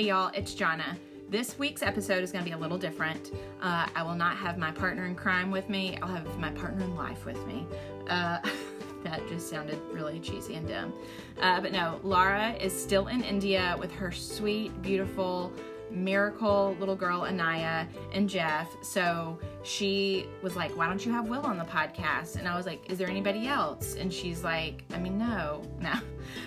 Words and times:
Hey 0.00 0.06
y'all, 0.06 0.30
it's 0.32 0.54
Jonna. 0.54 0.96
This 1.28 1.58
week's 1.58 1.82
episode 1.82 2.24
is 2.24 2.32
going 2.32 2.42
to 2.42 2.50
be 2.50 2.54
a 2.54 2.58
little 2.58 2.78
different. 2.78 3.32
Uh, 3.60 3.86
I 3.94 4.02
will 4.02 4.14
not 4.14 4.34
have 4.38 4.56
my 4.56 4.70
partner 4.70 5.04
in 5.04 5.14
crime 5.14 5.50
with 5.50 5.68
me, 5.68 5.98
I'll 6.00 6.08
have 6.08 6.38
my 6.38 6.50
partner 6.52 6.82
in 6.86 6.96
life 6.96 7.26
with 7.26 7.46
me. 7.46 7.66
Uh, 8.08 8.38
that 9.04 9.20
just 9.28 9.50
sounded 9.50 9.78
really 9.92 10.18
cheesy 10.18 10.54
and 10.54 10.66
dumb. 10.66 10.94
Uh, 11.38 11.60
but 11.60 11.72
no, 11.72 12.00
Laura 12.02 12.52
is 12.52 12.72
still 12.72 13.08
in 13.08 13.22
India 13.22 13.76
with 13.78 13.92
her 13.92 14.10
sweet, 14.10 14.80
beautiful, 14.80 15.52
miracle 15.90 16.76
little 16.78 16.96
girl 16.96 17.22
Anaya 17.22 17.86
and 18.12 18.28
Jeff. 18.28 18.68
So 18.82 19.38
she 19.62 20.26
was 20.42 20.56
like, 20.56 20.76
Why 20.76 20.86
don't 20.86 21.04
you 21.04 21.12
have 21.12 21.28
Will 21.28 21.42
on 21.42 21.58
the 21.58 21.64
podcast? 21.64 22.36
And 22.36 22.48
I 22.48 22.56
was 22.56 22.66
like, 22.66 22.88
Is 22.90 22.98
there 22.98 23.08
anybody 23.08 23.46
else? 23.46 23.96
And 23.96 24.12
she's 24.12 24.44
like, 24.44 24.84
I 24.92 24.98
mean, 24.98 25.18
no, 25.18 25.62
no, 25.80 25.94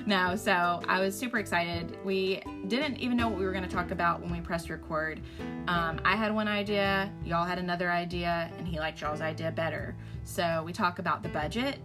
no. 0.06 0.36
So 0.36 0.82
I 0.88 1.00
was 1.00 1.18
super 1.18 1.40
excited. 1.40 1.98
We 2.04 2.42
didn't 2.68 2.98
even 2.98 3.18
know 3.18 3.28
what 3.28 3.40
we 3.40 3.46
were 3.46 3.52
going 3.52 3.68
to 3.68 3.74
talk 3.74 3.92
about 3.92 4.22
when 4.22 4.32
we 4.32 4.42
pressed 4.42 4.70
record. 4.70 5.22
Um, 5.68 6.00
I 6.04 6.16
had 6.16 6.34
one 6.34 6.48
idea, 6.48 7.12
y'all 7.24 7.46
had 7.46 7.60
another 7.60 7.92
idea, 7.92 8.52
and 8.58 8.68
he 8.68 8.80
liked 8.80 9.02
y'all's 9.02 9.22
idea 9.22 9.52
better. 9.52 9.96
So 10.24 10.64
we 10.66 10.74
talk 10.74 11.00
about 11.00 11.24
the 11.24 11.30
budget 11.30 11.80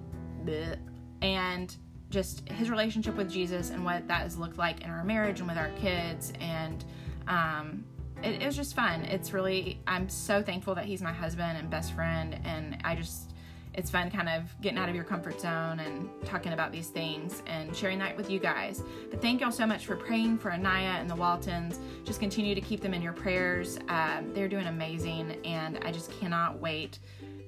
and 1.21 1.77
just 2.11 2.49
his 2.49 2.71
relationship 2.71 3.17
with 3.17 3.31
Jesus 3.31 3.71
and 3.71 3.85
what 3.85 4.07
that 4.09 4.23
has 4.23 4.39
looked 4.39 4.57
like 4.57 4.83
in 4.83 4.91
our 4.91 5.05
marriage 5.05 5.41
and 5.41 5.49
with 5.49 5.59
our 5.59 5.71
kids 5.81 6.33
and 6.41 6.85
um, 7.29 7.85
it, 8.23 8.43
it, 8.43 8.47
was 8.47 8.57
just 8.57 8.75
fun. 8.75 9.05
It's 9.05 9.33
really, 9.33 9.81
I'm 9.87 10.09
so 10.09 10.43
thankful 10.43 10.75
that 10.75 10.85
he's 10.85 11.03
my 11.03 11.13
husband 11.13 11.59
and 11.59 11.71
best 11.71 11.93
friend. 11.93 12.41
And 12.45 12.79
I 12.85 12.97
just, 12.97 13.33
it's 13.75 13.91
fun 13.91 14.11
kind 14.11 14.29
of 14.29 14.43
getting 14.61 14.79
out 14.79 14.89
of 14.89 14.95
your 14.97 15.05
comfort 15.05 15.41
zone 15.41 15.79
and 15.79 16.09
talking 16.25 16.53
about 16.53 16.73
these 16.73 16.89
things 16.89 17.43
and 17.47 17.77
sharing 17.77 17.99
that 18.01 18.17
with 18.17 18.29
you 18.29 18.41
guys. 18.41 18.83
But 19.11 19.23
thank 19.23 19.41
y'all 19.41 19.53
so 19.53 19.67
much 19.67 19.87
for 19.87 19.95
praying 19.95 20.39
for 20.39 20.53
Anaya 20.53 20.99
and 20.99 21.09
the 21.09 21.15
Waltons. 21.15 21.79
Just 22.05 22.19
continue 22.19 22.57
to 22.57 22.61
keep 22.61 22.81
them 22.81 22.93
in 22.93 23.03
your 23.03 23.13
prayers. 23.13 23.79
Um, 23.89 24.33
they're 24.35 24.49
doing 24.49 24.67
amazing. 24.67 25.39
And 25.45 25.79
I 25.85 25.93
just 25.93 26.11
cannot 26.19 26.59
wait 26.59 26.99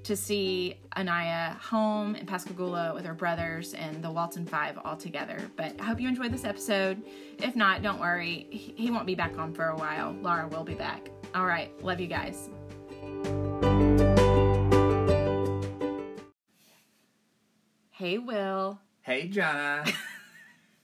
to 0.04 0.16
see 0.16 0.76
Anaya 0.96 1.56
home 1.60 2.14
in 2.14 2.26
Pascagoula 2.26 2.94
with 2.94 3.04
her 3.04 3.14
brothers 3.14 3.74
and 3.74 4.02
the 4.02 4.10
Walton 4.10 4.46
Five 4.46 4.78
all 4.84 4.96
together. 4.96 5.38
But 5.56 5.74
I 5.80 5.84
hope 5.84 6.00
you 6.00 6.08
enjoyed 6.08 6.32
this 6.32 6.44
episode. 6.44 7.02
If 7.38 7.54
not, 7.54 7.82
don't 7.82 8.00
worry. 8.00 8.46
He 8.50 8.90
won't 8.90 9.06
be 9.06 9.14
back 9.14 9.38
on 9.38 9.52
for 9.52 9.68
a 9.68 9.76
while. 9.76 10.14
Laura 10.22 10.48
will 10.48 10.64
be 10.64 10.74
back. 10.74 11.10
All 11.34 11.46
right. 11.46 11.70
Love 11.82 12.00
you 12.00 12.06
guys. 12.06 12.48
Hey, 17.90 18.16
Will. 18.16 18.80
Hey, 19.02 19.28
Jonna. 19.28 19.92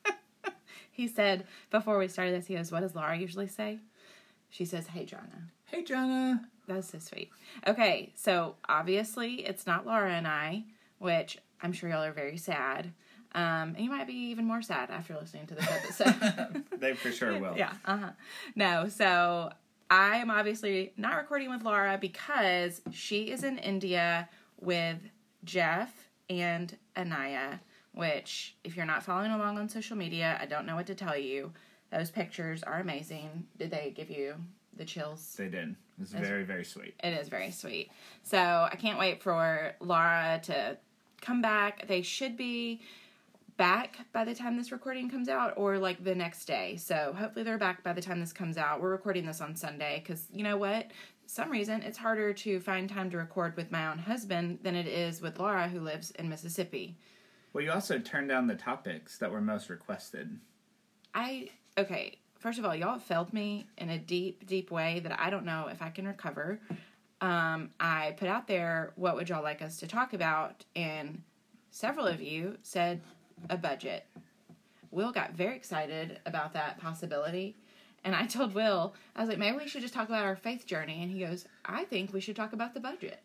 he 0.91 1.09
said 1.09 1.47
before 1.71 1.99
we 1.99 2.09
started 2.09 2.35
this, 2.35 2.47
he 2.47 2.55
goes, 2.55 2.71
What 2.71 2.81
does 2.81 2.95
Laura 2.95 3.17
usually 3.17 3.47
say? 3.47 3.81
She 4.51 4.65
says, 4.65 4.87
Hey, 4.89 5.05
Jonna. 5.05 5.51
Hey, 5.67 5.83
Jonna. 5.83 6.41
That's 6.67 6.91
so 6.91 6.99
sweet. 6.99 7.31
Okay, 7.67 8.13
so 8.17 8.57
obviously 8.69 9.47
it's 9.47 9.67
not 9.67 9.87
Laura 9.87 10.13
and 10.13 10.27
I, 10.27 10.65
which 10.99 11.39
I'm 11.63 11.73
sure 11.73 11.89
y'all 11.89 12.03
are 12.03 12.13
very 12.13 12.37
sad. 12.37 12.93
Um, 13.33 13.75
and 13.75 13.81
you 13.81 13.91
might 13.91 14.07
be 14.07 14.15
even 14.31 14.47
more 14.47 14.63
sad 14.63 14.91
after 14.91 15.15
listening 15.15 15.47
to 15.49 15.55
this 15.55 15.69
episode. 15.69 16.65
they 16.79 16.95
for 16.95 17.13
sure 17.13 17.39
will. 17.39 17.55
Yeah. 17.57 17.73
Uh 17.85 17.97
huh. 17.99 18.11
No, 18.55 18.89
so 18.89 19.51
I 19.91 20.17
am 20.17 20.31
obviously 20.31 20.93
not 20.97 21.17
recording 21.17 21.51
with 21.51 21.63
Laura 21.63 21.99
because 22.01 22.81
she 22.93 23.31
is 23.31 23.45
in 23.45 23.59
India 23.59 24.29
with 24.61 24.99
Jeff 25.45 26.09
and 26.31 26.75
Anaya. 26.97 27.61
Which, 27.93 28.57
if 28.63 28.77
you're 28.77 28.85
not 28.85 29.03
following 29.03 29.31
along 29.31 29.59
on 29.59 29.69
social 29.71 29.97
media, 29.97 30.39
I 30.41 30.45
don't 30.47 30.67
know 30.67 30.77
what 30.77 30.87
to 30.87 30.95
tell 30.95 31.17
you. 31.17 31.53
Those 31.91 32.11
pictures 32.11 32.63
are 32.63 32.81
amazing. 32.81 33.47
Did 33.59 33.71
they 33.71 33.93
give 33.95 34.11
you 34.11 34.35
the 34.77 34.85
chills. 34.85 35.35
They 35.37 35.49
did. 35.49 35.75
It's, 36.01 36.13
very, 36.13 36.45
very 36.45 36.65
sweet. 36.65 36.95
It 37.03 37.15
is 37.15 37.29
very 37.29 37.51
sweet. 37.51 37.91
So 38.23 38.39
I 38.39 38.77
can't 38.77 38.99
wait 38.99 39.23
for 39.23 39.75
Laura 39.81 40.41
to 40.45 40.77
come 41.21 41.41
back. 41.41 41.89
They 41.89 42.03
should 42.03 42.37
be 42.37 42.83
back 43.57 43.97
by 44.13 44.25
the 44.25 44.35
time 44.35 44.59
this 44.59 44.71
recording 44.71 45.09
comes 45.09 45.31
out 45.31 45.55
or 45.57 45.79
like 45.79 46.05
the 46.05 46.15
next 46.15 46.45
day. 46.45 46.77
So 46.77 47.15
hopefully 47.19 47.43
they're 47.43 47.57
back 47.57 47.83
by 47.83 47.95
the 47.95 48.03
time 48.03 48.21
this 48.21 48.33
comes 48.33 48.59
out. 48.59 48.83
We're 48.83 48.91
recording 48.91 49.25
this 49.25 49.41
on 49.41 49.57
Sunday 49.57 50.03
because 50.05 50.27
you 50.33 50.43
know 50.43 50.57
what? 50.57 50.91
some 51.29 51.51
reason 51.51 51.83
it's 51.83 51.99
harder 51.99 52.33
to 52.33 52.61
find 52.61 52.89
time 52.89 53.11
to 53.11 53.17
record 53.17 53.57
with 53.57 53.73
my 53.73 53.89
own 53.89 53.99
husband 53.99 54.61
than 54.63 54.77
it 54.77 54.87
is 54.87 55.21
with 55.21 55.41
Laura 55.41 55.69
who 55.69 55.81
lives 55.81 56.13
in 56.13 56.29
Mississippi. 56.29 56.97
Well, 57.53 57.65
you 57.65 57.73
also 57.73 57.99
turned 57.99 58.29
down 58.29 58.47
the 58.47 58.55
topics 58.55 59.19
that 59.19 59.33
were 59.33 59.41
most 59.41 59.69
requested. 59.69 60.39
I 61.17 61.49
okay, 61.79 62.19
first 62.39 62.59
of 62.59 62.65
all, 62.65 62.75
y'all 62.75 62.99
failed 62.99 63.33
me 63.33 63.67
in 63.79 63.91
a 63.91 63.99
deep, 63.99 64.47
deep 64.47 64.71
way 64.71 65.01
that 65.01 65.19
I 65.21 65.31
don't 65.31 65.45
know 65.45 65.69
if 65.71 65.83
I 65.83 65.91
can 65.91 66.07
recover. 66.07 66.61
Um, 67.21 67.71
I 67.81 68.15
put 68.19 68.29
out 68.29 68.47
there, 68.47 68.93
what 68.97 69.17
would 69.17 69.29
y'all 69.29 69.43
like 69.43 69.63
us 69.63 69.79
to 69.79 69.87
talk 69.87 70.13
about? 70.13 70.65
And 70.75 71.23
several 71.71 72.07
of 72.07 72.21
you 72.21 72.59
said 72.63 73.01
a 73.51 73.57
budget. 73.57 74.07
Will 74.91 75.13
got 75.13 75.33
very 75.33 75.57
excited 75.57 76.21
about 76.25 76.53
that 76.55 76.79
possibility. 76.79 77.57
And 78.05 78.15
I 78.15 78.27
told 78.27 78.55
Will, 78.55 78.95
I 79.15 79.21
was 79.21 79.29
like, 79.29 79.39
maybe 79.39 79.57
we 79.57 79.69
should 79.69 79.83
just 79.83 79.93
talk 79.93 80.09
about 80.09 80.25
our 80.25 80.37
faith 80.37 80.67
journey. 80.67 81.03
And 81.03 81.11
he 81.11 81.21
goes, 81.21 81.47
I 81.65 81.85
think 81.85 82.13
we 82.13 82.21
should 82.21 82.37
talk 82.37 82.53
about 82.53 82.73
the 82.73 82.81
budget. 82.81 83.21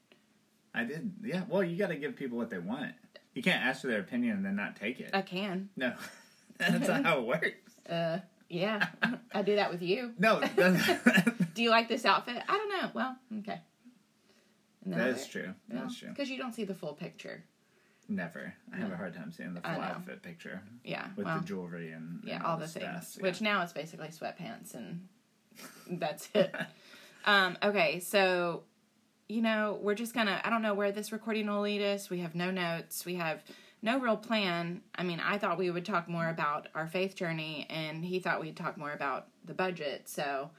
I 0.74 0.86
did. 0.86 1.14
Yeah. 1.24 1.44
Well, 1.48 1.64
you 1.64 1.78
got 1.78 1.88
to 1.88 1.96
give 1.96 2.16
people 2.16 2.38
what 2.38 2.50
they 2.50 2.58
want. 2.58 2.94
You 3.34 3.44
can't 3.44 3.64
ask 3.64 3.82
for 3.82 3.88
their 3.88 4.00
opinion 4.00 4.38
and 4.38 4.46
then 4.46 4.56
not 4.56 4.76
take 4.76 5.00
it. 5.00 5.12
I 5.14 5.22
can. 5.22 5.70
No. 5.78 5.94
That's 6.58 6.88
not 6.88 7.04
how 7.04 7.20
it 7.20 7.26
works. 7.26 7.90
Uh, 7.90 8.20
yeah, 8.52 8.88
I 9.34 9.42
do 9.42 9.56
that 9.56 9.72
with 9.72 9.82
you. 9.82 10.12
No. 10.20 10.42
do 11.54 11.64
you 11.64 11.70
like 11.70 11.88
this 11.88 12.06
outfit? 12.06 12.42
I 12.48 12.58
don't 12.58 12.70
know. 12.70 12.92
Well, 12.94 13.16
okay. 13.40 13.62
that 14.86 15.08
is 15.08 15.28
true. 15.28 15.54
That's 15.70 15.98
true. 15.98 16.10
Because 16.10 16.30
you 16.30 16.38
don't 16.38 16.54
see 16.54 16.66
the 16.66 16.76
full 16.76 16.94
picture. 16.94 17.44
Never. 18.10 18.54
I 18.74 18.78
have 18.78 18.92
a 18.92 18.98
hard 18.98 19.16
time 19.16 19.32
seeing 19.32 19.54
the 19.54 19.62
full 19.62 19.72
outfit 19.72 20.22
picture. 20.22 20.62
Yeah. 20.84 21.08
With 21.16 21.26
well, 21.26 21.40
the 21.40 21.46
jewelry 21.46 21.92
and, 21.92 22.20
and 22.20 22.24
yeah, 22.26 22.44
all 22.44 22.58
the 22.58 22.68
stuff. 22.68 22.84
things. 22.84 23.18
Yeah. 23.18 23.24
Which 23.24 23.42
now 23.42 23.62
it's 23.62 23.72
basically 23.72 24.10
sweatpants 24.10 24.74
and 24.76 25.08
that's 26.00 26.30
it. 26.34 26.54
um, 27.26 27.58
okay, 27.64 28.00
so 28.02 28.64
you 29.30 29.42
know, 29.42 29.80
we're 29.82 29.96
just 29.96 30.14
gonna 30.14 30.42
I 30.44 30.50
don't 30.50 30.62
know 30.62 30.74
where 30.74 30.92
this 30.92 31.14
recording 31.14 31.48
will 31.48 31.62
lead 31.62 31.82
us. 31.82 32.10
We 32.10 32.20
have 32.20 32.36
no 32.36 32.52
notes. 32.52 33.06
We 33.06 33.16
have 33.16 33.42
no 33.82 34.00
real 34.00 34.18
plan. 34.18 34.82
I 34.96 35.04
mean, 35.04 35.20
I 35.20 35.38
thought 35.38 35.58
we 35.58 35.72
would 35.72 35.86
talk 35.86 36.08
more 36.08 36.30
about 36.30 36.68
our 36.76 36.88
faith 36.88 37.16
journey, 37.16 37.66
and 37.70 38.06
he 38.06 38.20
thought 38.20 38.42
we'd 38.42 38.56
talk 38.56 38.78
more 38.78 38.92
about 38.92 39.28
the 39.46 39.54
budget. 39.54 40.08
So 40.08 40.52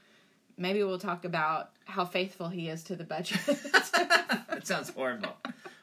maybe 0.57 0.83
we'll 0.83 0.99
talk 0.99 1.25
about 1.25 1.71
how 1.85 2.05
faithful 2.05 2.49
he 2.49 2.69
is 2.69 2.83
to 2.83 2.95
the 2.95 3.03
budget. 3.03 3.39
that 3.45 4.61
sounds 4.63 4.89
horrible. 4.89 5.35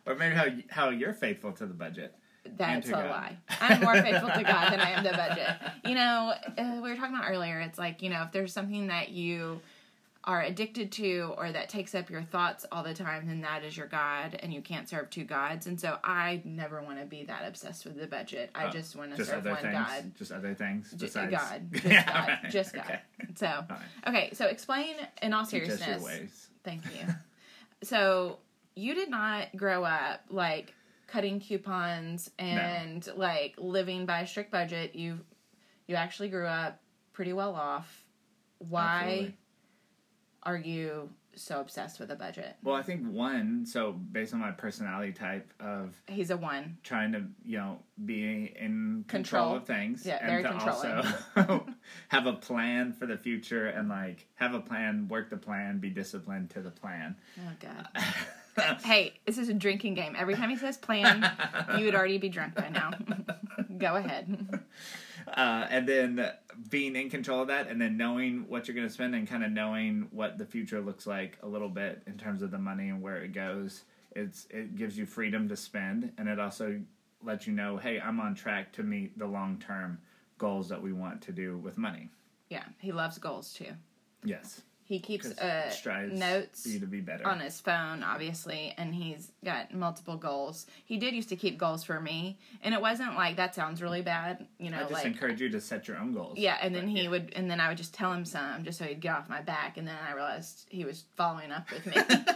Or 0.07 0.15
maybe 0.15 0.35
how 0.35 0.47
how 0.69 0.91
you're 0.91 1.15
faithful 1.15 1.53
to 1.53 1.67
the 1.67 1.75
budget. 1.75 2.15
That's 2.57 2.89
a 2.89 2.93
God. 2.93 3.11
lie. 3.11 3.37
I'm 3.61 3.81
more 3.81 3.95
faithful 4.01 4.31
to 4.31 4.43
God 4.43 4.73
than 4.73 4.81
I 4.81 4.91
am 4.91 5.05
to 5.05 5.11
the 5.11 5.17
budget. 5.17 5.49
You 5.85 5.95
know, 5.95 6.35
uh, 6.59 6.81
we 6.83 6.91
were 6.91 6.97
talking 6.97 7.15
about 7.15 7.31
earlier. 7.31 7.61
It's 7.61 7.79
like 7.79 8.03
you 8.03 8.11
know, 8.11 8.23
if 8.23 8.33
there's 8.33 8.53
something 8.53 8.89
that 8.89 9.11
you 9.11 9.61
are 10.25 10.43
addicted 10.43 10.93
to 10.93 11.33
or 11.39 11.51
that 11.51 11.71
takes 11.71 11.95
up 11.95 12.11
your 12.11 12.23
thoughts 12.23 12.67
all 12.71 12.83
the 12.83 12.93
time, 12.93 13.27
then 13.27 13.41
that 13.41 13.65
is 13.65 13.77
your 13.77 13.87
God 13.87 14.39
and 14.43 14.53
you 14.53 14.61
can't 14.61 14.89
serve 14.89 15.09
two 15.09 15.25
gods. 15.25 15.67
And 15.67 15.81
so 15.81 15.97
I 16.05 16.43
never 16.45 16.83
want 16.83 17.01
to 17.01 17.07
be 17.07 17.25
that 17.25 17.45
obsessed 17.47 17.87
with 17.87 17.99
the 17.99 18.07
budget. 18.07 18.51
I 18.55 18.67
oh, 18.67 18.71
just 18.71 18.97
want 18.97 19.17
to 19.17 19.25
serve 19.25 19.47
one 19.47 19.57
things? 19.57 19.73
God. 19.73 20.13
Just 20.19 20.33
other 20.33 20.55
things 20.55 20.93
besides 20.93 21.31
God. 21.31 21.63
Just 21.73 21.85
yeah, 21.87 22.05
God. 22.05 22.29
Right. 22.29 22.51
Just 22.51 22.75
God. 22.75 22.85
Okay. 22.85 23.01
So 23.35 23.47
right. 23.47 23.81
okay, 24.09 24.31
so 24.35 24.47
explain 24.47 24.95
in 25.23 25.33
all 25.33 25.47
seriousness. 25.47 26.49
Thank 26.65 26.85
you. 26.85 27.15
so 27.83 28.39
you 28.75 28.95
did 28.95 29.09
not 29.09 29.57
grow 29.57 29.85
up 29.85 30.21
like 30.29 30.75
cutting 31.07 31.41
coupons 31.41 32.31
and 32.39 33.07
no. 33.07 33.15
like 33.17 33.55
living 33.57 34.05
by 34.05 34.21
a 34.21 34.27
strict 34.27 34.51
budget. 34.51 34.95
You 34.95 35.21
you 35.87 35.95
actually 35.95 36.29
grew 36.29 36.47
up 36.47 36.79
pretty 37.15 37.33
well 37.33 37.55
off. 37.55 38.05
Why 38.59 39.01
Absolutely 39.01 39.35
are 40.43 40.57
you 40.57 41.11
so 41.35 41.61
obsessed 41.61 42.01
with 42.01 42.11
a 42.11 42.17
budget? 42.17 42.57
Well, 42.63 42.75
I 42.75 42.83
think 42.83 43.07
one, 43.07 43.65
so 43.67 43.93
based 43.93 44.35
on 44.35 44.41
my 44.41 44.51
personality 44.51 45.13
type 45.13 45.53
of 45.61 45.95
He's 46.07 46.31
a 46.31 46.37
one. 46.37 46.79
Trying 46.83 47.13
to, 47.13 47.25
you 47.45 47.59
know, 47.59 47.79
be 48.05 48.55
in 48.59 49.05
control, 49.09 49.43
control 49.43 49.57
of 49.57 49.67
things. 49.67 50.05
Yeah, 50.05 50.19
and 50.21 50.45
to 50.45 50.55
also 50.55 51.65
have 52.09 52.27
a 52.27 52.33
plan 52.35 52.93
for 52.93 53.07
the 53.07 53.17
future 53.17 53.67
and 53.67 53.89
like 53.89 54.27
have 54.37 54.55
a 54.55 54.61
plan, 54.61 55.09
work 55.09 55.31
the 55.31 55.37
plan, 55.37 55.79
be 55.79 55.91
disciplined 55.91 56.51
to 56.51 56.61
the 56.61 56.71
plan. 56.71 57.17
Oh 57.39 57.53
god. 57.61 58.79
hey, 58.83 59.15
this 59.27 59.39
is 59.39 59.49
a 59.49 59.55
drinking 59.55 59.95
game. 59.95 60.15
Every 60.19 60.35
time 60.35 60.51
he 60.51 60.57
says 60.57 60.77
plan, 60.77 61.31
you 61.79 61.85
would 61.85 61.95
already 61.95 62.19
be 62.19 62.29
drunk 62.29 62.55
by 62.55 62.69
now. 62.69 62.93
Go 63.79 63.97
ahead. 63.97 64.61
Uh, 65.29 65.67
and 65.71 65.89
then 65.89 66.31
being 66.69 66.97
in 66.97 67.09
control 67.09 67.43
of 67.43 67.49
that, 67.49 67.69
and 67.69 67.81
then 67.81 67.97
knowing 67.97 68.45
what 68.49 68.69
you're 68.69 68.75
going 68.75 68.87
to 68.87 68.93
spend, 68.93 69.15
and 69.15 69.29
kind 69.29 69.45
of 69.45 69.51
knowing 69.51 70.09
what 70.11 70.39
the 70.39 70.45
future 70.45 70.81
looks 70.81 71.07
like 71.07 71.39
a 71.43 71.47
little 71.47 71.69
bit 71.69 72.03
in 72.07 72.19
terms 72.19 72.43
of 72.43 72.51
the 72.51 72.59
money 72.59 72.89
and 72.89 73.01
where 73.01 73.23
it 73.23 73.33
goes. 73.33 73.85
It's 74.15 74.47
it 74.51 74.77
gives 74.77 74.99
you 74.99 75.07
freedom 75.07 75.49
to 75.49 75.57
spend, 75.57 76.13
and 76.19 76.29
it 76.29 76.39
also 76.39 76.81
lets 77.23 77.47
you 77.47 77.53
know, 77.53 77.77
hey, 77.77 78.01
I'm 78.01 78.21
on 78.21 78.35
track 78.35 78.73
to 78.75 78.83
meet 78.83 79.19
the 79.19 79.27
long 79.27 79.59
term 79.59 79.99
goals 80.39 80.69
that 80.69 80.83
we 80.83 80.93
want 80.93 81.23
to 81.23 81.33
do 81.33 81.59
with 81.59 81.79
money. 81.79 82.09
Yeah, 82.49 82.65
he 82.79 82.93
loves 82.93 83.19
goals 83.19 83.53
too. 83.53 83.73
Yes. 84.25 84.63
He 84.91 84.99
keeps 84.99 85.31
uh, 85.39 85.73
notes 86.11 86.67
you 86.67 86.81
to 86.81 86.87
be 86.87 87.01
better. 87.01 87.25
on 87.25 87.39
his 87.39 87.61
phone, 87.61 88.03
obviously, 88.03 88.75
and 88.77 88.93
he's 88.93 89.31
got 89.45 89.73
multiple 89.73 90.17
goals. 90.17 90.67
He 90.85 90.97
did 90.97 91.15
used 91.15 91.29
to 91.29 91.37
keep 91.37 91.59
goals 91.59 91.85
for 91.85 92.01
me, 92.01 92.41
and 92.65 92.75
it 92.75 92.81
wasn't 92.81 93.15
like 93.15 93.37
that 93.37 93.55
sounds 93.55 93.81
really 93.81 94.03
bad, 94.03 94.49
you 94.59 94.69
know, 94.69 94.79
I 94.79 94.81
just 94.81 94.93
like 94.93 95.05
encourage 95.07 95.41
you 95.41 95.49
to 95.51 95.61
set 95.61 95.87
your 95.87 95.97
own 95.97 96.13
goals. 96.13 96.37
yeah. 96.39 96.59
And 96.61 96.75
then 96.75 96.87
But, 96.87 96.91
he 96.91 97.03
yeah. 97.05 97.11
would, 97.11 97.33
and 97.37 97.49
then 97.49 97.61
I 97.61 97.69
would 97.69 97.77
just 97.79 97.95
tell 97.95 98.13
him 98.13 98.25
some, 98.25 98.65
just 98.65 98.81
so 98.81 98.85
he'd 98.85 99.01
get 99.01 99.15
off 99.15 99.29
my 99.29 99.41
back, 99.41 99.77
and 99.77 99.87
then 99.87 99.95
I 100.09 100.13
realized 100.13 100.67
he 100.71 100.85
was 100.85 101.05
following 101.15 101.53
up 101.53 101.71
with 101.71 101.87
me. 101.87 101.95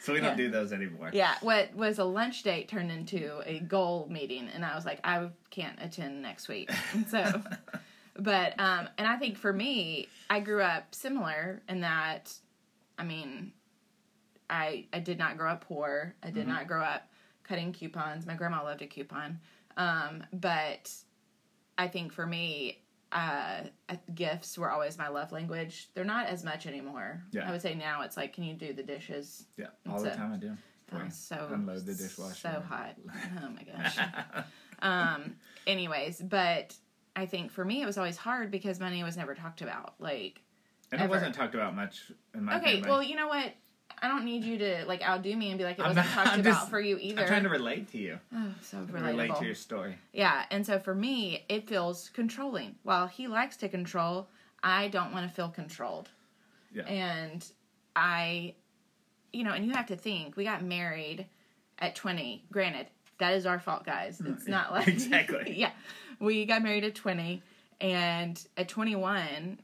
So 0.00 0.14
we 0.14 0.20
don't 0.20 0.30
yeah. 0.30 0.46
do 0.46 0.50
those 0.50 0.72
anymore. 0.72 1.10
yeah, 1.12 1.34
what 1.42 1.74
was 1.76 1.98
a 2.00 2.04
lunch 2.04 2.42
date 2.42 2.66
turned 2.68 2.90
into 2.90 3.40
a 3.46 3.60
goal 3.60 4.08
meeting, 4.10 4.48
and 4.52 4.64
I 4.64 4.74
was 4.74 4.84
like, 4.86 4.98
I 5.04 5.28
can't 5.50 5.78
attend 5.82 6.22
next 6.22 6.48
week, 6.48 6.70
and 6.94 7.06
so. 7.10 7.42
But 8.18 8.58
um, 8.58 8.88
and 8.98 9.06
I 9.06 9.16
think 9.16 9.38
for 9.38 9.52
me, 9.52 10.08
I 10.28 10.40
grew 10.40 10.62
up 10.62 10.94
similar 10.94 11.62
in 11.68 11.80
that, 11.80 12.32
I 12.98 13.04
mean, 13.04 13.52
I 14.50 14.86
I 14.92 15.00
did 15.00 15.18
not 15.18 15.38
grow 15.38 15.50
up 15.50 15.64
poor. 15.66 16.14
I 16.22 16.30
did 16.30 16.46
not 16.46 16.66
grow 16.66 16.82
up 16.82 17.08
cutting 17.42 17.72
coupons. 17.72 18.26
My 18.26 18.34
grandma 18.34 18.62
loved 18.64 18.82
a 18.82 18.86
coupon, 18.86 19.40
um, 19.76 20.24
but 20.32 20.90
I 21.78 21.88
think 21.88 22.12
for 22.12 22.26
me, 22.26 22.82
uh, 23.12 23.62
uh, 23.88 23.96
gifts 24.14 24.58
were 24.58 24.70
always 24.70 24.98
my 24.98 25.08
love 25.08 25.32
language. 25.32 25.88
They're 25.94 26.04
not 26.04 26.26
as 26.26 26.44
much 26.44 26.66
anymore. 26.66 27.22
Yeah. 27.32 27.48
I 27.48 27.52
would 27.52 27.62
say 27.62 27.74
now 27.74 28.02
it's 28.02 28.16
like, 28.16 28.34
can 28.34 28.44
you 28.44 28.54
do 28.54 28.72
the 28.74 28.82
dishes? 28.82 29.46
Yeah, 29.56 29.66
all 29.88 30.02
the 30.02 30.10
time 30.10 30.32
I 30.34 30.36
do. 30.36 30.52
Oh, 30.94 31.00
so 31.10 31.48
Unload 31.50 31.86
the 31.86 31.94
dishwasher. 31.94 32.34
So 32.34 32.62
hot. 32.68 32.96
Oh 33.42 33.48
my 33.48 33.62
gosh. 33.62 33.98
um. 34.82 35.36
Anyways, 35.66 36.20
but 36.20 36.74
I 37.14 37.26
think 37.26 37.50
for 37.50 37.64
me 37.64 37.82
it 37.82 37.86
was 37.86 37.98
always 37.98 38.16
hard 38.16 38.50
because 38.50 38.80
money 38.80 39.02
was 39.02 39.16
never 39.16 39.34
talked 39.34 39.60
about. 39.62 39.94
Like, 39.98 40.40
and 40.90 41.00
it 41.00 41.04
ever. 41.04 41.10
wasn't 41.12 41.34
talked 41.34 41.54
about 41.54 41.74
much 41.74 42.10
in 42.34 42.44
my 42.44 42.58
okay, 42.58 42.74
family. 42.76 42.88
well, 42.90 43.02
you 43.02 43.16
know 43.16 43.28
what? 43.28 43.52
I 44.00 44.08
don't 44.08 44.24
need 44.24 44.42
you 44.44 44.58
to 44.58 44.84
like 44.86 45.02
outdo 45.02 45.36
me 45.36 45.50
and 45.50 45.58
be 45.58 45.64
like 45.64 45.78
it 45.78 45.82
I'm 45.82 45.88
wasn't 45.94 46.06
not- 46.06 46.14
talked 46.14 46.28
I'm 46.28 46.40
about 46.40 46.50
just- 46.54 46.70
for 46.70 46.80
you 46.80 46.98
either. 47.00 47.22
I'm 47.22 47.28
trying 47.28 47.42
to 47.44 47.48
relate 47.50 47.88
to 47.92 47.98
you. 47.98 48.18
oh, 48.34 48.54
so 48.62 48.78
Relate 48.90 49.28
to 49.28 49.32
relatable. 49.34 49.42
your 49.42 49.54
story. 49.54 49.96
Yeah, 50.12 50.44
and 50.50 50.66
so 50.66 50.78
for 50.78 50.94
me, 50.94 51.44
it 51.48 51.68
feels 51.68 52.08
controlling. 52.10 52.76
While 52.82 53.06
he 53.06 53.28
likes 53.28 53.56
to 53.58 53.68
control, 53.68 54.28
I 54.62 54.88
don't 54.88 55.12
want 55.12 55.28
to 55.28 55.34
feel 55.34 55.48
controlled. 55.50 56.08
Yeah. 56.74 56.84
And 56.84 57.44
I, 57.94 58.54
you 59.32 59.44
know, 59.44 59.52
and 59.52 59.64
you 59.66 59.72
have 59.72 59.86
to 59.86 59.96
think, 59.96 60.36
we 60.36 60.44
got 60.44 60.62
married 60.64 61.26
at 61.78 61.94
20. 61.94 62.44
Granted, 62.50 62.86
that 63.18 63.34
is 63.34 63.44
our 63.46 63.58
fault, 63.58 63.84
guys. 63.84 64.18
Mm, 64.18 64.34
it's 64.36 64.48
yeah, 64.48 64.54
not 64.54 64.72
like. 64.72 64.88
exactly. 64.88 65.54
yeah. 65.56 65.70
We 66.22 66.44
got 66.44 66.62
married 66.62 66.84
at 66.84 66.94
20, 66.94 67.42
and 67.80 68.46
at 68.56 68.68
21, 68.68 69.58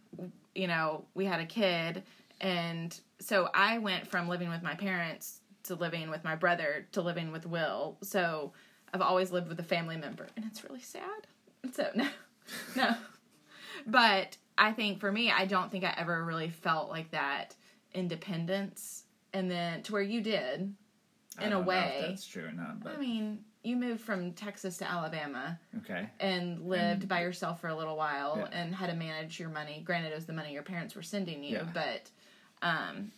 you 0.57 0.67
know, 0.67 1.05
we 1.15 1.25
had 1.25 1.39
a 1.39 1.47
kid. 1.47 2.03
And 2.41 2.99
so 3.21 3.49
I 3.55 3.79
went 3.79 4.09
from 4.09 4.29
living 4.29 4.51
with 4.51 4.63
my 4.63 4.75
parents 4.75 5.41
to 5.65 5.77
living 5.77 6.11
with 6.11 6.25
my 6.25 6.35
brother 6.35 6.87
to 6.93 7.01
living 7.01 7.31
with 7.31 7.47
Will. 7.47 7.97
So 8.03 8.53
I've 8.93 9.03
always 9.03 9.31
lived 9.31 9.49
with 9.49 9.61
a 9.61 9.65
family 9.65 9.97
member, 9.97 10.27
and 10.37 10.45
it's 10.47 10.65
really 10.65 10.81
sad. 10.81 11.27
So, 11.73 11.91
no, 11.95 12.09
no. 12.75 12.95
But 13.87 14.37
I 14.57 14.73
think 14.73 14.99
for 14.99 15.13
me, 15.13 15.31
I 15.31 15.47
don't 15.47 15.71
think 15.71 15.85
I 15.85 15.95
ever 15.97 16.25
really 16.25 16.49
felt 16.49 16.91
like 16.91 17.13
that 17.13 17.55
independence. 17.95 19.05
And 19.33 19.49
then 19.49 19.83
to 19.83 19.93
where 19.93 20.03
you 20.03 20.21
did, 20.23 20.61
in 20.61 20.75
a 21.39 21.51
don't 21.51 21.51
know 21.51 21.61
if 21.61 21.67
way. 21.67 22.05
that's 22.09 22.27
true 22.27 22.47
or 22.47 22.53
not, 22.53 22.83
but 22.83 22.97
I 22.97 22.97
mean, 22.99 23.45
you 23.69 23.77
moved 23.77 24.01
from 24.01 24.33
Texas 24.33 24.79
to 24.79 24.91
Alabama 24.91 25.59
okay. 25.79 26.09
and 26.21 26.67
lived 26.69 27.01
And- 27.03 27.09
by 27.09 27.21
yourself 27.23 27.61
for 27.61 27.69
a 27.69 27.75
little 27.77 27.97
while 27.97 28.39
Yeah. 28.39 28.59
and 28.59 28.75
had 28.75 28.89
to 28.91 28.97
manage 28.97 29.39
your 29.39 29.51
money. 29.51 29.83
Granted, 29.85 30.13
it 30.13 30.15
was 30.15 30.27
the 30.27 30.33
money 30.33 30.53
your 30.53 30.63
parents 30.63 30.95
were 30.95 31.03
sending 31.03 31.45
you, 31.45 31.57
Yeah. 31.59 31.69
but, 31.75 32.11
um, 32.63 33.13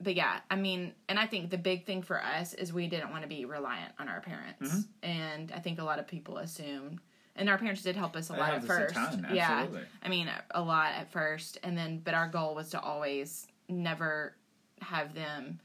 but 0.00 0.14
yeah, 0.14 0.40
I 0.50 0.56
mean, 0.56 0.92
and 1.08 1.18
I 1.18 1.26
think 1.26 1.50
the 1.50 1.58
big 1.58 1.86
thing 1.86 2.02
for 2.02 2.22
us 2.22 2.52
is 2.52 2.72
we 2.72 2.86
didn't 2.86 3.10
want 3.10 3.22
to 3.22 3.28
be 3.28 3.46
reliant 3.46 3.94
on 3.98 4.08
our 4.08 4.20
parents, 4.20 4.70
Mm-hmm. 4.70 5.08
and 5.08 5.52
I 5.52 5.58
think 5.60 5.78
a 5.80 5.84
lot 5.84 5.98
of 5.98 6.06
people 6.06 6.38
assume. 6.38 7.00
and 7.38 7.50
our 7.50 7.58
parents 7.58 7.82
did 7.82 7.94
help 7.96 8.16
us 8.16 8.30
a 8.30 8.32
lot 8.32 8.54
at 8.54 8.64
first, 8.64 8.94
ton, 8.94 9.26
yeah. 9.30 9.66
I 10.02 10.08
mean, 10.08 10.26
a 10.52 10.62
lot 10.62 10.92
at 10.94 11.10
first, 11.12 11.58
and 11.62 11.76
then, 11.76 11.98
but 11.98 12.14
our 12.14 12.28
goal 12.28 12.54
was 12.54 12.70
to 12.70 12.80
always 12.80 13.46
never 13.68 14.34
have 14.80 15.12
them, 15.14 15.60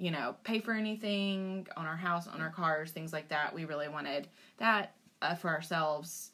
you 0.00 0.10
know, 0.10 0.34
pay 0.44 0.60
for 0.60 0.72
anything 0.72 1.66
on 1.76 1.86
our 1.86 1.96
house, 1.96 2.26
on 2.26 2.40
our 2.40 2.48
cars, 2.50 2.90
things 2.90 3.12
like 3.12 3.28
that. 3.28 3.54
We 3.54 3.66
really 3.66 3.88
wanted 3.88 4.28
that 4.56 4.94
uh, 5.20 5.34
for 5.34 5.48
ourselves. 5.48 6.30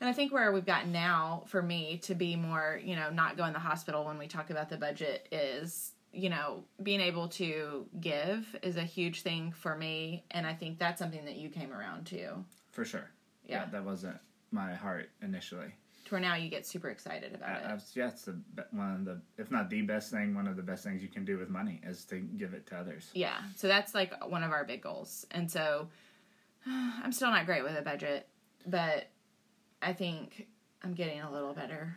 And 0.00 0.08
I 0.08 0.12
think 0.12 0.32
where 0.32 0.50
we've 0.50 0.66
gotten 0.66 0.90
now, 0.90 1.44
for 1.46 1.62
me, 1.62 1.98
to 2.04 2.14
be 2.14 2.34
more, 2.34 2.80
you 2.82 2.96
know, 2.96 3.10
not 3.10 3.36
go 3.36 3.44
in 3.44 3.52
the 3.52 3.58
hospital 3.60 4.04
when 4.04 4.18
we 4.18 4.26
talk 4.26 4.50
about 4.50 4.68
the 4.68 4.76
budget 4.76 5.28
is, 5.30 5.92
you 6.12 6.30
know, 6.30 6.64
being 6.82 7.00
able 7.00 7.28
to 7.28 7.86
give 8.00 8.56
is 8.62 8.76
a 8.76 8.82
huge 8.82 9.22
thing 9.22 9.52
for 9.52 9.76
me. 9.76 10.24
And 10.32 10.46
I 10.46 10.54
think 10.54 10.78
that's 10.78 10.98
something 10.98 11.24
that 11.26 11.36
you 11.36 11.48
came 11.48 11.72
around 11.72 12.06
to, 12.06 12.44
For 12.72 12.84
sure. 12.84 13.08
Yeah. 13.46 13.66
that 13.66 13.84
wasn't 13.84 14.16
my 14.52 14.74
heart 14.74 15.10
initially. 15.22 15.72
to 16.06 16.10
where 16.10 16.20
now 16.20 16.34
you 16.34 16.48
get 16.48 16.66
super 16.66 16.88
excited 16.88 17.34
about 17.34 17.48
I, 17.48 17.54
it. 17.58 17.64
I 17.66 17.78
yeah, 17.94 18.08
it's 18.08 18.24
the, 18.24 18.40
one 18.72 18.94
of 18.94 19.04
the, 19.04 19.20
if 19.38 19.50
not 19.50 19.70
the 19.70 19.82
best 19.82 20.10
thing, 20.10 20.34
one 20.34 20.46
of 20.48 20.56
the 20.56 20.62
best 20.62 20.84
things 20.84 21.02
you 21.02 21.08
can 21.08 21.24
do 21.24 21.38
with 21.38 21.48
money 21.48 21.80
is 21.84 22.04
to 22.06 22.18
give 22.18 22.54
it 22.54 22.66
to 22.68 22.76
others. 22.76 23.10
Yeah, 23.14 23.38
so 23.56 23.68
that's 23.68 23.94
like 23.94 24.12
one 24.28 24.42
of 24.42 24.50
our 24.50 24.64
big 24.64 24.82
goals. 24.82 25.26
And 25.30 25.50
so 25.50 25.88
I'm 26.66 27.12
still 27.12 27.30
not 27.30 27.46
great 27.46 27.62
with 27.62 27.76
a 27.76 27.82
budget, 27.82 28.28
but 28.66 29.06
I 29.82 29.92
think 29.92 30.46
I'm 30.82 30.94
getting 30.94 31.20
a 31.20 31.30
little 31.30 31.54
better. 31.54 31.96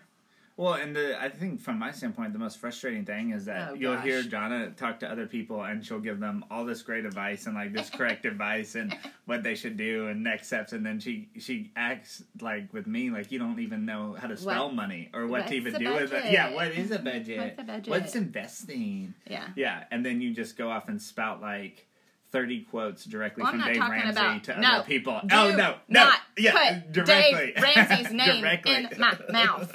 Well, 0.56 0.76
and 0.76 0.96
the, 0.96 1.20
I 1.20 1.30
think 1.30 1.62
from 1.62 1.80
my 1.80 1.92
standpoint, 1.92 2.32
the 2.34 2.38
most 2.40 2.60
frustrating 2.60 3.06
thing 3.06 3.32
is 3.32 3.46
that 3.46 3.72
Oh, 3.72 3.74
you'll 3.74 3.98
hear 3.98 4.22
Jonna 4.22 4.76
talk 4.76 5.00
to 5.00 5.12
other 5.12 5.26
people, 5.26 5.64
and 5.64 5.84
she'll 5.84 6.00
give 6.00 6.20
them 6.20 6.46
all 6.52 6.64
this 6.64 6.84
great 6.84 7.06
advice 7.06 7.48
and 7.48 7.56
like 7.56 7.74
this 7.74 7.90
correct 7.90 8.26
advice 8.26 8.76
and 8.76 8.96
what 9.26 9.42
they 9.42 9.56
should 9.56 9.78
do 9.78 10.08
and 10.10 10.24
next 10.24 10.48
steps, 10.48 10.72
and 10.72 10.86
then 10.86 11.00
she 11.00 11.30
she 11.40 11.72
acts 11.76 12.24
like 12.40 12.72
with 12.72 12.86
me 12.86 13.10
like 13.10 13.32
you 13.32 13.40
don't 13.40 13.60
even 13.60 13.84
know 13.86 14.16
how 14.20 14.28
to 14.28 14.38
spell 14.38 14.68
What- 14.68 14.76
money 14.76 15.10
or 15.14 15.22
what 15.24 15.32
what's 15.42 15.50
to 15.50 15.56
even 15.56 15.74
do 15.74 15.92
with 15.94 16.14
it. 16.14 16.32
Yeah, 16.32 16.54
what 16.54 16.68
is 16.72 16.92
a 16.92 17.00
budget? 17.00 17.40
What's 17.40 17.60
a 17.60 17.64
budget? 17.64 17.88
What's 17.88 18.16
investing? 18.16 19.16
Yeah. 19.28 19.48
Yeah, 19.56 19.86
and 19.90 20.06
then 20.06 20.22
you 20.22 20.34
just 20.34 20.56
go 20.58 20.70
off 20.70 20.88
and 20.88 21.02
spout 21.02 21.42
like. 21.42 21.88
30 22.34 22.64
quotes 22.64 23.06
directly 23.06 23.44
Well, 23.44 23.52
from 23.54 23.62
Dave 23.62 23.78
Ramsey 23.80 24.10
about- 24.20 24.44
to 24.46 24.60
no, 24.60 24.68
other 24.70 24.84
people. 24.86 25.14
Oh, 25.24 25.28
no, 25.52 25.56
no. 25.56 25.76
not 25.88 26.20
yeah, 26.36 26.80
put 26.82 26.92
directly. 26.92 27.54
Dave 27.54 27.64
Ramsey's 27.76 28.12
name 28.12 28.44
in 28.44 28.90
my 28.98 29.18
mouth. 29.32 29.74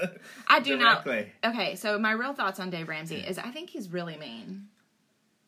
I 0.49 0.59
do 0.61 0.77
Directly. 0.77 1.33
not. 1.45 1.55
Okay, 1.55 1.77
so 1.77 1.99
my 2.00 2.11
real 2.12 2.35
thoughts 2.35 2.59
on 2.59 2.69
Dave 2.71 2.88
Ramsey 2.88 3.17
is 3.21 3.38
I 3.38 3.50
think 3.53 3.71
he's 3.71 3.88
really 3.91 4.17
mean. 4.17 4.67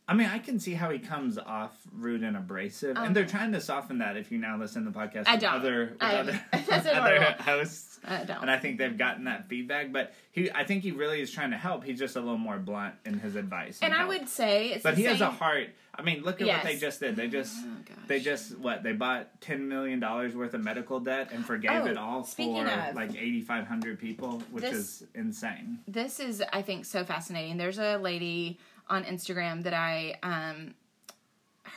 I 0.07 0.15
mean, 0.15 0.29
I 0.29 0.39
can 0.39 0.59
see 0.61 0.75
how 0.75 0.91
he 0.91 0.99
comes 1.01 1.37
off 1.37 1.77
rude 1.93 2.23
and 2.23 2.37
abrasive, 2.37 2.97
and 2.97 3.15
they're 3.15 3.27
trying 3.27 3.53
to 3.53 3.61
soften 3.61 3.99
that. 3.99 4.17
If 4.17 4.31
you 4.33 4.39
now 4.39 4.57
listen 4.57 4.85
to 4.85 4.91
the 4.91 4.99
podcast 4.99 5.25
I 5.27 5.37
don't. 5.37 5.53
other 5.55 5.91
with 5.93 6.03
I- 6.03 6.15
other, 6.17 6.41
other 6.53 7.37
hosts, 7.43 7.90
I 8.05 8.25
don't. 8.25 8.43
and 8.43 8.51
I 8.51 8.59
think 8.59 8.79
they've 8.79 8.97
gotten 8.97 9.25
that 9.25 9.49
feedback. 9.49 9.93
But 9.93 10.15
he, 10.33 10.51
I 10.51 10.65
think 10.65 10.83
he 10.83 10.91
really 10.93 11.21
is 11.21 11.31
trying 11.31 11.51
to 11.51 11.57
help. 11.59 11.85
He's 11.85 11.99
just 11.99 12.17
a 12.17 12.21
little 12.21 12.39
more 12.39 12.59
blunt 12.59 12.95
in 13.05 13.19
his 13.19 13.37
advice. 13.37 13.79
And 13.83 13.93
I 13.95 14.05
would 14.07 14.29
say 14.29 14.71
it's 14.71 14.83
but 14.83 14.97
he 14.97 15.05
has 15.05 15.21
a 15.21 15.31
heart. 15.31 15.69
I 15.95 16.03
mean, 16.03 16.23
look 16.23 16.41
at 16.41 16.47
what 16.47 16.63
they 16.63 16.77
just 16.77 17.01
did. 17.01 17.17
They 17.17 17.29
just, 17.29 17.55
oh, 17.63 17.69
they 18.07 18.21
just 18.21 18.57
what 18.59 18.83
they 18.83 18.93
bought 18.93 19.41
ten 19.43 19.69
million 19.69 20.01
dollars 20.01 20.35
worth 20.35 20.55
of 20.55 20.63
medical 20.63 20.99
debt 21.01 21.29
and 21.33 21.45
forgave 21.45 21.83
Oh, 21.83 21.87
it 21.87 21.97
all 21.99 22.23
for 22.23 22.67
of- 22.67 22.95
like 22.95 23.15
eighty 23.17 23.43
five 23.43 23.67
hundred 23.67 23.99
people, 23.99 24.43
which 24.51 24.63
This- 24.65 24.73
is 25.03 25.07
insane. 25.15 25.81
this 25.89 26.21
is 26.21 26.43
i 26.53 26.63
think 26.63 26.85
so 26.85 27.05
fascinating 27.05 27.57
there's 27.57 27.79
a 27.79 27.97
lady 27.99 28.59
on 28.89 29.05
instagram 29.05 29.63
that 29.65 29.75
i 29.75 30.17
um 30.23 30.75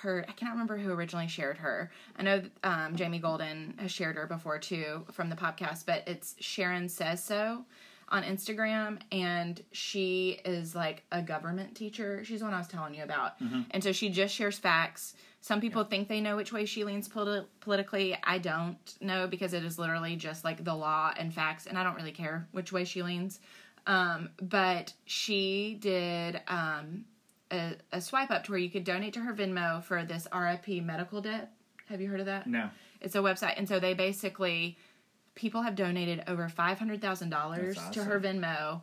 heard 0.03 0.25
i 0.27 0.31
cannot 0.33 0.51
remember 0.51 0.77
who 0.77 0.91
originally 0.91 1.27
shared 1.27 1.57
her. 1.57 1.89
I 2.17 2.23
know 2.23 2.41
um, 2.63 2.95
jamie 2.95 3.19
golden 3.19 3.73
has 3.77 3.91
shared 3.91 4.15
her 4.17 4.27
before 4.27 4.59
too 4.59 5.05
from 5.11 5.29
the 5.29 5.35
podcast 5.35 5.85
but 5.85 6.03
it's 6.07 6.35
sharon 6.39 6.87
says 6.89 7.23
so 7.23 7.65
on 8.09 8.21
instagram 8.23 8.99
and 9.11 9.61
she 9.71 10.39
is 10.45 10.75
like 10.75 11.03
a 11.11 11.21
government 11.21 11.73
teacher. 11.73 12.23
She's 12.25 12.39
the 12.41 12.45
one 12.45 12.53
i 12.53 12.59
was 12.59 12.67
telling 12.67 12.93
you 12.93 13.03
about. 13.03 13.39
And 13.71 13.81
so 13.83 13.91
she 13.91 14.09
just 14.09 14.35
shares 14.35 14.59
facts. 14.59 15.15
Some 15.41 15.59
people 15.59 15.83
think 15.83 16.07
they 16.09 16.21
know 16.21 16.35
which 16.35 16.53
way 16.53 16.65
she 16.65 16.83
leans 16.83 17.09
politi- 17.09 17.45
politically. 17.61 18.15
I 18.23 18.37
don't 18.37 18.77
know 19.01 19.25
because 19.27 19.53
it 19.53 19.63
is 19.65 19.79
literally 19.79 20.15
just 20.15 20.43
like 20.43 20.63
the 20.63 20.75
law 20.75 21.13
and 21.17 21.33
facts 21.33 21.65
and 21.65 21.77
i 21.77 21.83
don't 21.83 21.95
really 21.95 22.11
care 22.11 22.47
which 22.51 22.71
way 22.71 22.83
she 22.85 23.01
leans. 23.03 23.39
Um, 23.87 24.29
but 24.41 24.93
she 25.05 25.77
did 25.81 26.39
um, 26.47 27.05
a, 27.53 27.75
a 27.91 28.01
swipe 28.01 28.31
up 28.31 28.43
to 28.45 28.51
where 28.51 28.59
you 28.59 28.69
could 28.69 28.83
donate 28.83 29.13
to 29.13 29.19
her 29.21 29.33
Venmo 29.33 29.83
for 29.83 30.03
this 30.03 30.27
RIP 30.33 30.83
medical 30.83 31.21
debt. 31.21 31.51
Have 31.87 32.01
you 32.01 32.09
heard 32.09 32.19
of 32.19 32.25
that? 32.25 32.47
No, 32.47 32.69
It's 33.01 33.15
a 33.15 33.19
website, 33.19 33.53
and 33.57 33.67
so 33.67 33.79
they 33.79 33.93
basically 33.93 34.77
people 35.35 35.61
have 35.61 35.75
donated 35.75 36.23
over 36.27 36.47
five 36.49 36.79
hundred 36.79 37.01
thousand 37.01 37.29
dollars 37.29 37.75
That's 37.75 37.89
to 37.91 38.03
her 38.03 38.19
Venmo. 38.19 38.81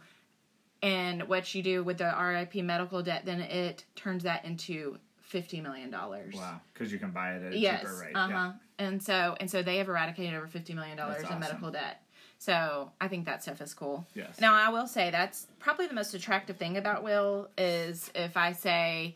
And 0.82 1.24
what 1.28 1.54
you 1.54 1.62
do 1.62 1.82
with 1.84 1.98
the 1.98 2.04
RIP 2.18 2.64
medical 2.64 3.02
debt, 3.02 3.26
then 3.26 3.40
it 3.40 3.84
turns 3.96 4.22
that 4.22 4.44
into 4.46 4.96
fifty 5.20 5.60
million 5.60 5.90
dollars. 5.90 6.34
wow, 6.34 6.60
because 6.72 6.90
you 6.92 6.98
can 6.98 7.10
buy 7.10 7.34
it 7.34 7.42
at 7.42 7.52
a 7.52 7.58
Yes. 7.58 7.80
cheaper 7.82 7.98
rate. 8.00 8.14
Uh 8.14 8.28
huh. 8.28 8.32
Yeah. 8.32 8.52
And 8.78 9.02
so 9.02 9.36
and 9.40 9.50
so 9.50 9.62
they 9.62 9.76
have 9.76 9.88
eradicated 9.88 10.34
over 10.34 10.46
fifty 10.46 10.72
million 10.74 10.96
dollars 10.96 11.20
in 11.20 11.26
awesome. 11.26 11.40
medical 11.40 11.70
debt. 11.70 12.02
So 12.40 12.90
I 12.98 13.08
think 13.08 13.26
that 13.26 13.42
stuff 13.42 13.60
is 13.60 13.74
cool. 13.74 14.06
Yes. 14.14 14.40
Now 14.40 14.54
I 14.54 14.70
will 14.70 14.86
say 14.86 15.10
that's 15.10 15.46
probably 15.58 15.86
the 15.86 15.94
most 15.94 16.14
attractive 16.14 16.56
thing 16.56 16.78
about 16.78 17.04
Will 17.04 17.50
is 17.58 18.10
if 18.14 18.34
I 18.34 18.52
say, 18.52 19.14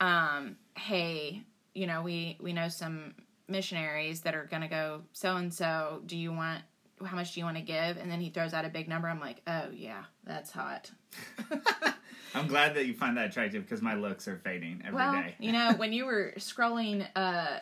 um, 0.00 0.56
"Hey, 0.76 1.42
you 1.74 1.86
know, 1.86 2.02
we 2.02 2.36
we 2.40 2.52
know 2.52 2.66
some 2.68 3.14
missionaries 3.46 4.22
that 4.22 4.34
are 4.34 4.46
gonna 4.46 4.66
go 4.68 5.02
so 5.12 5.36
and 5.36 5.54
so. 5.54 6.02
Do 6.06 6.16
you 6.16 6.32
want? 6.32 6.64
How 7.04 7.14
much 7.14 7.34
do 7.34 7.40
you 7.40 7.46
want 7.46 7.56
to 7.56 7.62
give?" 7.62 7.98
And 7.98 8.10
then 8.10 8.20
he 8.20 8.30
throws 8.30 8.52
out 8.52 8.64
a 8.64 8.68
big 8.68 8.88
number. 8.88 9.06
I'm 9.06 9.20
like, 9.20 9.42
"Oh 9.46 9.70
yeah, 9.72 10.02
that's 10.24 10.50
hot." 10.50 10.90
I'm 12.36 12.48
glad 12.48 12.74
that 12.74 12.86
you 12.86 12.94
find 12.94 13.16
that 13.16 13.30
attractive 13.30 13.62
because 13.62 13.82
my 13.82 13.94
looks 13.94 14.28
are 14.28 14.36
fading 14.36 14.82
every 14.84 14.98
day. 14.98 15.04
well, 15.04 15.24
you 15.38 15.52
know, 15.52 15.72
when 15.76 15.92
you 15.92 16.06
were 16.06 16.34
scrolling 16.38 17.06
uh, 17.16 17.60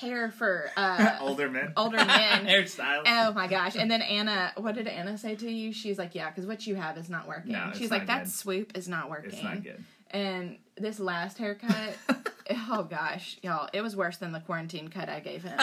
hair 0.00 0.30
for 0.30 0.70
uh, 0.76 1.18
older 1.20 1.50
men, 1.50 1.72
older 1.76 1.96
men. 1.98 2.46
hairstyles. 2.46 3.02
Oh 3.06 3.32
my 3.32 3.46
gosh! 3.46 3.76
And 3.76 3.90
then 3.90 4.02
Anna, 4.02 4.52
what 4.56 4.74
did 4.74 4.86
Anna 4.88 5.18
say 5.18 5.34
to 5.36 5.50
you? 5.50 5.72
She's 5.72 5.98
like, 5.98 6.14
"Yeah, 6.14 6.30
because 6.30 6.46
what 6.46 6.66
you 6.66 6.74
have 6.74 6.98
is 6.98 7.08
not 7.08 7.28
working." 7.28 7.52
No, 7.52 7.68
it's 7.68 7.78
She's 7.78 7.90
not 7.90 7.98
like, 7.98 8.06
"That 8.06 8.28
swoop 8.28 8.76
is 8.76 8.88
not 8.88 9.10
working." 9.10 9.30
it's 9.32 9.42
not 9.42 9.62
good. 9.62 9.82
And 10.10 10.58
this 10.76 11.00
last 11.00 11.38
haircut, 11.38 11.96
oh 12.68 12.86
gosh, 12.88 13.36
y'all, 13.42 13.68
it 13.72 13.82
was 13.82 13.96
worse 13.96 14.16
than 14.18 14.32
the 14.32 14.40
quarantine 14.40 14.88
cut 14.88 15.08
I 15.08 15.20
gave 15.20 15.42
him, 15.42 15.58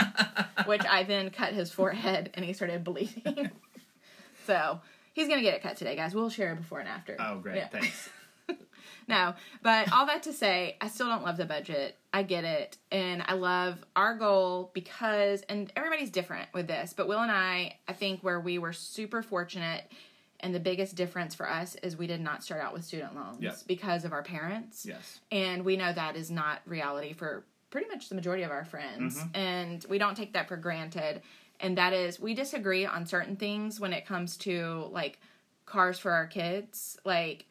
which 0.65 0.85
I 0.85 1.03
then 1.03 1.29
cut 1.29 1.53
his 1.53 1.71
forehead 1.71 2.31
and 2.33 2.43
he 2.43 2.53
started 2.53 2.83
bleeding. 2.83 3.51
so 4.45 4.81
he's 5.13 5.27
gonna 5.27 5.41
get 5.41 5.53
it 5.53 5.63
cut 5.63 5.77
today, 5.77 5.95
guys. 5.95 6.13
We'll 6.13 6.29
share 6.29 6.51
a 6.51 6.55
before 6.55 6.79
and 6.79 6.89
after. 6.89 7.15
Oh, 7.19 7.39
great! 7.39 7.57
Yeah. 7.57 7.67
Thanks. 7.69 8.09
No, 9.11 9.35
but 9.61 9.91
all 9.93 10.05
that 10.07 10.23
to 10.23 10.33
say, 10.33 10.77
I 10.81 10.87
still 10.87 11.07
don't 11.07 11.23
love 11.23 11.37
the 11.37 11.45
budget. 11.45 11.97
I 12.13 12.23
get 12.23 12.43
it. 12.43 12.77
And 12.91 13.23
I 13.25 13.33
love 13.33 13.83
our 13.95 14.15
goal 14.15 14.71
because, 14.73 15.43
and 15.43 15.71
everybody's 15.75 16.09
different 16.09 16.49
with 16.53 16.67
this, 16.67 16.93
but 16.93 17.07
Will 17.07 17.19
and 17.19 17.31
I, 17.31 17.77
I 17.87 17.93
think 17.93 18.21
where 18.21 18.39
we 18.39 18.57
were 18.57 18.73
super 18.73 19.21
fortunate 19.21 19.83
and 20.39 20.55
the 20.55 20.59
biggest 20.59 20.95
difference 20.95 21.35
for 21.35 21.47
us 21.49 21.75
is 21.83 21.95
we 21.95 22.07
did 22.07 22.19
not 22.19 22.43
start 22.43 22.61
out 22.61 22.73
with 22.73 22.83
student 22.83 23.15
loans 23.15 23.37
Yep. 23.41 23.57
because 23.67 24.05
of 24.05 24.11
our 24.11 24.23
parents. 24.23 24.85
Yes. 24.85 25.19
And 25.31 25.63
we 25.63 25.77
know 25.77 25.93
that 25.93 26.15
is 26.15 26.31
not 26.31 26.61
reality 26.65 27.13
for 27.13 27.43
pretty 27.69 27.87
much 27.87 28.09
the 28.09 28.15
majority 28.15 28.43
of 28.43 28.51
our 28.51 28.65
friends. 28.65 29.17
Mm-hmm. 29.17 29.35
And 29.35 29.85
we 29.87 29.97
don't 29.99 30.17
take 30.17 30.33
that 30.33 30.47
for 30.47 30.57
granted. 30.57 31.21
And 31.59 31.77
that 31.77 31.93
is, 31.93 32.19
we 32.19 32.33
disagree 32.33 32.85
on 32.87 33.05
certain 33.05 33.35
things 33.35 33.79
when 33.79 33.93
it 33.93 34.05
comes 34.05 34.35
to 34.37 34.87
like 34.91 35.19
cars 35.67 35.99
for 35.99 36.11
our 36.11 36.25
kids. 36.27 36.97
Like, 37.05 37.45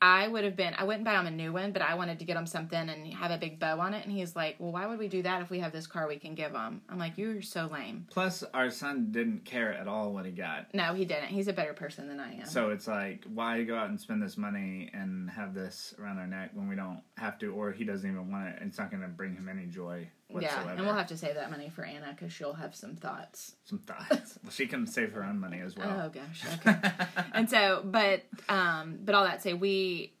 I 0.00 0.28
would 0.28 0.44
have 0.44 0.54
been, 0.54 0.74
I 0.78 0.84
wouldn't 0.84 1.04
buy 1.04 1.14
him 1.14 1.26
a 1.26 1.30
new 1.30 1.52
one, 1.52 1.72
but 1.72 1.82
I 1.82 1.94
wanted 1.94 2.18
to 2.20 2.24
get 2.24 2.36
him 2.36 2.46
something 2.46 2.88
and 2.88 3.12
have 3.14 3.30
a 3.30 3.38
big 3.38 3.58
bow 3.58 3.80
on 3.80 3.94
it. 3.94 4.04
And 4.04 4.12
he's 4.12 4.36
like, 4.36 4.56
well, 4.58 4.70
why 4.70 4.86
would 4.86 4.98
we 4.98 5.08
do 5.08 5.22
that 5.22 5.42
if 5.42 5.50
we 5.50 5.58
have 5.58 5.72
this 5.72 5.86
car 5.86 6.06
we 6.06 6.18
can 6.18 6.34
give 6.34 6.52
him? 6.52 6.82
I'm 6.88 6.98
like, 6.98 7.18
you're 7.18 7.42
so 7.42 7.68
lame. 7.72 8.06
Plus, 8.10 8.44
our 8.54 8.70
son 8.70 9.08
didn't 9.10 9.44
care 9.44 9.72
at 9.72 9.88
all 9.88 10.12
what 10.12 10.24
he 10.24 10.30
got. 10.30 10.72
No, 10.72 10.94
he 10.94 11.04
didn't. 11.04 11.28
He's 11.28 11.48
a 11.48 11.52
better 11.52 11.74
person 11.74 12.06
than 12.06 12.20
I 12.20 12.34
am. 12.34 12.46
So 12.46 12.70
it's 12.70 12.86
like, 12.86 13.24
why 13.32 13.62
go 13.64 13.76
out 13.76 13.88
and 13.88 14.00
spend 14.00 14.22
this 14.22 14.36
money 14.36 14.90
and 14.94 15.28
have 15.30 15.52
this 15.52 15.94
around 15.98 16.18
our 16.18 16.26
neck 16.26 16.50
when 16.54 16.68
we 16.68 16.76
don't 16.76 17.00
have 17.16 17.38
to, 17.40 17.52
or 17.52 17.72
he 17.72 17.84
doesn't 17.84 18.08
even 18.08 18.30
want 18.30 18.48
it? 18.48 18.58
It's 18.60 18.78
not 18.78 18.90
going 18.90 19.02
to 19.02 19.08
bring 19.08 19.34
him 19.34 19.48
any 19.48 19.66
joy 19.66 20.08
whatsoever. 20.28 20.62
yeah, 20.66 20.72
and 20.72 20.84
we'll 20.84 20.94
have 20.94 21.06
to 21.08 21.16
save 21.16 21.34
that 21.34 21.50
money 21.50 21.68
for 21.68 21.84
Anna 21.84 22.14
because 22.14 22.32
she'll 22.32 22.52
have 22.54 22.74
some 22.74 22.96
thoughts. 22.96 23.54
some 23.64 23.78
thoughts. 23.78 24.38
well, 24.42 24.50
she 24.50 24.66
can 24.66 24.86
save 24.86 25.12
her 25.12 25.24
own 25.24 25.38
money 25.40 25.60
as 25.60 25.76
well. 25.76 26.02
Oh 26.04 26.08
gosh. 26.08 26.42
Okay. 26.66 26.90
and 27.32 27.48
so, 27.48 27.82
but 27.84 28.22
um, 28.48 28.98
but 29.04 29.14
all 29.14 29.24
that 29.24 29.42
say, 29.42 29.54
we 29.54 30.12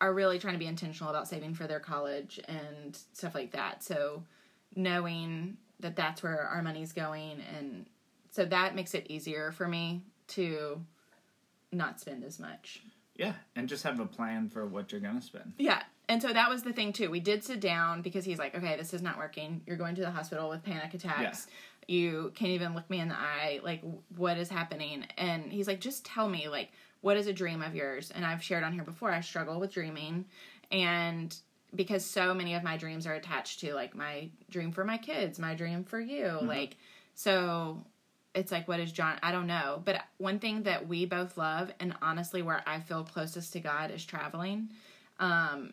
are 0.00 0.12
really 0.12 0.38
trying 0.38 0.54
to 0.54 0.58
be 0.60 0.66
intentional 0.66 1.10
about 1.10 1.26
saving 1.28 1.54
for 1.54 1.66
their 1.66 1.80
college 1.80 2.38
and 2.46 2.96
stuff 3.12 3.34
like 3.34 3.50
that. 3.52 3.82
So 3.82 4.22
knowing 4.76 5.56
that 5.80 5.96
that's 5.96 6.22
where 6.22 6.40
our 6.42 6.62
money's 6.62 6.92
going, 6.92 7.40
and 7.58 7.86
so 8.30 8.44
that 8.44 8.74
makes 8.76 8.94
it 8.94 9.06
easier 9.08 9.50
for 9.52 9.66
me 9.66 10.02
to 10.28 10.80
not 11.72 12.00
spend 12.00 12.22
as 12.24 12.38
much. 12.38 12.82
yeah, 13.16 13.32
and 13.56 13.68
just 13.68 13.82
have 13.82 13.98
a 14.00 14.06
plan 14.06 14.48
for 14.48 14.64
what 14.66 14.92
you're 14.92 15.00
going 15.00 15.18
to 15.18 15.26
spend. 15.26 15.52
Yeah. 15.58 15.82
And 16.08 16.22
so 16.22 16.32
that 16.32 16.48
was 16.48 16.62
the 16.62 16.72
thing 16.72 16.92
too. 16.92 17.10
We 17.10 17.20
did 17.20 17.44
sit 17.44 17.60
down 17.60 18.02
because 18.02 18.24
he's 18.24 18.38
like, 18.38 18.54
okay, 18.54 18.76
this 18.76 18.94
is 18.94 19.02
not 19.02 19.18
working. 19.18 19.60
You're 19.66 19.76
going 19.76 19.94
to 19.96 20.00
the 20.00 20.10
hospital 20.10 20.48
with 20.48 20.62
panic 20.64 20.94
attacks. 20.94 21.46
You 21.86 22.32
can't 22.34 22.50
even 22.50 22.74
look 22.74 22.88
me 22.88 23.00
in 23.00 23.08
the 23.08 23.14
eye. 23.16 23.60
Like, 23.62 23.82
what 24.16 24.38
is 24.38 24.48
happening? 24.48 25.06
And 25.16 25.52
he's 25.52 25.66
like, 25.66 25.80
just 25.80 26.04
tell 26.04 26.28
me, 26.28 26.48
like, 26.48 26.70
what 27.00 27.16
is 27.16 27.26
a 27.26 27.32
dream 27.32 27.62
of 27.62 27.74
yours? 27.74 28.10
And 28.14 28.24
I've 28.24 28.42
shared 28.42 28.64
on 28.64 28.72
here 28.72 28.84
before, 28.84 29.10
I 29.10 29.20
struggle 29.20 29.60
with 29.60 29.72
dreaming. 29.72 30.24
And 30.70 31.34
because 31.74 32.04
so 32.04 32.34
many 32.34 32.54
of 32.54 32.62
my 32.62 32.76
dreams 32.76 33.06
are 33.06 33.14
attached 33.14 33.60
to, 33.60 33.74
like, 33.74 33.94
my 33.94 34.28
dream 34.50 34.72
for 34.72 34.84
my 34.84 34.98
kids, 34.98 35.38
my 35.38 35.54
dream 35.54 35.84
for 35.84 36.00
you. 36.00 36.38
Like, 36.42 36.76
so 37.14 37.84
it's 38.34 38.52
like 38.52 38.68
what 38.68 38.78
is 38.78 38.92
john 38.92 39.18
i 39.22 39.32
don't 39.32 39.46
know 39.46 39.82
but 39.84 40.02
one 40.18 40.38
thing 40.38 40.62
that 40.62 40.86
we 40.86 41.06
both 41.06 41.36
love 41.38 41.72
and 41.80 41.94
honestly 42.02 42.42
where 42.42 42.62
i 42.66 42.78
feel 42.78 43.02
closest 43.02 43.54
to 43.54 43.58
god 43.58 43.90
is 43.90 44.04
traveling 44.04 44.68
um 45.18 45.72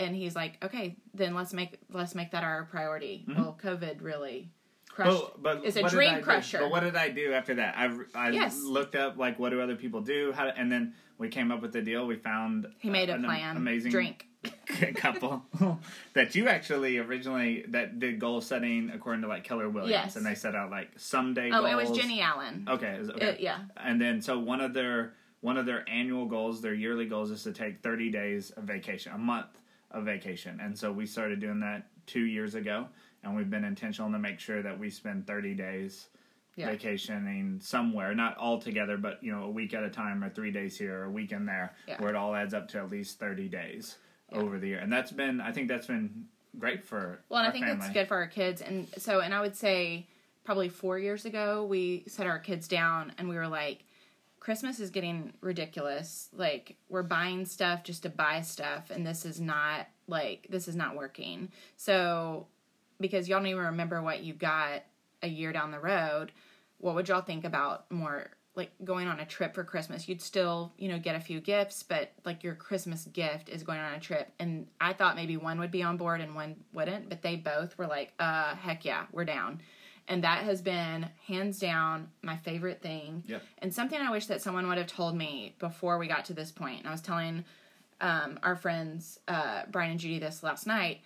and 0.00 0.16
he's 0.16 0.34
like 0.34 0.62
okay 0.64 0.96
then 1.14 1.34
let's 1.34 1.52
make 1.52 1.78
let's 1.92 2.14
make 2.14 2.30
that 2.32 2.42
our 2.42 2.64
priority 2.64 3.24
well 3.28 3.56
covid 3.62 4.02
really 4.02 4.50
crushed 4.88 5.10
Well, 5.10 5.32
but 5.38 5.64
it's 5.64 5.76
a 5.76 5.88
dream 5.88 6.16
do? 6.16 6.20
crusher 6.22 6.58
But 6.58 6.70
what 6.70 6.80
did 6.80 6.96
I 6.96 7.10
do 7.10 7.32
after 7.32 7.54
that? 7.54 7.74
I, 7.76 7.96
I 8.14 8.30
Yes. 8.30 8.58
looked 8.60 8.96
up 8.96 9.16
like 9.16 9.38
what 9.38 9.50
do 9.50 9.60
other 9.60 9.76
people 9.76 10.00
do, 10.00 10.32
how, 10.32 10.48
and 10.48 10.70
then 10.70 10.94
we 11.16 11.28
came 11.28 11.52
up 11.52 11.62
with 11.62 11.72
the 11.72 11.80
deal. 11.80 12.06
We 12.08 12.16
found 12.16 12.66
he 12.78 12.90
made 12.90 13.08
a 13.08 13.14
an 13.14 13.22
plan 13.24 13.56
amazing 13.56 13.92
drink 13.92 14.26
couple 14.96 15.44
that 16.14 16.34
you 16.34 16.48
actually 16.48 16.98
originally 16.98 17.64
that 17.68 17.98
did 18.00 18.18
goal 18.18 18.40
setting 18.40 18.90
according 18.92 19.22
to 19.22 19.28
like 19.28 19.44
Keller 19.44 19.68
Williams, 19.68 19.90
Yes. 19.92 20.16
and 20.16 20.24
they 20.26 20.34
set 20.34 20.54
out 20.56 20.70
like 20.70 20.90
someday. 20.96 21.50
oh 21.52 21.60
goals. 21.62 21.70
it 21.72 21.76
was 21.90 21.90
jenny 21.98 22.20
allen 22.20 22.66
Okay, 22.68 22.94
is- 22.96 23.10
okay. 23.10 23.30
Uh, 23.30 23.36
yeah 23.38 23.58
And 23.76 24.00
then 24.00 24.20
so 24.22 24.38
one 24.38 24.60
of 24.60 24.74
their 24.74 25.12
one 25.40 25.56
of 25.56 25.64
their 25.66 25.88
annual 25.88 26.26
goals, 26.26 26.60
their 26.60 26.74
yearly 26.74 27.06
goals, 27.06 27.30
is 27.30 27.42
to 27.44 27.52
take 27.52 27.80
thirty 27.80 28.10
days 28.10 28.50
of 28.50 28.64
vacation, 28.64 29.12
a 29.12 29.18
month 29.18 29.46
of 29.90 30.04
vacation. 30.04 30.60
And 30.62 30.76
so 30.78 30.92
we 30.92 31.06
started 31.06 31.40
doing 31.40 31.60
that 31.60 31.86
two 32.06 32.24
years 32.24 32.54
ago, 32.54 32.86
and 33.22 33.36
we've 33.36 33.50
been 33.50 33.64
intentional 33.64 34.10
to 34.12 34.18
make 34.18 34.38
sure 34.40 34.62
that 34.62 34.78
we 34.78 34.90
spend 34.90 35.26
thirty 35.26 35.54
days 35.54 36.08
Yeah. 36.56 36.66
vacationing 36.70 37.60
somewhere, 37.60 38.14
not 38.14 38.36
all 38.36 38.58
together, 38.60 38.96
but 38.96 39.22
you 39.22 39.32
know, 39.32 39.44
a 39.44 39.50
week 39.50 39.72
at 39.74 39.82
a 39.84 39.90
time, 39.90 40.22
or 40.22 40.28
three 40.30 40.50
days 40.50 40.76
here, 40.78 41.00
or 41.00 41.04
a 41.04 41.10
weekend 41.10 41.48
there, 41.48 41.74
Yeah. 41.86 42.00
where 42.00 42.10
it 42.10 42.16
all 42.16 42.34
adds 42.34 42.54
up 42.54 42.68
to 42.68 42.78
at 42.78 42.90
least 42.90 43.18
thirty 43.18 43.48
days 43.48 43.96
over 44.32 44.58
the 44.58 44.68
year. 44.68 44.78
And 44.78 44.92
that's 44.92 45.10
been, 45.12 45.40
I 45.40 45.52
think, 45.52 45.68
that's 45.68 45.86
been 45.86 46.26
great 46.58 46.84
for 46.84 47.20
Well, 47.28 47.40
and 47.40 47.48
I 47.48 47.52
think 47.52 47.64
family. 47.66 47.84
it's 47.84 47.92
good 47.94 48.08
for 48.08 48.16
our 48.16 48.26
kids. 48.28 48.60
And 48.62 48.88
so, 48.96 49.20
and 49.20 49.34
I 49.34 49.40
would 49.40 49.56
say 49.56 50.06
probably 50.44 50.68
four 50.68 50.98
years 50.98 51.24
ago, 51.24 51.64
we 51.64 52.04
set 52.06 52.26
our 52.26 52.38
kids 52.38 52.66
down 52.68 53.12
and 53.18 53.28
we 53.28 53.36
were 53.36 53.48
like, 53.48 53.84
Christmas 54.40 54.80
is 54.80 54.90
getting 54.90 55.34
ridiculous. 55.42 56.30
Like, 56.34 56.76
we're 56.88 57.02
buying 57.02 57.44
stuff 57.44 57.84
just 57.84 58.02
to 58.04 58.08
buy 58.08 58.40
stuff, 58.40 58.90
and 58.90 59.06
this 59.06 59.24
is 59.26 59.40
not 59.40 59.86
like, 60.08 60.46
this 60.48 60.66
is 60.66 60.74
not 60.74 60.96
working. 60.96 61.52
So, 61.76 62.46
because 62.98 63.28
y'all 63.28 63.38
don't 63.38 63.48
even 63.48 63.64
remember 63.64 64.02
what 64.02 64.22
you 64.22 64.32
got 64.32 64.82
a 65.22 65.28
year 65.28 65.52
down 65.52 65.70
the 65.70 65.78
road, 65.78 66.32
what 66.78 66.94
would 66.94 67.08
y'all 67.08 67.20
think 67.20 67.44
about 67.44 67.90
more 67.90 68.30
like 68.56 68.72
going 68.82 69.06
on 69.06 69.20
a 69.20 69.26
trip 69.26 69.54
for 69.54 69.62
Christmas? 69.62 70.08
You'd 70.08 70.22
still, 70.22 70.72
you 70.78 70.88
know, 70.88 70.98
get 70.98 71.14
a 71.14 71.20
few 71.20 71.40
gifts, 71.40 71.82
but 71.82 72.12
like 72.24 72.42
your 72.42 72.54
Christmas 72.54 73.04
gift 73.04 73.48
is 73.48 73.62
going 73.62 73.78
on 73.78 73.94
a 73.94 74.00
trip. 74.00 74.32
And 74.38 74.66
I 74.80 74.94
thought 74.94 75.16
maybe 75.16 75.36
one 75.36 75.60
would 75.60 75.70
be 75.70 75.82
on 75.82 75.98
board 75.98 76.20
and 76.20 76.34
one 76.34 76.56
wouldn't, 76.72 77.08
but 77.08 77.22
they 77.22 77.36
both 77.36 77.76
were 77.78 77.86
like, 77.86 78.12
uh, 78.18 78.54
heck 78.54 78.84
yeah, 78.84 79.04
we're 79.12 79.24
down. 79.24 79.60
And 80.08 80.24
that 80.24 80.44
has 80.44 80.60
been 80.60 81.08
hands 81.26 81.58
down 81.58 82.08
my 82.22 82.36
favorite 82.36 82.82
thing. 82.82 83.22
Yep. 83.26 83.42
And 83.58 83.74
something 83.74 84.00
I 84.00 84.10
wish 84.10 84.26
that 84.26 84.42
someone 84.42 84.68
would 84.68 84.78
have 84.78 84.88
told 84.88 85.16
me 85.16 85.54
before 85.58 85.98
we 85.98 86.08
got 86.08 86.24
to 86.26 86.34
this 86.34 86.50
point. 86.50 86.80
And 86.80 86.88
I 86.88 86.92
was 86.92 87.00
telling 87.00 87.44
um, 88.00 88.38
our 88.42 88.56
friends, 88.56 89.20
uh, 89.28 89.62
Brian 89.70 89.92
and 89.92 90.00
Judy, 90.00 90.18
this 90.18 90.42
last 90.42 90.66
night. 90.66 91.00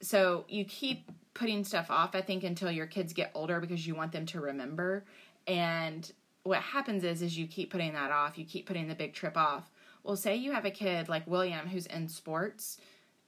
So 0.00 0.44
you 0.48 0.64
keep 0.64 1.10
putting 1.34 1.64
stuff 1.64 1.90
off, 1.90 2.14
I 2.14 2.22
think, 2.22 2.42
until 2.42 2.70
your 2.70 2.86
kids 2.86 3.12
get 3.12 3.30
older 3.34 3.60
because 3.60 3.86
you 3.86 3.94
want 3.94 4.12
them 4.12 4.26
to 4.26 4.40
remember. 4.40 5.04
And 5.46 6.10
what 6.42 6.60
happens 6.60 7.04
is, 7.04 7.22
is 7.22 7.38
you 7.38 7.46
keep 7.46 7.70
putting 7.70 7.92
that 7.92 8.10
off. 8.10 8.38
You 8.38 8.44
keep 8.44 8.66
putting 8.66 8.88
the 8.88 8.94
big 8.94 9.14
trip 9.14 9.36
off. 9.36 9.70
Well, 10.02 10.16
say 10.16 10.36
you 10.36 10.52
have 10.52 10.64
a 10.64 10.70
kid 10.70 11.08
like 11.08 11.26
William 11.26 11.68
who's 11.68 11.86
in 11.86 12.08
sports, 12.08 12.78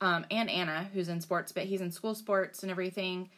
um, 0.01 0.25
and 0.31 0.49
Anna 0.49 0.89
who's 0.93 1.09
in 1.09 1.21
sports, 1.21 1.53
but 1.53 1.65
he's 1.65 1.83
in 1.83 1.91
school 1.91 2.15
sports 2.15 2.63
and 2.63 2.71
everything. 2.71 3.29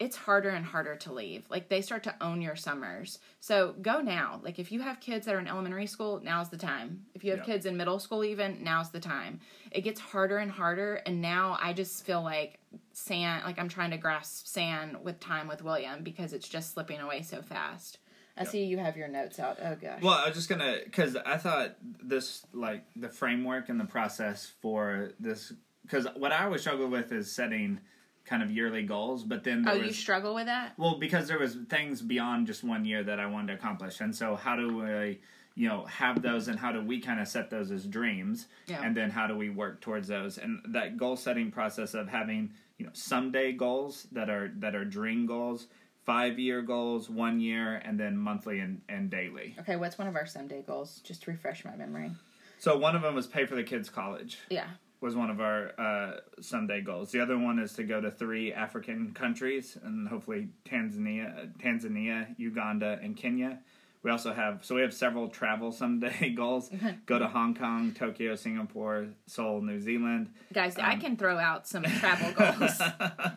It's 0.00 0.16
harder 0.16 0.48
and 0.50 0.64
harder 0.64 0.96
to 0.96 1.12
leave. 1.12 1.44
Like 1.48 1.68
they 1.68 1.80
start 1.80 2.02
to 2.04 2.14
own 2.20 2.42
your 2.42 2.56
summers. 2.56 3.20
So 3.38 3.74
go 3.80 4.00
now. 4.00 4.40
Like 4.42 4.58
if 4.58 4.72
you 4.72 4.80
have 4.80 4.98
kids 4.98 5.26
that 5.26 5.34
are 5.34 5.38
in 5.38 5.46
elementary 5.46 5.86
school, 5.86 6.20
now's 6.22 6.48
the 6.48 6.56
time. 6.56 7.04
If 7.14 7.22
you 7.22 7.30
have 7.30 7.40
Yeah. 7.40 7.44
kids 7.54 7.64
in 7.64 7.76
middle 7.76 8.00
school, 8.00 8.24
even 8.24 8.64
now's 8.64 8.90
the 8.90 8.98
time. 8.98 9.38
It 9.70 9.82
gets 9.82 10.00
harder 10.00 10.38
and 10.38 10.50
harder. 10.50 10.96
And 11.06 11.22
now 11.22 11.56
I 11.62 11.72
just 11.74 12.04
feel 12.04 12.22
like 12.22 12.58
sand, 12.92 13.44
like 13.44 13.58
I'm 13.58 13.68
trying 13.68 13.92
to 13.92 13.96
grasp 13.96 14.46
sand 14.46 15.02
with 15.04 15.20
time 15.20 15.46
with 15.46 15.62
William 15.62 16.02
because 16.02 16.32
it's 16.32 16.48
just 16.48 16.72
slipping 16.74 16.98
away 17.00 17.22
so 17.22 17.40
fast. 17.40 17.98
I 18.36 18.42
see 18.42 18.64
you 18.64 18.78
have 18.78 18.96
your 18.96 19.06
notes 19.06 19.38
out. 19.38 19.58
Oh 19.62 19.76
gosh. 19.76 20.02
Well, 20.02 20.14
I 20.14 20.26
was 20.26 20.34
just 20.34 20.48
gonna 20.48 20.78
because 20.82 21.14
I 21.14 21.36
thought 21.36 21.76
this 22.02 22.44
like 22.52 22.84
the 22.96 23.08
framework 23.08 23.68
and 23.68 23.78
the 23.78 23.84
process 23.84 24.52
for 24.60 25.12
this 25.20 25.52
because 25.82 26.08
what 26.16 26.32
I 26.32 26.44
always 26.46 26.62
struggle 26.62 26.88
with 26.88 27.12
is 27.12 27.30
setting 27.30 27.78
kind 28.24 28.42
of 28.42 28.50
yearly 28.50 28.82
goals, 28.82 29.22
but 29.22 29.44
then 29.44 29.62
there 29.62 29.74
Oh, 29.74 29.78
was, 29.78 29.86
you 29.88 29.92
struggle 29.92 30.34
with 30.34 30.46
that? 30.46 30.72
well 30.78 30.98
because 30.98 31.28
there 31.28 31.38
was 31.38 31.56
things 31.68 32.00
beyond 32.00 32.46
just 32.46 32.64
one 32.64 32.84
year 32.84 33.02
that 33.04 33.20
I 33.20 33.26
wanted 33.26 33.48
to 33.48 33.54
accomplish, 33.54 34.00
and 34.00 34.14
so 34.14 34.34
how 34.34 34.56
do 34.56 34.82
I, 34.84 35.18
you 35.54 35.68
know, 35.68 35.84
have 35.84 36.22
those, 36.22 36.48
and 36.48 36.58
how 36.58 36.72
do 36.72 36.82
we 36.82 37.00
kind 37.00 37.20
of 37.20 37.28
set 37.28 37.50
those 37.50 37.70
as 37.70 37.86
dreams, 37.86 38.46
Yeah. 38.66 38.82
and 38.82 38.96
then 38.96 39.10
how 39.10 39.26
do 39.26 39.36
we 39.36 39.50
work 39.50 39.80
towards 39.80 40.08
those, 40.08 40.38
and 40.38 40.60
that 40.68 40.96
goal 40.96 41.16
setting 41.16 41.50
process 41.50 41.94
of 41.94 42.08
having 42.08 42.52
you 42.78 42.86
know 42.86 42.92
someday 42.94 43.52
goals 43.52 44.06
that 44.12 44.30
are 44.30 44.50
that 44.56 44.74
are 44.74 44.84
dream 44.84 45.26
goals, 45.26 45.66
five 46.04 46.38
year 46.38 46.62
goals, 46.62 47.08
one 47.10 47.40
year, 47.40 47.76
and 47.84 48.00
then 48.00 48.16
monthly 48.16 48.58
and, 48.60 48.80
and 48.88 49.10
daily. 49.10 49.54
Okay, 49.60 49.76
what's 49.76 49.98
one 49.98 50.08
of 50.08 50.16
our 50.16 50.26
someday 50.26 50.62
goals? 50.62 51.00
Just 51.04 51.22
to 51.24 51.30
refresh 51.30 51.64
my 51.64 51.76
memory. 51.76 52.10
So 52.58 52.78
one 52.78 52.96
of 52.96 53.02
them 53.02 53.14
was 53.14 53.26
pay 53.26 53.44
for 53.46 53.54
the 53.56 53.62
kids' 53.62 53.90
college. 53.90 54.38
Yeah. 54.48 54.66
Was 55.04 55.14
one 55.14 55.28
of 55.28 55.38
our 55.38 55.78
uh, 55.78 56.12
someday 56.40 56.80
goals. 56.80 57.12
The 57.12 57.20
other 57.20 57.38
one 57.38 57.58
is 57.58 57.74
to 57.74 57.84
go 57.84 58.00
to 58.00 58.10
three 58.10 58.54
African 58.54 59.12
countries 59.12 59.76
and 59.84 60.08
hopefully 60.08 60.48
Tanzania, 60.64 61.52
Tanzania, 61.58 62.34
Uganda, 62.38 62.98
and 63.02 63.14
Kenya. 63.14 63.58
We 64.02 64.10
also 64.10 64.32
have 64.32 64.64
so 64.64 64.74
we 64.74 64.80
have 64.80 64.94
several 64.94 65.28
travel 65.28 65.72
someday 65.72 66.30
goals. 66.36 66.70
go 67.06 67.18
to 67.18 67.26
Hong 67.28 67.54
Kong, 67.54 67.92
Tokyo, 67.92 68.34
Singapore, 68.34 69.08
Seoul, 69.26 69.60
New 69.60 69.78
Zealand. 69.78 70.30
Guys, 70.54 70.78
I 70.78 70.94
Um, 70.94 71.00
can 71.00 71.16
throw 71.18 71.36
out 71.38 71.68
some 71.68 71.82
travel 72.00 72.32
goals. 72.32 72.80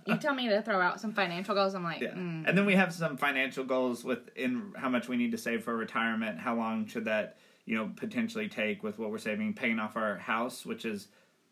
you 0.05 0.15
tell 0.17 0.33
me 0.33 0.47
to 0.47 0.61
throw 0.61 0.79
out 0.79 1.01
some 1.01 1.11
financial 1.13 1.53
goals, 1.53 1.75
I'm 1.75 1.83
like, 1.83 1.99
Yeah. 2.01 2.11
mm. 2.15 2.47
And 2.47 2.57
then 2.57 2.65
we 2.65 2.75
have 2.75 2.93
some 2.93 3.17
financial 3.17 3.65
goals 3.65 4.05
within 4.05 4.71
how 4.77 4.87
much 4.87 5.09
we 5.09 5.17
need 5.17 5.31
to 5.31 5.37
save 5.37 5.65
for 5.65 5.75
retirement. 5.75 6.39
How 6.39 6.55
long 6.55 6.85
should 6.87 7.03
that, 7.05 7.37
you 7.65 7.75
know, 7.75 7.91
potentially 7.97 8.47
take 8.47 8.83
with 8.83 8.99
what 8.99 9.11
we're 9.11 9.17
saving, 9.17 9.53
paying 9.53 9.79
off 9.79 9.97
our 9.97 10.15
house, 10.17 10.65
which 10.65 10.85
is 10.85 11.07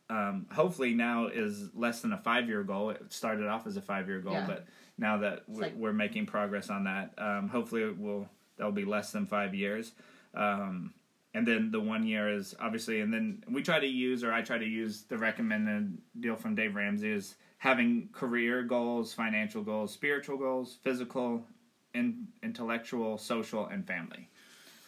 um, 0.10 0.46
hopefully 0.54 0.94
now 0.94 1.28
is 1.28 1.70
less 1.74 2.02
than 2.02 2.14
a 2.14 2.18
five 2.18 2.48
year 2.48 2.64
goal. 2.64 2.92
It 2.92 3.12
started 3.12 3.48
off 3.48 3.66
as 3.68 3.78
a 3.78 3.82
five 3.82 4.08
year 4.08 4.20
goal, 4.20 4.34
Yeah. 4.34 4.46
but 4.48 4.68
now 4.98 5.18
that 5.18 5.44
we're, 5.48 5.62
like- 5.62 5.76
we're 5.76 5.94
making 5.94 6.26
progress 6.28 6.70
on 6.70 6.84
that, 6.86 7.14
um, 7.18 7.50
hopefully 7.50 7.84
it 7.84 7.98
will 7.98 8.30
that'll 8.58 8.72
be 8.72 8.86
less 8.86 9.12
than 9.12 9.26
five 9.26 9.54
years. 9.54 9.92
Um, 10.34 10.94
and 11.34 11.46
then 11.46 11.72
the 11.72 11.82
one 11.82 12.06
year 12.06 12.34
is 12.34 12.56
obviously, 12.62 13.02
and 13.02 13.14
then 13.14 13.44
we 13.50 13.62
try 13.62 13.80
to 13.80 13.88
use, 13.88 14.24
or 14.24 14.32
I 14.32 14.42
try 14.42 14.58
to 14.58 14.66
use 14.66 15.04
the 15.04 15.18
recommended 15.18 15.98
deal 16.22 16.36
from 16.38 16.56
Dave 16.56 16.76
Ramsey 16.76 17.12
is 17.12 17.36
having 17.58 18.08
career 18.14 18.64
goals, 18.64 19.14
financial 19.14 19.62
goals, 19.64 19.92
spiritual 19.92 20.38
goals, 20.38 20.78
physical, 20.84 21.46
in, 21.94 22.28
intellectual, 22.44 23.18
social, 23.18 23.66
and 23.68 23.86
family. 23.86 24.30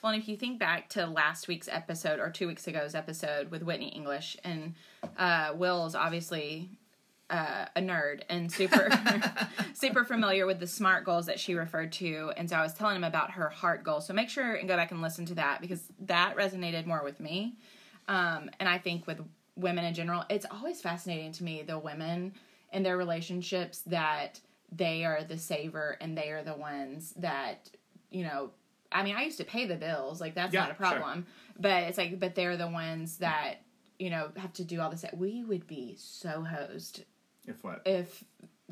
Well, 0.02 0.14
and 0.14 0.22
if 0.22 0.30
you 0.30 0.38
think 0.38 0.60
back 0.60 0.90
to 0.90 1.08
last 1.08 1.48
week's 1.48 1.68
episode 1.68 2.20
or 2.20 2.30
two 2.30 2.48
weeks 2.48 2.68
ago's 2.68 2.94
episode 2.94 3.50
with 3.50 3.64
Whitney 3.64 3.90
English, 3.90 4.38
and 4.44 4.76
uh, 5.18 5.54
Will's 5.56 5.96
obviously 5.96 6.70
uh, 7.30 7.66
a 7.76 7.82
nerd 7.82 8.22
and 8.30 8.52
super 8.52 8.90
super 9.74 10.06
familiar 10.06 10.46
with 10.46 10.60
the 10.60 10.68
SMART 10.68 11.04
goals 11.04 11.26
that 11.26 11.40
she 11.40 11.56
referred 11.56 11.92
to, 11.94 12.32
and 12.38 12.50
so 12.50 12.56
I 12.56 12.62
was 12.62 12.74
telling 12.74 12.96
him 12.96 13.04
about 13.04 13.32
her 13.32 13.50
heart 13.50 13.84
goal. 13.84 14.00
So 14.00 14.14
make 14.14 14.30
sure 14.30 14.54
and 14.54 14.68
go 14.68 14.76
back 14.76 14.92
and 14.92 15.02
listen 15.02 15.26
to 15.28 15.36
that 15.36 15.62
because 15.62 15.84
that 16.02 16.36
resonated 16.38 16.86
more 16.86 17.04
with 17.04 17.20
me, 17.20 17.56
um, 18.08 18.52
and 18.60 18.70
I 18.70 18.78
think 18.78 19.08
with 19.08 19.20
women 19.56 19.84
in 19.84 19.96
general, 19.96 20.24
it's 20.30 20.46
always 20.52 20.80
fascinating 20.80 21.32
to 21.34 21.44
me 21.44 21.64
the 21.64 21.80
women 21.80 22.34
and 22.72 22.86
their 22.86 22.98
relationships 22.98 23.80
that 23.88 24.40
they 24.72 25.06
are 25.06 25.24
the 25.24 25.38
saver 25.38 25.98
and 26.02 26.18
they 26.18 26.30
are 26.30 26.44
the 26.44 26.54
ones 26.54 27.14
that 27.18 27.70
you 28.12 28.24
know 28.24 28.52
I 28.92 29.04
mean, 29.04 29.16
I 29.16 29.24
used 29.24 29.38
to 29.40 29.44
pay 29.46 29.66
the 29.66 29.76
bills, 29.76 30.20
like 30.22 30.36
that's 30.36 30.54
Yeah, 30.54 30.62
not 30.62 30.72
a 30.72 30.76
sure. 30.76 30.78
problem. 30.88 31.26
But 31.60 31.84
it's 31.84 31.98
like, 31.98 32.20
but 32.20 32.36
they're 32.36 32.58
the 32.58 32.68
ones 32.70 33.18
that 33.18 33.56
you 34.00 34.10
know 34.10 34.30
have 34.38 34.54
to 34.54 34.64
do 34.64 34.80
all 34.82 34.90
this. 34.90 35.04
We 35.14 35.44
would 35.44 35.68
be 35.68 35.96
so 35.98 36.42
hosed 36.44 37.04
If 37.46 37.64
what? 37.64 37.82
if 37.86 38.24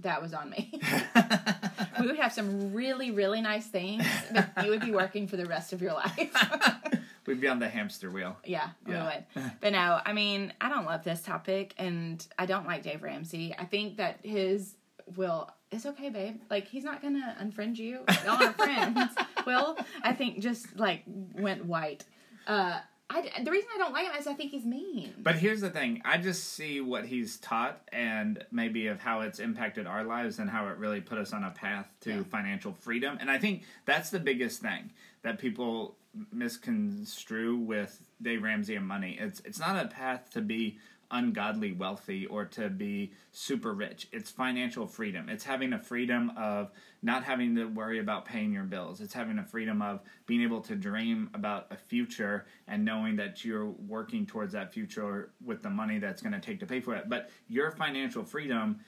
that 0.02 0.22
was 0.22 0.34
on 0.34 0.50
me. 0.50 0.72
we 2.00 2.08
would 2.08 2.18
have 2.18 2.34
some 2.34 2.74
really, 2.74 3.12
really 3.12 3.42
nice 3.42 3.66
things, 3.68 4.06
but 4.34 4.66
you 4.66 4.70
would 4.72 4.82
be 4.82 4.92
working 4.92 5.28
for 5.28 5.38
the 5.38 5.46
rest 5.46 5.72
of 5.74 5.82
your 5.82 5.94
life. 5.94 6.34
We'd 7.26 7.42
be 7.42 7.48
on 7.48 7.58
the 7.60 7.68
hamster 7.70 8.12
wheel. 8.12 8.36
yeah, 8.46 8.70
Yeah. 8.88 9.10
we 9.36 9.42
would. 9.44 9.52
But 9.62 9.72
no, 9.72 10.00
I 10.06 10.14
mean, 10.14 10.54
I 10.62 10.70
don't 10.70 10.86
love 10.86 11.04
this 11.04 11.22
topic, 11.24 11.74
and 11.80 12.24
I 12.38 12.46
don't 12.46 12.68
like 12.68 12.84
Dave 12.84 13.02
Ramsey. 13.02 13.56
I 13.58 13.66
think 13.66 13.98
that 13.98 14.20
his 14.22 14.76
will. 15.16 15.50
It's 15.72 15.86
okay, 15.88 16.10
babe. 16.10 16.40
Like 16.52 16.68
he's 16.68 16.84
not 16.84 17.02
gonna 17.02 17.36
unfriend 17.42 17.78
you. 17.78 18.02
Y'all 18.26 18.42
are 18.44 18.54
friends. 18.54 19.12
Will 19.46 19.78
I 20.04 20.14
think 20.14 20.40
just 20.40 20.76
like 20.78 21.04
went 21.08 21.66
white. 21.66 22.04
Uh, 22.48 22.80
I 23.10 23.22
the 23.44 23.52
reason 23.52 23.70
I 23.76 23.78
don't 23.78 23.94
like 23.94 24.08
him 24.08 24.16
is 24.20 24.26
I 24.28 24.34
think 24.34 24.52
he's 24.52 24.66
mean. 24.66 25.14
But 25.20 25.36
here's 25.36 25.62
the 25.62 25.70
thing: 25.70 26.02
I 26.04 26.18
just 26.18 26.54
see 26.54 26.82
what 26.82 27.06
he's 27.06 27.38
taught, 27.38 27.82
and 27.92 28.44
maybe 28.52 28.88
of 28.88 29.00
how 29.00 29.22
it's 29.22 29.40
impacted 29.40 29.86
our 29.86 30.04
lives, 30.04 30.40
and 30.40 30.50
how 30.50 30.68
it 30.70 30.78
really 30.78 31.02
put 31.02 31.18
us 31.20 31.32
on 31.34 31.44
a 31.44 31.52
path 31.52 31.94
to 32.02 32.10
Yeah. 32.10 32.24
financial 32.24 32.74
freedom. 32.74 33.18
And 33.22 33.30
I 33.30 33.38
think 33.38 33.64
that's 33.86 34.10
the 34.10 34.20
biggest 34.20 34.62
thing 34.62 34.92
that 35.22 35.38
people 35.40 35.98
misconstrue 36.32 37.58
with 37.58 38.00
Dave 38.22 38.42
Ramsey 38.44 38.76
and 38.76 38.88
money. 38.88 39.18
It's 39.20 39.40
it's 39.42 39.60
not 39.60 39.84
a 39.84 39.88
path 39.88 40.30
to 40.32 40.42
be 40.42 40.80
ungodly 41.16 41.72
wealthy 41.72 42.26
or 42.26 42.46
to 42.46 42.70
be 42.70 43.14
super 43.32 43.74
rich. 43.74 44.08
It's 44.12 44.30
financial 44.30 44.86
freedom. 44.86 45.30
It's 45.30 45.44
having 45.44 45.74
a 45.74 45.80
freedom 45.80 46.32
of 46.38 46.72
not 47.02 47.24
having 47.24 47.56
to 47.56 47.66
worry 47.66 48.00
about 48.00 48.26
paying 48.26 48.52
your 48.52 48.64
bills. 48.64 49.00
It's 49.00 49.14
having 49.14 49.40
a 49.40 49.44
freedom 49.44 49.82
of 49.82 50.02
being 50.26 50.42
able 50.42 50.62
to 50.62 50.76
dream 50.76 51.30
about 51.34 51.68
a 51.72 51.78
future 51.78 52.46
and 52.68 52.84
knowing 52.84 53.16
that 53.16 53.46
you're 53.46 53.70
working 53.70 54.26
towards 54.26 54.54
that 54.54 54.74
future 54.74 55.32
with 55.44 55.62
the 55.64 55.70
money 55.70 56.00
that's 56.00 56.22
going 56.22 56.34
to 56.34 56.40
take 56.40 56.60
to 56.60 56.66
pay 56.66 56.82
for 56.82 56.96
it. 56.96 57.08
But 57.08 57.30
your 57.48 57.72
financial 57.72 58.24
freedom 58.24 58.80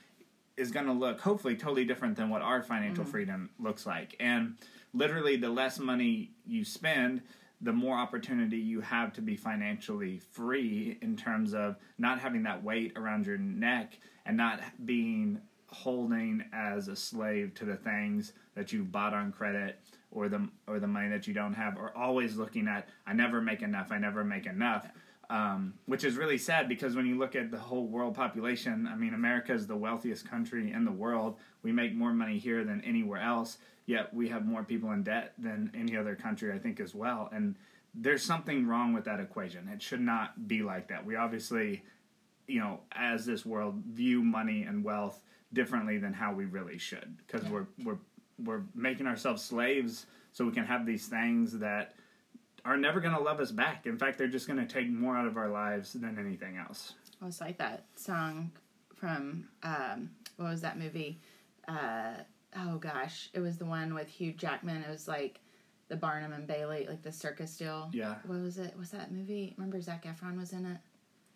is 0.58 0.72
going 0.72 0.88
to 0.88 0.94
look 0.94 1.22
hopefully 1.22 1.56
totally 1.56 1.86
different 1.86 2.18
than 2.18 2.30
what 2.30 2.42
our 2.42 2.62
financial 2.62 3.04
mm-hmm. 3.04 3.12
freedom 3.12 3.50
looks 3.60 3.86
like. 3.86 4.16
And 4.20 4.58
literally, 4.94 5.38
the 5.38 5.50
less 5.50 5.80
money 5.80 6.32
you 6.46 6.66
spend, 6.66 7.22
the 7.62 7.74
more 7.74 7.98
opportunity 7.98 8.58
you 8.58 8.82
have 8.82 9.14
to 9.14 9.22
be 9.22 9.36
financially 9.36 10.20
free 10.20 10.98
in 11.02 11.16
terms 11.16 11.54
of 11.54 11.76
not 11.98 12.20
having 12.20 12.44
that 12.44 12.64
weight 12.64 12.94
around 12.96 13.26
your 13.26 13.38
neck 13.38 13.98
and 14.26 14.38
not 14.38 14.60
being 14.86 15.42
holding 15.68 16.44
as 16.54 16.88
a 16.88 16.96
slave 16.96 17.54
to 17.56 17.66
the 17.66 17.76
things 17.76 18.34
that 18.56 18.72
you 18.72 18.84
bought 18.84 19.14
on 19.14 19.32
credit 19.32 19.80
or 20.12 20.30
the 20.30 20.48
or 20.68 20.80
the 20.80 20.88
money 20.88 21.10
that 21.10 21.28
you 21.28 21.34
don't 21.34 21.54
have 21.54 21.78
or 21.78 21.92
always 21.98 22.38
looking 22.38 22.68
at 22.68 22.88
I 23.06 23.14
never 23.14 23.42
make 23.42 23.62
enough 23.62 23.92
I 23.92 23.98
never 23.98 24.24
make 24.24 24.46
enough 24.46 24.88
um, 25.30 25.74
which 25.86 26.04
is 26.04 26.16
really 26.16 26.38
sad 26.38 26.70
because 26.70 26.96
when 26.96 27.06
you 27.06 27.18
look 27.18 27.36
at 27.36 27.52
the 27.52 27.60
whole 27.60 27.86
world 27.88 28.16
population, 28.16 28.88
I 28.90 28.96
mean, 28.96 29.14
America 29.14 29.54
is 29.54 29.68
the 29.68 29.76
wealthiest 29.76 30.30
country 30.30 30.72
in 30.72 30.86
the 30.86 30.92
world. 30.92 31.38
We 31.64 31.72
make 31.72 31.94
more 31.94 32.14
money 32.14 32.38
here 32.38 32.64
than 32.64 32.82
anywhere 32.86 33.22
else, 33.22 33.58
yet 33.88 34.14
we 34.14 34.30
have 34.30 34.46
more 34.46 34.64
people 34.64 34.92
in 34.92 35.02
debt 35.02 35.34
than 35.40 35.72
any 35.74 35.98
other 35.98 36.16
country, 36.16 36.52
I 36.54 36.60
think, 36.60 36.80
as 36.80 36.94
well. 36.94 37.30
And 37.34 37.56
there's 37.96 38.22
something 38.22 38.68
wrong 38.68 38.94
with 38.94 39.06
that 39.06 39.20
equation. 39.20 39.68
It 39.70 39.82
should 39.82 40.02
not 40.02 40.48
be 40.48 40.62
like 40.62 40.90
that. 40.90 41.04
We 41.04 41.16
obviously, 41.16 41.84
you 42.48 42.60
know, 42.60 42.82
as 42.92 43.26
this 43.26 43.44
world, 43.46 43.82
view 43.88 44.22
money 44.22 44.62
and 44.64 44.84
wealth 44.84 45.24
differently 45.54 45.98
than 45.98 46.14
how 46.14 46.34
we 46.34 46.46
really 46.46 46.78
should 46.78 47.18
because 47.26 47.44
Yeah. 47.46 47.52
we're 47.52 47.68
we're 47.84 47.98
we're 48.44 48.62
making 48.76 49.08
ourselves 49.08 49.42
slaves 49.44 50.06
so 50.32 50.46
we 50.46 50.52
can 50.52 50.66
have 50.66 50.86
these 50.86 51.08
things 51.08 51.58
that 51.58 51.96
are 52.66 52.78
never 52.78 53.00
going 53.00 53.16
to 53.16 53.20
love 53.22 53.40
us 53.40 53.52
back. 53.52 53.88
In 53.88 53.98
fact, 53.98 54.18
they're 54.20 54.28
just 54.28 54.46
going 54.46 54.60
to 54.60 54.66
take 54.72 54.88
more 54.90 55.18
out 55.18 55.26
of 55.26 55.38
our 55.38 55.50
lives 55.50 55.94
than 55.94 56.20
anything 56.20 56.58
else. 56.58 56.94
Well, 57.20 57.30
it's 57.30 57.42
like 57.42 57.58
that 57.58 57.86
song 57.96 58.52
from 58.96 59.48
um, 59.64 60.12
what 60.36 60.50
was 60.50 60.62
that 60.62 60.78
movie? 60.78 61.20
Uh, 61.68 62.16
oh 62.56 62.78
gosh, 62.78 63.30
it 63.34 63.40
was 63.40 63.58
the 63.58 63.66
one 63.66 63.94
with 63.94 64.08
Hugh 64.08 64.34
Jackman. 64.34 64.84
It 64.84 64.90
was 64.90 65.08
like 65.08 65.40
the 65.90 65.96
Barnum 65.96 66.34
and 66.34 66.48
Bailey, 66.48 66.86
like 66.88 67.02
the 67.02 67.12
circus 67.12 67.56
deal. 67.58 67.90
Yeah. 67.94 68.16
What 68.26 68.40
was 68.42 68.58
it? 68.58 68.76
Was 68.78 68.92
that 68.92 69.12
movie? 69.12 69.54
Remember 69.58 69.80
Zac 69.82 70.06
Efron 70.06 70.38
was 70.38 70.54
in 70.54 70.66
it? 70.66 70.78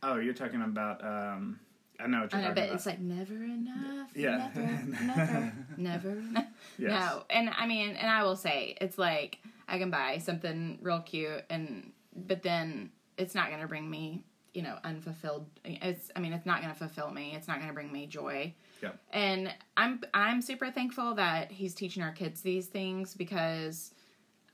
Oh, 0.04 0.17
you're 0.17 0.34
talking 0.34 0.62
about. 0.62 1.04
Um, 1.04 1.60
I 2.00 2.08
know 2.08 2.21
what 2.21 2.32
you're 2.32 2.41
I 2.41 2.43
know, 2.43 2.50
talking 2.50 2.56
but 2.56 2.63
about. 2.63 2.76
it's 2.76 2.86
like 2.86 3.00
never 3.00 3.36
enough. 3.36 4.10
Yeah. 4.15 4.50
Never, 4.56 4.62
never, 5.06 5.54
never. 5.78 6.10
enough. 6.12 6.45
Yes. 6.78 6.91
No, 6.91 7.24
and 7.30 7.50
I 7.56 7.67
mean, 7.67 7.95
and 7.95 8.10
I 8.10 8.24
will 8.24 8.36
say, 8.36 8.76
it's 8.82 8.97
like 8.97 9.39
I 9.67 9.78
can 9.78 9.91
buy 9.91 10.17
something 10.17 10.80
real 10.82 11.00
cute, 11.02 11.43
and 11.50 11.91
but 12.15 12.41
then 12.41 12.91
it's 13.17 13.36
not 13.36 13.50
going 13.50 13.62
to 13.62 13.67
bring 13.67 13.89
me, 13.89 14.24
you 14.54 14.63
know, 14.63 14.78
unfulfilled. 14.84 15.45
It's, 15.63 16.10
I 16.15 16.19
mean, 16.19 16.34
it's 16.34 16.45
not 16.45 16.62
going 16.62 16.74
to 16.74 16.78
fulfill 16.80 17.12
me. 17.12 17.34
It's 17.36 17.47
not 17.47 17.58
going 17.58 17.67
to 17.67 17.74
bring 17.74 17.91
me 17.91 18.08
joy. 18.08 18.54
Yep. 18.82 19.00
And 19.12 19.54
I'm, 19.78 20.02
I'm 20.13 20.41
super 20.41 20.72
thankful 20.72 21.15
that 21.15 21.52
he's 21.52 21.74
teaching 21.76 22.02
our 22.04 22.12
kids 22.12 22.41
these 22.41 22.67
things 22.67 23.13
because 23.15 23.91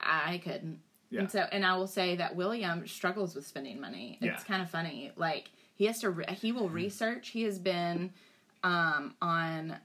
I 0.00 0.38
couldn't. 0.44 0.80
Yeah. 1.10 1.20
And 1.20 1.30
so, 1.30 1.40
and 1.50 1.64
I 1.64 1.76
will 1.76 1.86
say 1.86 2.16
that 2.16 2.36
William 2.36 2.86
struggles 2.86 3.34
with 3.34 3.46
spending 3.46 3.80
money. 3.80 4.18
It's 4.20 4.42
Yeah. 4.42 4.44
kind 4.46 4.62
of 4.62 4.68
funny. 4.70 5.12
Like 5.16 5.50
he 5.74 5.86
has 5.86 6.00
to, 6.00 6.10
re- 6.10 6.36
he 6.40 6.52
will 6.52 6.68
research. 6.68 7.28
He 7.28 7.42
has 7.44 7.58
been 7.58 8.12
um, 8.62 9.14
on, 9.22 9.76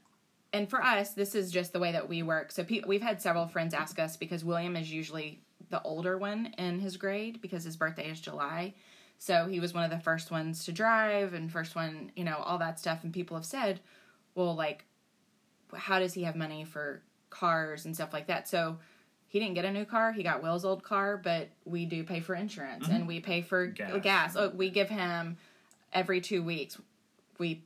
and 0.52 0.68
for 0.68 0.82
us, 0.82 1.12
this 1.12 1.34
is 1.34 1.50
just 1.50 1.72
the 1.72 1.78
way 1.78 1.92
that 1.92 2.08
we 2.08 2.22
work. 2.22 2.52
So 2.52 2.62
pe- 2.64 2.82
we've 2.86 3.02
had 3.02 3.22
several 3.22 3.46
friends 3.46 3.72
ask 3.74 3.98
us 3.98 4.16
because 4.16 4.44
William 4.44 4.76
is 4.76 4.92
usually 4.92 5.40
the 5.70 5.80
older 5.82 6.18
one 6.18 6.52
in 6.58 6.78
his 6.80 6.96
grade 6.98 7.40
because 7.40 7.64
his 7.64 7.76
birthday 7.76 8.10
is 8.10 8.20
July. 8.20 8.74
So 9.18 9.46
he 9.46 9.60
was 9.60 9.72
one 9.72 9.84
of 9.84 9.90
the 9.90 9.98
first 10.00 10.30
ones 10.30 10.64
to 10.66 10.72
drive 10.72 11.32
and 11.32 11.50
first 11.50 11.74
one, 11.74 12.12
you 12.14 12.24
know, 12.24 12.36
all 12.36 12.58
that 12.58 12.78
stuff. 12.78 13.02
And 13.02 13.12
people 13.14 13.36
have 13.36 13.46
said, 13.46 13.80
well, 14.34 14.54
like, 14.54 14.84
how 15.74 15.98
does 15.98 16.12
he 16.14 16.22
have 16.24 16.36
money 16.36 16.64
for 16.64 17.02
cars 17.30 17.84
and 17.84 17.94
stuff 17.94 18.12
like 18.12 18.26
that? 18.28 18.48
So 18.48 18.78
he 19.28 19.40
didn't 19.40 19.54
get 19.54 19.64
a 19.64 19.72
new 19.72 19.84
car. 19.84 20.12
He 20.12 20.22
got 20.22 20.42
Will's 20.42 20.64
old 20.64 20.82
car, 20.82 21.16
but 21.16 21.48
we 21.64 21.86
do 21.86 22.04
pay 22.04 22.20
for 22.20 22.34
insurance 22.34 22.88
and 22.88 23.08
we 23.08 23.20
pay 23.20 23.42
for 23.42 23.66
gas. 23.66 24.00
Gas. 24.02 24.34
Look, 24.36 24.56
we 24.56 24.70
give 24.70 24.88
him 24.88 25.36
every 25.92 26.20
two 26.20 26.42
weeks. 26.42 26.78
We 27.38 27.64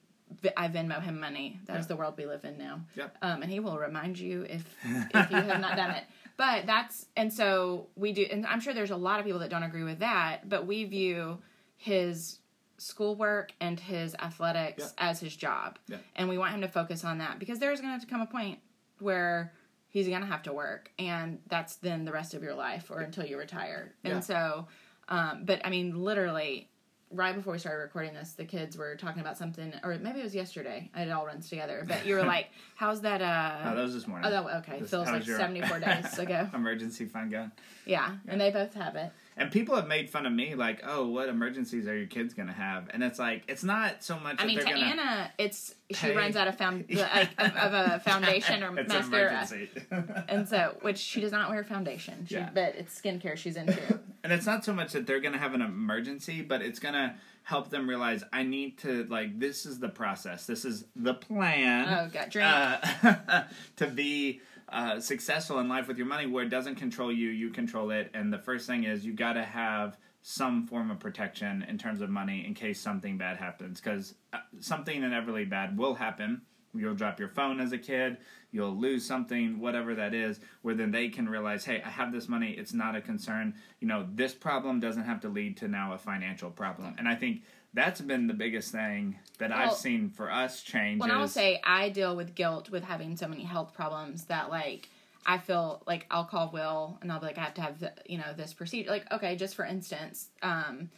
I 0.58 0.68
Venmo 0.68 1.02
him 1.02 1.20
money. 1.20 1.58
That 1.66 1.78
is 1.78 1.84
Yeah. 1.84 1.88
the 1.88 1.96
world 1.96 2.14
we 2.18 2.26
live 2.26 2.44
in 2.44 2.58
now. 2.58 2.80
Yep. 2.96 3.16
Um, 3.22 3.42
and 3.42 3.50
he 3.50 3.60
will 3.60 3.78
remind 3.78 4.18
you 4.18 4.42
if 4.48 4.62
if 4.84 5.30
you 5.30 5.36
have 5.36 5.60
not 5.60 5.76
done 5.76 5.90
it. 5.92 6.04
But 6.36 6.66
that's 6.66 7.06
and 7.16 7.32
so 7.32 7.86
we 7.96 8.12
do, 8.12 8.26
and 8.30 8.46
I'm 8.46 8.60
sure 8.60 8.72
there's 8.74 8.90
a 8.90 8.96
lot 8.96 9.20
of 9.20 9.24
people 9.26 9.40
that 9.40 9.50
don't 9.50 9.62
agree 9.62 9.84
with 9.84 9.98
that. 10.00 10.48
But 10.48 10.66
we 10.66 10.84
view 10.84 11.38
his 11.76 12.38
schoolwork 12.78 13.52
and 13.60 13.78
his 13.78 14.14
athletics 14.14 14.94
Yeah. 14.98 15.10
as 15.10 15.20
his 15.20 15.36
job, 15.36 15.78
Yeah. 15.88 15.98
and 16.16 16.28
we 16.28 16.38
want 16.38 16.54
him 16.54 16.60
to 16.62 16.68
focus 16.68 17.04
on 17.04 17.18
that 17.18 17.38
because 17.38 17.58
there's 17.58 17.80
going 17.80 17.98
to 18.00 18.06
come 18.06 18.20
a 18.20 18.26
point 18.26 18.60
where 19.00 19.52
he's 19.88 20.08
going 20.08 20.20
to 20.20 20.26
have 20.26 20.42
to 20.44 20.52
work, 20.52 20.90
and 20.98 21.40
that's 21.48 21.76
then 21.76 22.04
the 22.04 22.12
rest 22.12 22.34
of 22.34 22.42
your 22.42 22.54
life 22.54 22.90
or 22.90 23.00
until 23.00 23.24
you 23.26 23.38
retire. 23.38 23.94
Yeah. 24.02 24.12
And 24.12 24.24
so, 24.24 24.68
um, 25.08 25.44
but 25.44 25.60
I 25.66 25.70
mean, 25.70 26.02
literally, 26.02 26.70
right 27.10 27.34
before 27.34 27.54
we 27.54 27.58
started 27.58 27.78
recording 27.80 28.12
this, 28.12 28.34
the 28.34 28.44
kids 28.44 28.76
were 28.76 28.94
talking 28.96 29.20
about 29.22 29.38
something, 29.38 29.72
or 29.82 29.96
maybe 29.98 30.20
it 30.20 30.24
was 30.24 30.34
yesterday. 30.34 30.90
It 30.94 31.10
all 31.10 31.24
runs 31.24 31.48
together. 31.48 31.84
But 31.88 32.04
you 32.04 32.16
were 32.16 32.22
like, 32.36 32.48
"How's 32.76 33.00
that?" 33.00 33.22
Uh, 33.22 33.70
Oh, 33.70 33.74
that 33.76 33.82
was 33.82 33.94
this 33.94 34.06
morning. 34.06 34.26
oh, 34.26 34.30
that- 34.30 34.56
okay. 34.58 34.80
This- 34.80 34.90
Feels 34.90 35.06
like 35.08 35.26
your- 35.26 35.38
74 35.38 35.80
days 35.80 36.18
ago. 36.18 36.48
Emergency 36.54 37.06
fund 37.06 37.30
going. 37.30 37.50
Yeah, 37.86 38.16
and 38.26 38.38
they 38.38 38.50
both 38.50 38.74
have 38.74 38.94
it. 38.96 39.10
And 39.38 39.50
people 39.52 39.76
have 39.76 39.86
made 39.86 40.10
fun 40.10 40.26
of 40.26 40.32
me, 40.32 40.54
like, 40.54 40.80
"Oh, 40.84 41.06
what 41.08 41.28
emergencies 41.28 41.86
are 41.86 41.96
your 41.96 42.06
kids 42.06 42.34
gonna 42.34 42.52
have?" 42.52 42.88
And 42.92 43.02
it's 43.02 43.18
like, 43.18 43.44
it's 43.48 43.64
not 43.64 44.02
so 44.02 44.18
much. 44.18 44.36
I 44.38 44.46
mean, 44.46 44.58
to 44.58 44.68
Anna, 44.68 45.30
it's 45.38 45.74
she 45.90 46.10
runs 46.12 46.36
out 46.36 46.48
of 46.48 46.56
found 46.58 46.84
like, 46.90 47.30
of, 47.38 47.54
of 47.56 47.72
a 47.72 48.00
foundation 48.00 48.62
or 48.62 48.78
it's 48.78 48.92
an 48.92 48.98
mascara, 48.98 49.28
emergency. 49.28 49.70
and 50.28 50.48
so 50.48 50.76
which 50.82 50.98
she 50.98 51.20
does 51.20 51.32
not 51.32 51.50
wear 51.50 51.62
foundation. 51.64 52.26
She, 52.28 52.34
Yeah. 52.34 52.50
but 52.52 52.74
it's 52.76 53.00
skincare 53.00 53.36
she's 53.36 53.56
into. 53.56 54.00
and 54.24 54.32
it's 54.32 54.46
not 54.46 54.64
so 54.64 54.72
much 54.72 54.92
that 54.92 55.06
they're 55.06 55.20
gonna 55.20 55.38
have 55.38 55.54
an 55.54 55.62
emergency, 55.62 56.42
but 56.42 56.60
it's 56.62 56.78
gonna 56.78 57.16
help 57.44 57.70
them 57.70 57.88
realize 57.88 58.22
I 58.32 58.42
need 58.42 58.76
to 58.78 59.04
like 59.04 59.38
this 59.38 59.64
is 59.64 59.78
the 59.78 59.88
process. 59.88 60.46
This 60.46 60.64
is 60.64 60.84
the 60.96 61.14
plan. 61.14 61.86
Oh, 61.88 62.10
got 62.12 62.28
drink. 62.30 62.46
uh, 62.48 63.44
to 63.76 63.86
be 63.86 64.40
uh, 64.70 65.00
successful 65.00 65.58
in 65.58 65.68
life 65.68 65.88
with 65.88 65.96
your 65.96 66.06
money 66.06 66.26
where 66.26 66.44
it 66.44 66.50
doesn't 66.50 66.74
control 66.74 67.12
you, 67.12 67.30
you 67.30 67.50
control 67.50 67.90
it. 67.90 68.10
And 68.14 68.32
the 68.32 68.38
first 68.38 68.66
thing 68.66 68.84
is 68.84 69.04
you 69.04 69.14
got 69.14 69.34
to 69.34 69.44
have 69.44 69.96
some 70.22 70.66
form 70.66 70.90
of 70.90 70.98
protection 70.98 71.64
in 71.68 71.78
terms 71.78 72.00
of 72.00 72.10
money 72.10 72.44
in 72.46 72.54
case 72.54 72.80
something 72.80 73.16
bad 73.16 73.36
happens 73.36 73.80
because 73.80 74.14
uh, 74.32 74.38
something 74.60 75.02
inevitably 75.02 75.44
bad 75.44 75.78
will 75.78 75.94
happen. 75.94 76.42
You'll 76.74 76.94
drop 76.94 77.18
your 77.18 77.30
phone 77.30 77.60
as 77.60 77.72
a 77.72 77.78
kid, 77.78 78.18
you'll 78.52 78.76
lose 78.76 79.04
something, 79.06 79.58
whatever 79.58 79.94
that 79.94 80.12
is, 80.12 80.38
where 80.60 80.74
then 80.74 80.90
they 80.90 81.08
can 81.08 81.26
realize, 81.26 81.64
hey, 81.64 81.80
I 81.84 81.88
have 81.88 82.12
this 82.12 82.28
money, 82.28 82.50
it's 82.50 82.74
not 82.74 82.94
a 82.94 83.00
concern. 83.00 83.54
You 83.80 83.88
know, 83.88 84.06
this 84.12 84.34
problem 84.34 84.78
doesn't 84.78 85.04
have 85.04 85.20
to 85.20 85.30
lead 85.30 85.56
to 85.58 85.68
now 85.68 85.94
a 85.94 85.98
financial 85.98 86.50
problem. 86.50 86.94
And 86.98 87.08
I 87.08 87.14
think 87.14 87.42
that's 87.74 88.00
been 88.00 88.26
the 88.26 88.34
biggest 88.34 88.72
thing 88.72 89.18
that 89.38 89.50
Well- 89.50 89.58
I've 89.70 89.74
seen 89.74 90.10
for 90.10 90.30
us 90.30 90.62
change. 90.62 91.00
Well, 91.00 91.12
I 91.12 91.16
will 91.16 91.24
is- 91.24 91.32
say 91.32 91.60
I 91.62 91.88
deal 91.90 92.16
with 92.16 92.34
guilt 92.34 92.70
with 92.70 92.84
having 92.84 93.16
so 93.16 93.28
many 93.28 93.44
health 93.44 93.74
problems 93.74 94.24
that 94.24 94.50
like 94.50 94.88
I 95.26 95.36
feel 95.38 95.82
like 95.86 96.06
I'll 96.10 96.24
call 96.24 96.50
Will 96.50 96.98
and 97.02 97.12
I'll 97.12 97.20
be 97.20 97.26
like 97.26 97.38
I 97.38 97.42
have 97.42 97.54
to 97.54 97.60
have 97.60 97.78
the, 97.80 97.92
you 98.06 98.16
know 98.18 98.32
this 98.36 98.54
procedure. 98.54 98.90
Like 98.90 99.10
okay, 99.12 99.36
just 99.36 99.54
for 99.54 99.64
instance, 99.64 100.28
um, 100.42 100.88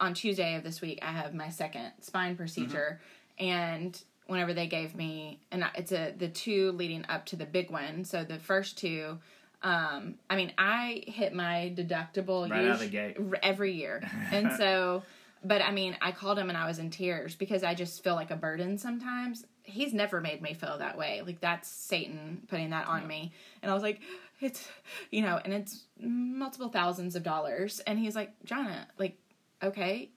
on 0.00 0.14
Tuesday 0.14 0.54
of 0.54 0.64
this 0.64 0.80
week 0.80 0.98
I 1.02 1.12
have 1.12 1.34
my 1.34 1.50
second 1.50 1.92
spine 2.00 2.36
procedure, 2.36 3.00
and 3.38 4.00
whenever 4.26 4.54
they 4.54 4.66
gave 4.66 4.96
me 4.96 5.38
and 5.52 5.64
it's 5.74 5.92
a 5.92 6.14
the 6.16 6.28
two 6.28 6.72
leading 6.72 7.04
up 7.08 7.26
to 7.26 7.36
the 7.36 7.44
big 7.46 7.70
one. 7.70 8.04
So 8.04 8.24
the 8.24 8.38
first 8.38 8.78
two. 8.78 9.18
Um, 9.62 10.16
I 10.30 10.36
mean, 10.36 10.52
I 10.58 11.02
hit 11.06 11.34
my 11.34 11.72
deductible 11.74 12.48
Right 12.48 12.66
out 12.66 12.72
of 12.74 12.80
the 12.80 12.88
gate. 12.88 13.16
every 13.42 13.72
year, 13.72 14.02
and 14.30 14.52
so 14.52 15.02
but 15.46 15.62
I 15.62 15.70
mean, 15.70 15.96
I 16.00 16.12
called 16.12 16.38
him 16.38 16.48
and 16.48 16.58
I 16.58 16.66
was 16.66 16.78
in 16.78 16.90
tears 16.90 17.34
because 17.34 17.62
I 17.62 17.74
just 17.74 18.02
feel 18.02 18.14
like 18.14 18.30
a 18.30 18.36
burden 18.36 18.78
sometimes. 18.78 19.44
He's 19.62 19.92
never 19.92 20.20
made 20.20 20.42
me 20.42 20.54
feel 20.54 20.78
that 20.78 20.96
way. 20.96 21.22
Like 21.24 21.40
that's 21.40 21.68
Satan 21.68 22.42
putting 22.48 22.70
that 22.70 22.86
on 22.88 23.06
me. 23.06 23.32
And 23.62 23.70
I 23.70 23.74
was 23.74 23.82
like, 23.82 24.00
it's 24.40 24.68
you 25.10 25.22
know, 25.22 25.40
and 25.44 25.52
it's 25.54 25.84
multiple 26.00 26.68
thousands 26.68 27.16
of 27.16 27.22
dollars. 27.22 27.80
And 27.86 27.98
he's 27.98 28.16
like, 28.16 28.32
Jonna, 28.44 28.86
like, 28.98 29.16
okay, 29.62 30.10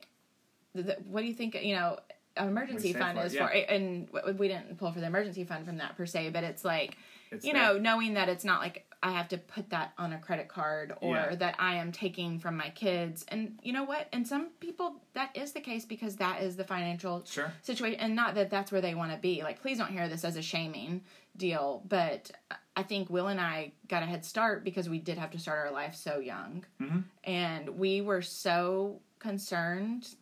th- 0.74 0.86
th- 0.86 1.00
what 1.08 1.22
do 1.22 1.28
you 1.28 1.34
think? 1.34 1.56
You 1.62 1.76
know, 1.76 2.00
an 2.38 2.48
emergency 2.48 2.94
fund 2.94 3.18
for 3.18 3.26
is 3.26 3.34
yeah. 3.34 3.48
for, 3.48 3.54
and 3.54 4.12
w- 4.12 4.36
we 4.36 4.48
didn't 4.48 4.78
pull 4.78 4.92
for 4.92 5.00
the 5.00 5.08
emergency 5.08 5.44
fund 5.44 5.66
from 5.66 5.78
that 5.78 5.96
per 5.98 6.06
se, 6.06 6.30
but 6.30 6.44
it's 6.44 6.64
like, 6.66 6.98
It's 7.32 7.46
you 7.46 7.54
there. 7.54 7.74
know, 7.74 7.80
knowing 7.80 8.14
that 8.16 8.30
it's 8.30 8.44
not 8.46 8.62
like 8.62 8.86
I 9.02 9.12
have 9.12 9.30
to 9.30 9.38
put 9.38 9.70
that 9.70 9.94
on 9.98 10.12
a 10.12 10.18
credit 10.20 10.50
card 10.50 10.94
or 11.00 11.16
Yeah. 11.16 11.36
that 11.36 11.56
I 11.58 11.76
am 11.76 11.92
taking 11.94 12.38
from 12.38 12.58
my 12.58 12.70
kids. 12.72 13.26
And 13.30 13.58
you 13.64 13.72
know 13.72 13.84
what? 13.86 14.10
And 14.12 14.28
some 14.28 14.50
people 14.60 15.02
that 15.14 15.36
is 15.38 15.54
the 15.54 15.62
case 15.62 15.86
because 15.86 16.18
that 16.18 16.42
is 16.44 16.58
the 16.58 16.66
financial 16.66 17.24
Sure. 17.26 17.54
situation 17.62 18.00
and 18.02 18.14
not 18.16 18.36
that 18.36 18.50
that's 18.50 18.72
where 18.74 18.82
they 18.82 18.96
want 18.96 19.12
to 19.14 19.18
be. 19.18 19.42
Like 19.42 19.62
please 19.62 19.78
don't 19.78 19.92
hear 19.92 20.10
this 20.10 20.26
as 20.26 20.36
a 20.36 20.42
shaming 20.42 21.02
deal, 21.38 21.82
but 21.88 22.30
I 22.76 22.84
think 22.84 23.10
Will 23.10 23.28
and 23.30 23.40
I 23.40 23.72
got 23.88 24.04
a 24.04 24.06
head 24.06 24.26
start 24.26 24.66
because 24.66 24.90
we 24.90 25.00
did 25.00 25.18
have 25.18 25.32
to 25.32 25.40
start 25.40 25.60
our 25.68 25.72
life 25.72 25.96
so 25.96 26.20
young. 26.20 26.66
Mhm. 26.82 27.04
And 27.24 27.70
we 27.80 28.02
were 28.02 28.22
so 28.22 29.02
concerned 29.20 30.14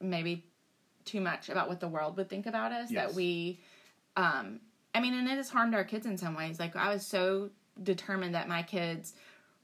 maybe 0.00 0.44
too 1.04 1.20
much 1.20 1.48
about 1.50 1.68
what 1.68 1.78
the 1.78 1.88
world 1.88 2.16
would 2.16 2.28
think 2.28 2.46
about 2.46 2.72
us 2.72 2.90
Yes. 2.90 3.06
that 3.10 3.14
we 3.14 3.60
um 4.16 4.60
I 4.96 5.00
mean, 5.00 5.14
and 5.14 5.26
it 5.28 5.36
has 5.36 5.50
harmed 5.50 5.74
our 5.74 5.82
kids 5.84 6.06
in 6.06 6.16
some 6.18 6.34
ways. 6.34 6.58
Like 6.60 6.74
I 6.76 6.88
was 6.92 7.04
so 7.06 7.50
determined 7.82 8.34
that 8.34 8.48
my 8.48 8.62
kids 8.62 9.14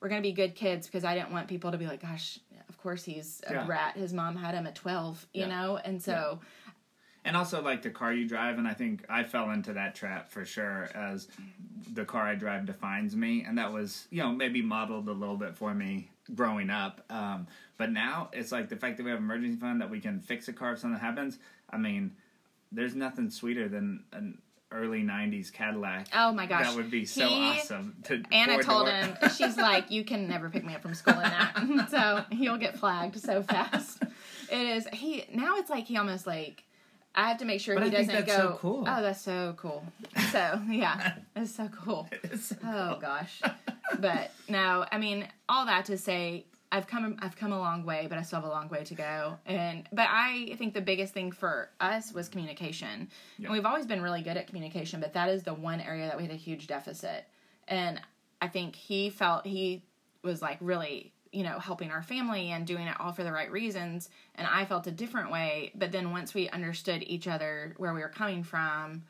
were 0.01 0.09
going 0.09 0.21
to 0.23 0.27
be 0.27 0.33
good 0.33 0.55
kids 0.55 0.87
because 0.87 1.05
I 1.05 1.15
didn't 1.15 1.31
want 1.33 1.49
people 1.49 1.71
to 1.71 1.79
be 1.79 1.87
like, 1.87 2.03
"Gosh, 2.03 2.39
of 2.69 2.79
course 2.79 3.05
he's 3.05 3.41
a 3.47 3.53
Yeah. 3.53 3.67
rat. 3.67 3.97
His 3.97 4.13
mom 4.13 4.37
had 4.37 4.55
him 4.55 4.67
at 4.67 4.75
twelve, 4.75 5.27
you 5.33 5.43
Yeah. 5.43 5.49
know." 5.49 5.77
And 5.77 6.03
so, 6.03 6.41
And 7.23 7.37
also 7.37 7.61
like 7.63 7.83
the 7.83 7.91
car 7.91 8.15
you 8.15 8.27
drive, 8.27 8.57
and 8.57 8.67
I 8.67 8.73
think 8.73 9.05
I 9.11 9.25
fell 9.25 9.51
into 9.51 9.75
that 9.75 9.95
trap 9.95 10.31
for 10.31 10.47
sure. 10.47 10.89
As 10.95 11.29
the 11.93 12.07
car 12.07 12.23
I 12.27 12.35
drive 12.35 12.65
defines 12.65 13.15
me, 13.15 13.45
and 13.45 13.59
that 13.59 13.73
was 13.73 14.09
you 14.11 14.23
know 14.23 14.33
maybe 14.33 14.63
modeled 14.63 15.07
a 15.07 15.13
little 15.13 15.37
bit 15.37 15.55
for 15.55 15.75
me 15.75 16.09
growing 16.35 16.71
up. 16.71 17.05
Um, 17.11 17.47
but 17.77 17.93
now 17.93 18.31
it's 18.33 18.53
like 18.53 18.71
the 18.71 18.77
fact 18.77 18.97
that 18.97 19.03
we 19.05 19.11
have 19.11 19.19
emergency 19.19 19.59
fund 19.61 19.83
that 19.83 19.91
we 19.91 20.01
can 20.01 20.21
fix 20.21 20.49
a 20.49 20.53
car 20.55 20.73
if 20.73 20.79
something 20.79 20.99
happens. 20.99 21.39
I 21.69 21.77
mean, 21.77 22.13
there's 22.73 22.95
nothing 22.95 23.29
sweeter 23.29 23.69
than 23.69 24.05
an 24.13 24.39
early 24.73 25.03
'90s 25.03 25.53
Cadillac. 25.53 26.09
oh 26.15 26.33
my 26.33 26.47
gosh, 26.47 26.67
that 26.67 26.77
would 26.77 26.91
be 26.91 27.05
so 27.05 27.27
He- 27.27 27.51
awesome. 27.59 27.97
To 28.05 28.23
Anna 28.33 28.63
told 28.63 28.89
him, 28.89 29.17
she's 29.37 29.57
like, 29.57 29.91
"You 29.91 30.05
can 30.05 30.29
never 30.29 30.49
pick 30.51 30.65
me 30.65 30.75
up 30.75 30.83
from 30.83 30.95
school 30.95 31.15
in 31.15 31.21
that." 31.23 31.89
so 31.91 32.25
he'll 32.35 32.57
get 32.59 32.79
flagged 32.79 33.19
so 33.21 33.43
fast. 33.43 34.03
It 34.51 34.59
is 34.77 34.87
he 34.93 35.25
now. 35.33 35.57
It's 35.57 35.71
like 35.71 35.85
he 35.87 35.97
almost 35.97 36.27
like. 36.27 36.65
I 37.13 37.27
have 37.29 37.39
to 37.39 37.45
make 37.45 37.61
sure 37.61 37.75
But 37.75 37.83
he 37.83 37.89
I 37.89 37.93
doesn't 38.03 38.15
that's 38.15 38.33
so 38.37 38.49
go. 38.51 38.57
cool. 38.61 38.85
Oh, 38.87 39.03
that's 39.03 39.21
so 39.21 39.53
cool. 39.57 39.83
So 40.31 40.63
yeah, 40.71 41.15
it's 41.35 41.53
so 41.53 41.69
cool. 41.69 42.09
So 42.41 42.55
Oh 42.65 42.89
cool. 42.93 42.99
gosh. 43.01 43.43
But 43.99 44.31
no, 44.49 44.87
I 44.93 44.99
mean 44.99 45.27
all 45.49 45.67
that 45.67 45.87
to 45.87 45.99
say 45.99 46.45
I've 46.73 46.87
come 46.87 47.17
I've 47.21 47.37
come 47.37 47.53
a 47.53 47.59
long 47.59 47.85
way, 47.85 48.07
but 48.09 48.19
I 48.19 48.23
still 48.23 48.41
have 48.41 48.49
a 48.49 48.53
long 48.53 48.69
way 48.69 48.85
to 48.85 48.95
go. 48.95 49.39
And 49.47 49.89
but 49.93 50.07
I 50.09 50.55
think 50.57 50.75
the 50.75 50.81
biggest 50.81 51.13
thing 51.13 51.33
for 51.33 51.71
us 51.81 52.13
was 52.13 52.29
communication. 52.29 53.09
Yeah. 53.39 53.47
And 53.47 53.53
we've 53.53 53.67
always 53.67 53.87
been 53.87 54.03
really 54.03 54.23
good 54.23 54.37
at 54.37 54.47
communication, 54.47 55.01
but 55.01 55.13
that 55.15 55.29
is 55.29 55.43
the 55.43 55.55
one 55.55 55.81
area 55.81 56.07
that 56.07 56.17
we 56.17 56.25
had 56.25 56.33
a 56.33 56.37
huge 56.37 56.67
deficit. 56.67 57.27
And 57.67 58.01
I 58.41 58.49
think 58.49 58.77
he 58.77 59.11
felt 59.11 59.47
he 59.47 59.83
was 60.23 60.43
like 60.43 60.59
really 60.61 61.13
you 61.33 61.45
know 61.45 61.59
helping 61.59 61.91
our 61.91 62.03
family 62.03 62.51
and 62.51 62.67
doing 62.67 62.87
it 62.87 63.01
all 63.01 63.13
for 63.13 63.23
the 63.23 63.31
right 63.31 63.53
reasons 63.53 64.11
and 64.35 64.49
i 64.49 64.65
felt 64.65 64.89
a 64.89 64.91
different 64.91 65.31
way 65.31 65.71
but 65.77 65.93
then 65.93 66.11
once 66.11 66.35
we 66.35 66.49
understood 66.49 67.05
each 67.07 67.29
other 67.29 67.73
where 67.77 67.95
we 67.95 68.01
were 68.01 68.09
coming 68.09 68.43
from 68.43 69.05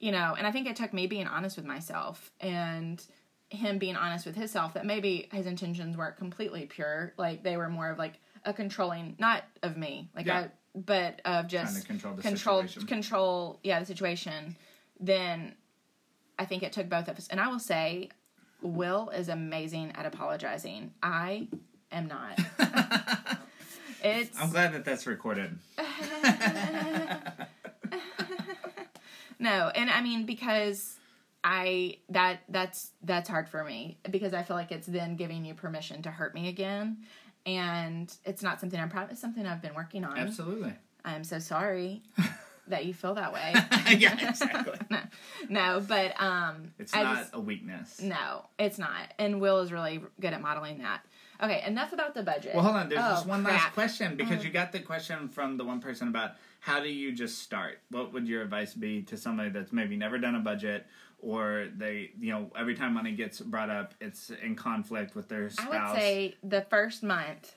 you 0.00 0.12
know, 0.12 0.34
and 0.36 0.46
I 0.46 0.52
think 0.52 0.68
it 0.68 0.76
took 0.76 0.92
me 0.92 1.06
being 1.06 1.26
honest 1.26 1.56
with 1.56 1.66
myself 1.66 2.30
and 2.40 3.02
him 3.50 3.78
being 3.78 3.96
honest 3.96 4.26
with 4.26 4.36
himself 4.36 4.74
that 4.74 4.84
maybe 4.84 5.28
his 5.32 5.46
intentions 5.46 5.96
weren't 5.96 6.16
completely 6.16 6.66
pure. 6.66 7.12
Like 7.16 7.42
they 7.42 7.56
were 7.56 7.68
more 7.68 7.90
of 7.90 7.98
like 7.98 8.20
a 8.44 8.52
controlling, 8.52 9.16
not 9.18 9.44
of 9.62 9.76
me, 9.76 10.10
like 10.14 10.26
Yeah. 10.26 10.38
I, 10.40 10.48
but 10.74 11.20
of 11.24 11.46
just 11.48 11.72
Trying 11.72 11.82
to 11.82 11.86
control 11.88 12.14
the 12.14 12.22
control, 12.22 12.62
situation. 12.62 12.86
control, 12.86 13.58
yeah, 13.64 13.80
the 13.80 13.86
situation. 13.86 14.54
Then 15.00 15.54
I 16.38 16.44
think 16.44 16.62
it 16.62 16.72
took 16.72 16.88
both 16.88 17.08
of 17.08 17.16
us. 17.16 17.26
And 17.28 17.40
I 17.40 17.48
will 17.48 17.58
say, 17.58 18.10
Will 18.60 19.08
is 19.10 19.28
amazing 19.28 19.92
at 19.96 20.04
apologizing. 20.06 20.92
I 21.02 21.48
am 21.90 22.06
not. 22.08 22.38
it's 24.04 24.38
I'm 24.40 24.50
glad 24.50 24.72
that 24.74 24.84
that's 24.84 25.06
recorded. 25.06 25.58
No, 29.40 29.70
and 29.74 29.88
I 29.88 30.02
mean 30.02 30.26
because 30.26 30.97
I 31.50 31.96
that 32.10 32.40
that's 32.50 32.90
that's 33.02 33.26
hard 33.26 33.48
for 33.48 33.64
me 33.64 33.96
because 34.10 34.34
I 34.34 34.42
feel 34.42 34.54
like 34.54 34.70
it's 34.70 34.86
then 34.86 35.16
giving 35.16 35.46
you 35.46 35.54
permission 35.54 36.02
to 36.02 36.10
hurt 36.10 36.34
me 36.34 36.48
again, 36.48 36.98
and 37.46 38.14
it's 38.26 38.42
not 38.42 38.60
something 38.60 38.78
I'm 38.78 38.90
proud. 38.90 39.10
It's 39.10 39.20
something 39.20 39.46
I've 39.46 39.62
been 39.62 39.74
working 39.74 40.04
on. 40.04 40.18
Absolutely. 40.18 40.74
I'm 41.06 41.24
so 41.24 41.38
sorry, 41.38 42.02
that 42.68 42.84
you 42.84 42.92
feel 42.92 43.14
that 43.14 43.32
way. 43.32 43.54
yeah, 43.96 44.28
exactly. 44.28 44.74
no, 44.90 44.98
no, 45.48 45.80
but 45.88 46.20
um, 46.20 46.72
It's 46.78 46.94
I 46.94 47.02
not 47.02 47.16
just- 47.16 47.34
a 47.34 47.40
weakness. 47.40 48.02
no, 48.02 48.44
it's 48.58 48.78
not. 48.78 49.14
And 49.18 49.40
Will 49.40 49.60
is 49.60 49.72
really 49.72 50.02
good 50.20 50.34
at 50.34 50.42
modeling 50.42 50.78
that. 50.78 51.00
Okay, 51.42 51.62
enough 51.66 51.92
about 51.94 52.14
the 52.14 52.22
budget. 52.24 52.52
Well, 52.54 52.64
hold 52.64 52.76
on. 52.76 52.88
There's 52.88 53.00
Oh, 53.02 53.10
just 53.10 53.26
one 53.26 53.42
crap. 53.44 53.54
last 53.54 53.72
question 53.72 54.16
because 54.16 54.40
Uh, 54.40 54.42
you 54.42 54.50
got 54.50 54.72
the 54.72 54.80
question 54.80 55.28
from 55.28 55.56
the 55.56 55.64
one 55.64 55.80
person 55.80 56.08
about 56.08 56.32
how 56.60 56.80
do 56.80 56.88
you 56.88 57.12
just 57.12 57.38
start? 57.38 57.78
What 57.90 58.12
would 58.12 58.26
your 58.26 58.42
advice 58.42 58.74
be 58.74 59.02
to 59.04 59.16
somebody 59.16 59.48
that's 59.50 59.72
maybe 59.72 59.96
never 59.96 60.18
done 60.18 60.34
a 60.34 60.40
budget 60.40 60.84
or 61.20 61.66
they, 61.76 62.10
you 62.20 62.32
know, 62.32 62.50
every 62.56 62.74
time 62.74 62.94
money 62.94 63.12
gets 63.12 63.40
brought 63.40 63.70
up, 63.70 63.94
it's 64.00 64.30
in 64.30 64.54
conflict 64.54 65.14
with 65.14 65.28
their 65.28 65.50
spouse. 65.50 65.66
I 65.72 65.92
would 65.92 66.00
say 66.00 66.36
the 66.42 66.62
first 66.62 67.02
month, 67.02 67.54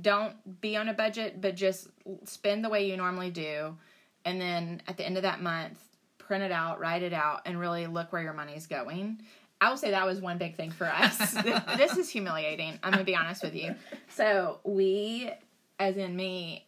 don't 0.00 0.60
be 0.60 0.76
on 0.76 0.88
a 0.88 0.94
budget, 0.94 1.40
but 1.40 1.56
just 1.56 1.88
spend 2.24 2.64
the 2.64 2.68
way 2.68 2.88
you 2.88 2.96
normally 2.96 3.30
do. 3.30 3.76
And 4.24 4.40
then 4.40 4.82
at 4.86 4.96
the 4.96 5.06
end 5.06 5.16
of 5.16 5.22
that 5.22 5.40
month, 5.40 5.78
print 6.18 6.42
it 6.42 6.52
out, 6.52 6.80
write 6.80 7.02
it 7.02 7.12
out, 7.12 7.42
and 7.46 7.58
really 7.58 7.86
look 7.86 8.12
where 8.12 8.22
your 8.22 8.32
money's 8.32 8.66
going. 8.66 9.20
I 9.60 9.68
will 9.68 9.76
say 9.76 9.90
that 9.90 10.06
was 10.06 10.20
one 10.20 10.38
big 10.38 10.56
thing 10.56 10.70
for 10.70 10.86
us. 10.86 11.16
this 11.76 11.96
is 11.96 12.08
humiliating. 12.08 12.78
I'm 12.82 12.92
going 12.92 13.04
to 13.04 13.10
be 13.10 13.16
honest 13.16 13.42
with 13.42 13.54
you. 13.54 13.74
So, 14.08 14.60
we, 14.64 15.30
as 15.78 15.96
in 15.96 16.16
me, 16.16 16.66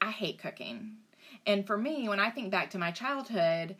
I 0.00 0.10
hate 0.10 0.38
cooking. 0.38 0.96
And 1.46 1.66
for 1.66 1.76
me, 1.76 2.08
when 2.08 2.20
I 2.20 2.30
think 2.30 2.50
back 2.50 2.70
to 2.70 2.78
my 2.78 2.92
childhood, 2.92 3.76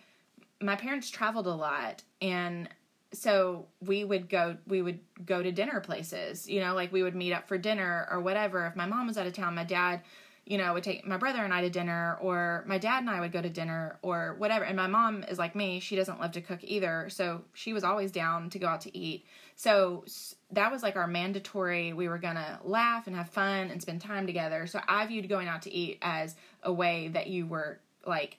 my 0.64 0.76
parents 0.76 1.10
traveled 1.10 1.46
a 1.46 1.54
lot 1.54 2.02
and 2.20 2.68
so 3.12 3.66
we 3.80 4.04
would 4.04 4.28
go 4.28 4.56
we 4.66 4.82
would 4.82 4.98
go 5.24 5.42
to 5.42 5.52
dinner 5.52 5.80
places 5.80 6.48
you 6.48 6.60
know 6.60 6.74
like 6.74 6.92
we 6.92 7.02
would 7.02 7.14
meet 7.14 7.32
up 7.32 7.46
for 7.46 7.58
dinner 7.58 8.08
or 8.10 8.20
whatever. 8.20 8.66
If 8.66 8.76
my 8.76 8.86
mom 8.86 9.06
was 9.06 9.16
out 9.16 9.26
of 9.26 9.32
town 9.32 9.54
my 9.54 9.64
dad 9.64 10.00
you 10.46 10.58
know 10.58 10.74
would 10.74 10.84
take 10.84 11.06
my 11.06 11.16
brother 11.16 11.42
and 11.42 11.54
i 11.54 11.62
to 11.62 11.70
dinner 11.70 12.18
or 12.20 12.64
my 12.66 12.76
dad 12.76 13.00
and 13.00 13.08
i 13.08 13.20
would 13.20 13.32
go 13.32 13.40
to 13.40 13.48
dinner 13.48 13.98
or 14.02 14.34
whatever. 14.38 14.64
And 14.64 14.76
my 14.76 14.86
mom 14.86 15.22
is 15.24 15.38
like 15.38 15.54
me 15.54 15.80
she 15.80 15.96
doesn't 15.96 16.20
love 16.20 16.32
to 16.32 16.40
cook 16.40 16.60
either 16.62 17.08
so 17.08 17.42
she 17.52 17.72
was 17.72 17.84
always 17.84 18.10
down 18.10 18.50
to 18.50 18.58
go 18.58 18.66
out 18.66 18.80
to 18.82 18.96
eat. 18.96 19.26
So 19.56 20.04
that 20.50 20.72
was 20.72 20.82
like 20.82 20.96
our 20.96 21.06
mandatory 21.06 21.92
we 21.92 22.08
were 22.08 22.18
gonna 22.18 22.58
laugh 22.64 23.06
and 23.06 23.14
have 23.14 23.30
fun 23.30 23.70
and 23.70 23.80
spend 23.80 24.00
time 24.00 24.26
together. 24.26 24.66
So 24.66 24.80
i 24.88 25.06
viewed 25.06 25.28
going 25.28 25.48
out 25.48 25.62
to 25.62 25.72
eat 25.72 25.98
as 26.02 26.34
a 26.62 26.72
way 26.72 27.08
that 27.08 27.28
you 27.28 27.46
were 27.46 27.78
like 28.06 28.38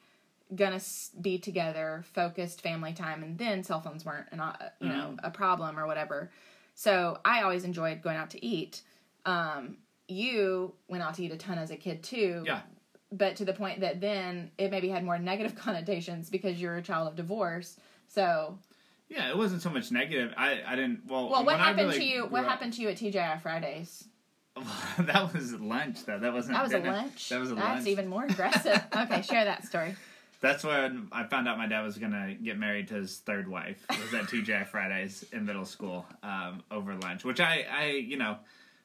gonna 0.53 0.79
be 1.21 1.37
together, 1.39 2.03
focused 2.13 2.61
family 2.61 2.93
time, 2.93 3.23
and 3.23 3.37
then 3.37 3.63
cell 3.63 3.81
phones 3.81 4.05
weren't 4.05 4.27
an, 4.31 4.39
uh, 4.39 4.55
you 4.79 4.89
know 4.89 5.15
a 5.23 5.31
problem 5.31 5.79
or 5.79 5.87
whatever. 5.87 6.29
So 6.75 7.19
I 7.25 7.41
always 7.43 7.63
enjoyed 7.63 8.01
going 8.01 8.17
out 8.17 8.31
to 8.31 8.45
eat. 8.45 8.81
Um, 9.25 9.77
you 10.07 10.73
went 10.87 11.01
out 11.03 11.15
to 11.15 11.23
eat 11.23 11.31
a 11.31 11.37
ton 11.37 11.57
as 11.57 11.71
a 11.71 11.75
kid 11.77 12.03
too, 12.03 12.43
Yeah. 12.45 12.61
but 13.11 13.37
to 13.37 13.45
the 13.45 13.53
point 13.53 13.79
that 13.79 14.01
then 14.01 14.51
it 14.57 14.69
maybe 14.69 14.89
had 14.89 15.03
more 15.03 15.17
negative 15.17 15.55
connotations 15.65 16.29
because 16.29 16.61
you're 16.61 16.75
a 16.75 16.81
child 16.81 17.07
of 17.07 17.15
divorce. 17.15 17.77
So, 18.07 18.59
Yeah, 19.09 19.29
it 19.29 19.37
wasn't 19.37 19.63
so 19.63 19.69
much 19.71 19.91
negative. 19.91 20.33
I, 20.37 20.61
I 20.67 20.75
didn't. 20.75 21.07
Well, 21.07 21.29
well, 21.29 21.43
what 21.45 21.57
happened 21.57 21.87
really 21.87 21.97
to 21.99 22.05
you? 22.05 22.25
What 22.27 22.43
up- 22.43 22.49
happened 22.49 22.73
to 22.73 22.81
you 22.83 22.89
at 22.89 22.97
TGI 22.97 23.41
Fridays? 23.41 24.07
that 24.99 25.33
was 25.33 25.53
lunch, 25.53 26.05
though. 26.05 26.19
That 26.19 26.31
wasn't. 26.33 26.55
That 26.57 26.63
was 26.63 26.73
a 26.73 26.79
lunch. 26.79 27.29
That 27.29 27.39
was 27.39 27.51
a 27.51 27.55
That's 27.55 27.67
lunch. 27.77 27.87
even 27.87 28.07
more 28.07 28.25
aggressive. 28.25 28.81
okay, 28.95 29.21
share 29.21 29.43
that 29.45 29.65
story. 29.65 29.95
That's 30.45 30.63
when 30.63 31.07
I 31.11 31.23
found 31.23 31.47
out 31.47 31.57
my 31.57 31.65
dad 31.67 31.81
was 31.81 31.97
gonna 31.97 32.35
get 32.35 32.59
married 32.59 32.89
to 32.89 32.93
his 32.93 33.17
third 33.17 33.47
wife. 33.47 33.83
It 33.89 33.99
was 33.99 34.13
at 34.13 34.25
TGI 34.29 34.67
Fridays 34.67 35.25
in 35.33 35.43
middle 35.45 35.65
school 35.65 36.05
um, 36.21 36.61
over 36.69 36.93
lunch, 36.93 37.25
which 37.25 37.39
I, 37.39 37.65
I, 37.71 37.85
you 37.93 38.17
know, 38.17 38.37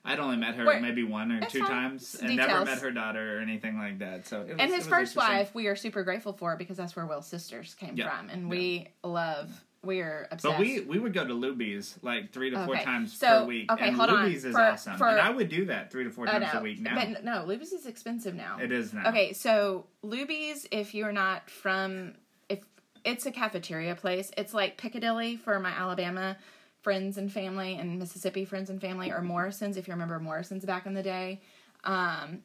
I'd 0.02 0.18
only 0.18 0.38
met 0.38 0.54
her 0.54 0.80
maybe 0.80 1.02
one 1.02 1.30
or 1.30 1.40
two 1.42 1.58
fine. 1.58 1.68
times, 1.68 2.14
and 2.14 2.34
never 2.34 2.64
met 2.64 2.78
her 2.78 2.90
daughter 2.90 3.36
or 3.36 3.40
anything 3.42 3.76
like 3.76 3.98
that. 3.98 4.26
So, 4.26 4.40
it 4.40 4.48
was, 4.48 4.56
and 4.58 4.72
his 4.72 4.86
first 4.86 5.14
wife, 5.16 5.54
we 5.54 5.66
are 5.66 5.76
super 5.76 6.02
grateful 6.02 6.32
for 6.32 6.56
because 6.56 6.78
that's 6.78 6.96
where 6.96 7.04
Will's 7.04 7.26
sisters 7.26 7.74
came 7.74 7.94
Yeah. 7.94 8.08
from, 8.08 8.30
and 8.30 8.48
we 8.48 8.88
love. 9.04 9.50
We 9.82 10.00
are 10.02 10.28
obsessed. 10.30 10.42
But 10.58 10.60
we 10.60 10.80
we 10.80 10.98
would 10.98 11.14
go 11.14 11.26
to 11.26 11.32
Luby's 11.32 11.98
like 12.02 12.32
three 12.32 12.50
to 12.50 12.64
four 12.66 12.74
Okay, 12.74 12.84
times 12.84 13.16
so- 13.18 13.40
per 13.42 13.46
week. 13.46 13.72
okay, 13.72 13.88
and 13.88 13.96
hold 13.96 14.10
on. 14.10 14.26
Luby's 14.28 14.44
is 14.44 14.54
For- 14.54 14.60
awesome, 14.60 14.98
for- 14.98 15.08
and 15.08 15.20
I 15.20 15.30
would 15.30 15.48
do 15.48 15.64
that 15.66 15.90
three 15.90 16.04
to 16.04 16.10
four 16.10 16.28
I 16.28 16.32
times 16.38 16.52
know, 16.52 16.60
a 16.60 16.62
week 16.62 16.80
now. 16.80 16.94
but 16.96 17.24
no, 17.24 17.44
Luby's 17.46 17.72
is 17.72 17.86
expensive 17.86 18.34
now. 18.34 18.58
it 18.60 18.72
is 18.72 18.92
now. 18.92 19.08
Okay, 19.08 19.32
so 19.32 19.86
Luby's, 20.04 20.66
if 20.70 20.94
you're 20.94 21.12
not 21.12 21.48
from, 21.48 22.12
if 22.50 22.60
it's 23.06 23.24
a 23.24 23.30
cafeteria 23.32 23.94
place, 23.94 24.30
it's 24.36 24.52
like 24.52 24.76
Piccadilly 24.76 25.36
for 25.36 25.58
my 25.58 25.70
Alabama 25.70 26.36
friends 26.82 27.16
and 27.16 27.32
family, 27.32 27.74
and 27.76 27.98
Mississippi 27.98 28.44
friends 28.44 28.68
and 28.68 28.80
family, 28.82 29.10
or 29.10 29.22
Morrison's 29.22 29.76
if 29.78 29.88
you 29.88 29.92
remember 29.94 30.18
Morrison's 30.20 30.64
back 30.66 30.84
in 30.86 30.92
the 30.94 31.02
day. 31.02 31.40
Um, 31.84 32.42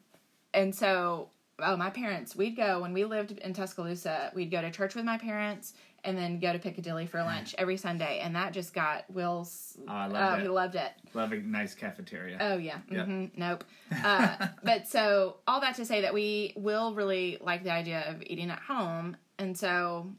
and 0.54 0.74
so, 0.74 1.30
oh, 1.60 1.76
my 1.78 1.90
parents, 1.90 2.34
we'd 2.36 2.56
go 2.56 2.80
when 2.82 2.94
we 2.94 3.04
lived 3.06 3.32
in 3.40 3.54
Tuscaloosa. 3.54 4.32
We'd 4.34 4.52
go 4.52 4.62
to 4.62 4.72
church 4.72 4.94
with 4.96 5.04
my 5.06 5.18
parents, 5.18 5.74
and 6.06 6.18
then 6.18 6.40
go 6.40 6.54
to 6.54 6.60
Piccadilly 6.60 7.08
for 7.08 7.22
lunch 7.22 7.56
every 7.58 7.78
Sunday, 7.78 8.20
and 8.20 8.36
that 8.36 8.54
just 8.54 8.74
got 8.74 9.04
Will's. 9.10 9.78
Oh, 9.88 9.92
I 9.92 10.06
loved 10.06 10.16
oh, 10.18 10.36
it. 10.36 10.42
he 10.44 10.48
loved 10.48 10.76
it. 10.76 10.92
Love 11.14 11.32
a 11.34 11.38
nice 11.38 11.74
cafeteria. 11.74 12.38
Oh 12.40 12.58
yeah. 12.58 12.78
Yeah. 12.90 13.06
hmm 13.06 13.26
Nope. 13.36 13.64
Uh, 14.04 14.48
but 14.64 14.88
so 14.88 15.38
all 15.48 15.60
that 15.62 15.76
to 15.76 15.86
say 15.86 16.02
that 16.02 16.14
we 16.14 16.54
will 16.56 16.94
really 16.94 17.38
like 17.42 17.64
the 17.64 17.72
idea 17.72 18.06
of 18.08 18.22
eating 18.26 18.50
at 18.50 18.60
home, 18.60 19.18
and 19.40 19.58
so 19.58 20.12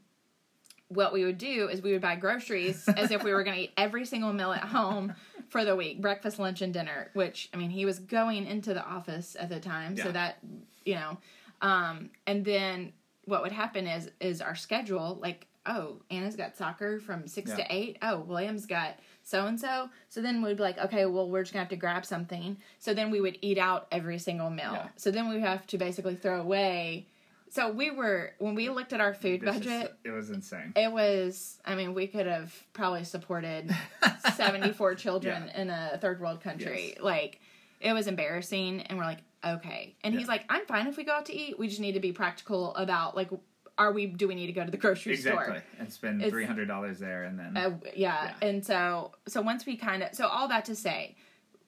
what 0.89 1.11
we 1.11 1.25
would 1.25 1.37
do 1.37 1.67
is 1.69 1.81
we 1.81 1.91
would 1.91 2.01
buy 2.01 2.15
groceries 2.15 2.87
as 2.97 3.11
if 3.11 3.23
we 3.23 3.33
were 3.33 3.43
going 3.43 3.55
to 3.55 3.63
eat 3.63 3.73
every 3.77 4.05
single 4.05 4.31
meal 4.33 4.51
at 4.51 4.63
home 4.63 5.13
for 5.49 5.65
the 5.65 5.75
week, 5.75 6.01
breakfast, 6.01 6.39
lunch, 6.39 6.61
and 6.61 6.73
dinner. 6.73 7.09
Which 7.13 7.49
I 7.53 7.57
mean, 7.57 7.69
he 7.69 7.85
was 7.85 7.99
going 7.99 8.45
into 8.45 8.73
the 8.73 8.85
office 8.85 9.35
at 9.39 9.49
the 9.49 9.59
time, 9.59 9.95
so 9.95 10.11
that 10.11 10.39
you 10.85 10.95
know, 10.95 11.17
um, 11.61 12.09
and 12.25 12.43
then 12.43 12.93
what 13.27 13.41
would 13.41 13.51
happen 13.51 13.87
is 13.87 14.09
is 14.19 14.41
our 14.41 14.55
schedule 14.55 15.19
like 15.21 15.47
oh 15.67 15.97
anna's 16.09 16.35
got 16.35 16.55
soccer 16.55 16.99
from 16.99 17.27
six 17.27 17.49
Yeah. 17.51 17.57
to 17.57 17.65
eight? 17.75 17.97
Oh 18.01 18.19
william's 18.21 18.65
got 18.65 18.95
so 19.23 19.45
and 19.45 19.59
so 19.59 19.89
so 20.09 20.21
then 20.21 20.41
we'd 20.41 20.57
be 20.57 20.63
like 20.63 20.77
okay 20.77 21.05
well 21.05 21.29
we're 21.29 21.43
just 21.43 21.53
gonna 21.53 21.63
have 21.63 21.69
to 21.69 21.75
grab 21.75 22.05
something. 22.05 22.57
So 22.79 22.93
then 22.93 23.11
we 23.11 23.21
would 23.21 23.37
eat 23.41 23.57
out 23.57 23.87
every 23.91 24.17
single 24.19 24.49
meal. 24.49 24.71
Yeah. 24.73 24.87
so 24.95 25.11
then 25.11 25.29
we 25.29 25.41
have 25.41 25.67
to 25.67 25.77
basically 25.77 26.15
throw 26.15 26.41
away. 26.41 27.07
So 27.49 27.71
we 27.71 27.91
were 27.91 28.31
when 28.39 28.55
we 28.55 28.69
looked 28.69 28.91
at 28.93 28.99
our 29.01 29.13
food 29.13 29.41
This 29.41 29.55
is- 29.55 29.61
budget 29.65 29.93
it 30.03 30.11
was 30.11 30.29
insane. 30.29 30.73
it 30.75 30.91
was 30.91 31.59
i 31.65 31.75
mean 31.75 31.93
we 31.93 32.07
could 32.07 32.25
have 32.27 32.53
probably 32.73 33.03
supported 33.05 33.73
74 34.35 34.95
children 34.95 35.49
in 35.55 35.69
a 35.69 35.97
third 36.01 36.19
world 36.19 36.41
country. 36.41 36.89
Yes. 36.95 37.01
like 37.01 37.39
it 37.79 37.93
was 37.93 38.07
embarrassing 38.07 38.81
and 38.81 38.97
we're 38.97 39.05
like 39.05 39.19
okay. 39.45 39.95
And 40.03 40.13
he's 40.17 40.27
like 40.27 40.43
i'm 40.49 40.65
fine 40.65 40.87
if 40.87 40.97
we 40.97 41.03
go 41.03 41.13
out 41.13 41.25
to 41.27 41.33
eat. 41.35 41.57
We 41.59 41.67
just 41.67 41.79
need 41.79 41.93
to 41.93 41.99
be 41.99 42.11
practical 42.11 42.75
about 42.75 43.15
like 43.15 43.29
are 43.77 43.91
we 43.91 44.07
do 44.07 44.27
we 44.27 44.35
need 44.35 44.47
to 44.47 44.53
go 44.53 44.65
to 44.65 44.71
the 44.71 44.77
grocery 44.77 45.15
store? 45.17 45.33
Exactly, 45.33 45.57
store 45.59 45.63
and 45.79 45.93
spend 45.93 46.23
three 46.29 46.45
hundred 46.45 46.67
dollars 46.67 46.99
there, 46.99 47.23
and 47.23 47.37
then 47.39 47.55
uh, 47.57 47.77
yeah. 47.95 48.31
Yeah. 48.41 48.47
and 48.47 48.65
so 48.65 49.11
so 49.27 49.41
once 49.41 49.65
we 49.65 49.77
kind 49.77 50.03
of 50.03 50.13
so 50.15 50.27
all 50.27 50.47
that 50.47 50.65
to 50.65 50.75
say 50.75 51.15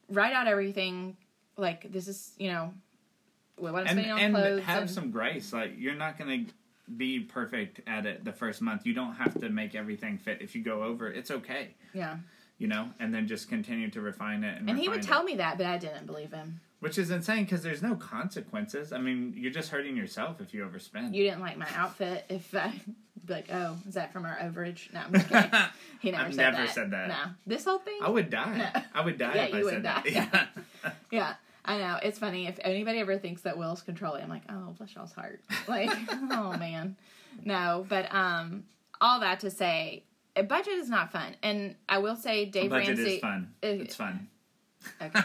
write 0.10 0.34
out 0.34 0.48
everything 0.48 1.18
like 1.58 1.92
this 1.92 2.08
is 2.08 2.32
you 2.38 2.50
know 2.50 2.74
what 3.58 3.74
i'm 3.76 3.80
and 3.82 3.90
spending 3.90 4.12
on 4.12 4.20
and 4.20 4.34
clothes 4.36 4.64
have 4.64 4.82
and- 4.84 4.92
some 4.92 5.12
grace. 5.12 5.54
Like 5.54 5.74
you're 5.78 5.96
not 5.96 6.18
gonna 6.18 6.46
be 6.98 7.20
perfect 7.20 7.82
at 7.88 8.06
it 8.08 8.26
the 8.26 8.32
first 8.34 8.62
month. 8.62 8.86
You 8.86 8.94
don't 8.94 9.14
have 9.14 9.40
to 9.42 9.50
make 9.50 9.76
everything 9.76 10.18
fit. 10.18 10.42
If 10.42 10.56
you 10.56 10.64
go 10.64 10.82
over, 10.84 11.08
it's 11.12 11.30
okay. 11.30 11.76
yeah 11.94 12.18
You 12.58 12.68
know, 12.68 12.90
and 13.00 13.14
then 13.14 13.28
just 13.28 13.48
continue 13.50 13.90
to 13.92 14.02
refine 14.02 14.44
it. 14.44 14.58
And, 14.58 14.70
and 14.70 14.80
he 14.80 14.90
would 14.90 15.04
tell 15.04 15.22
it. 15.22 15.26
me 15.26 15.36
that 15.36 15.58
but 15.58 15.68
i 15.68 15.78
didn't 15.78 16.08
believe 16.08 16.32
him 16.32 16.60
which 16.80 16.98
is 16.98 17.12
insane 17.12 17.44
because 17.44 17.62
there's 17.64 17.82
no 17.82 17.96
consequences. 17.96 18.92
I 18.94 19.00
mean, 19.00 19.34
you're 19.36 19.52
just 19.52 19.70
hurting 19.70 19.96
yourself 19.98 20.40
if 20.42 20.54
you 20.54 20.64
overspend. 20.66 21.14
you 21.14 21.24
didn't 21.24 21.42
like 21.42 21.58
my 21.58 21.68
outfit 21.76 22.26
if 22.30 22.54
I 22.56 22.74
be 23.26 23.34
like, 23.34 23.48
oh, 23.52 23.78
is 23.88 23.94
that 23.96 24.12
from 24.14 24.26
our 24.26 24.38
overage? 24.38 24.92
No, 24.94 25.02
I'm 25.02 25.14
just 25.14 25.28
kidding. 25.30 25.52
He 26.02 26.12
never 26.12 26.24
I've 26.26 26.34
said 26.34 26.52
never 26.52 26.66
that. 26.66 26.74
said 26.76 26.92
that. 26.92 27.08
No, 27.10 27.16
this 27.46 27.66
whole 27.66 27.80
thing. 27.80 28.00
I 28.02 28.10
would 28.10 28.30
die. 28.30 28.58
No. 28.74 28.82
I 28.94 29.02
would 29.06 29.18
die 29.18 29.34
Yeah, 29.36 29.44
if 29.46 29.54
I 29.54 29.58
you 29.60 29.64
would 29.66 29.74
said 29.76 29.84
die. 29.84 30.02
that. 30.06 30.12
Yeah. 30.84 30.92
Yeah, 31.12 31.34
I 31.66 31.78
know. 31.78 32.00
It's 32.02 32.18
funny 32.20 32.48
if 32.48 32.58
anybody 32.62 33.00
ever 33.00 33.18
thinks 33.18 33.42
that 33.42 33.58
Will's 33.58 33.82
controlling. 33.82 34.24
I'm 34.24 34.30
like, 34.30 34.44
oh, 34.50 34.74
bless 34.78 34.96
y'all's 34.96 35.12
heart. 35.12 35.42
Like, 35.68 35.90
oh 36.32 36.56
man, 36.58 36.96
no. 37.44 37.86
But 37.90 38.14
um, 38.16 38.64
all 39.02 39.20
that 39.20 39.42
to 39.42 39.52
say, 39.52 40.04
a 40.36 40.44
budget 40.44 40.74
is 40.76 40.90
not 40.90 41.12
fun, 41.12 41.36
and 41.44 41.76
I 41.90 41.98
will 41.98 42.16
say, 42.16 42.46
Dave 42.46 42.70
budget 42.70 42.98
Ramsey. 42.98 43.16
is 43.16 43.20
fun. 43.22 43.54
Uh, 43.62 43.68
It's 43.68 43.96
fun. 43.96 44.30
Okay. 45.02 45.20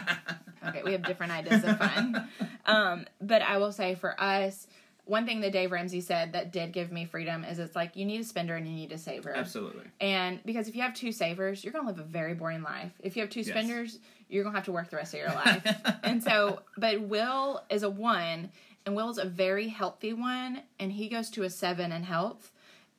okay, 0.67 0.81
we 0.83 0.91
have 0.91 1.03
different 1.03 1.31
ideas 1.31 1.63
of 1.63 1.77
fun. 1.77 2.27
Um, 2.67 3.05
but 3.21 3.43
I 3.43 3.59
will 3.59 3.71
say 3.71 3.93
for 3.93 4.19
us, 4.19 4.65
one 5.03 5.27
thing 5.27 5.41
that 5.41 5.51
Dave 5.51 5.71
Ramsey 5.71 6.01
said 6.01 6.33
that 6.33 6.51
did 6.51 6.71
give 6.73 6.91
me 6.91 7.05
freedom 7.05 7.43
is 7.43 7.59
it's 7.59 7.75
like 7.75 7.95
you 7.95 8.05
need 8.05 8.21
a 8.21 8.23
spender 8.23 8.55
and 8.55 8.67
you 8.67 8.73
need 8.73 8.91
a 8.91 8.97
saver. 8.97 9.35
Absolutely. 9.35 9.83
And 10.01 10.39
because 10.45 10.67
if 10.67 10.75
you 10.75 10.81
have 10.81 10.95
two 10.95 11.11
savers, 11.11 11.63
you're 11.63 11.71
going 11.73 11.85
to 11.85 11.91
live 11.91 11.99
a 11.99 12.03
very 12.03 12.33
boring 12.33 12.63
life. 12.63 12.91
If 13.01 13.15
you 13.15 13.21
have 13.21 13.29
two 13.29 13.41
Yes. 13.41 13.49
spenders, 13.49 13.99
you're 14.29 14.41
going 14.43 14.53
to 14.53 14.57
have 14.57 14.65
to 14.65 14.71
work 14.71 14.89
the 14.89 14.95
rest 14.95 15.13
of 15.13 15.19
your 15.19 15.29
life. 15.29 15.63
and 16.03 16.23
so, 16.23 16.61
but 16.75 17.01
Will 17.01 17.61
is 17.69 17.83
a 17.83 17.89
one, 17.91 18.49
and 18.87 18.95
Will's 18.95 19.19
a 19.19 19.25
very 19.25 19.67
healthy 19.67 20.13
one, 20.13 20.63
and 20.79 20.91
he 20.91 21.07
goes 21.07 21.29
to 21.31 21.43
a 21.43 21.51
seven 21.51 21.91
in 21.91 22.01
health. 22.01 22.51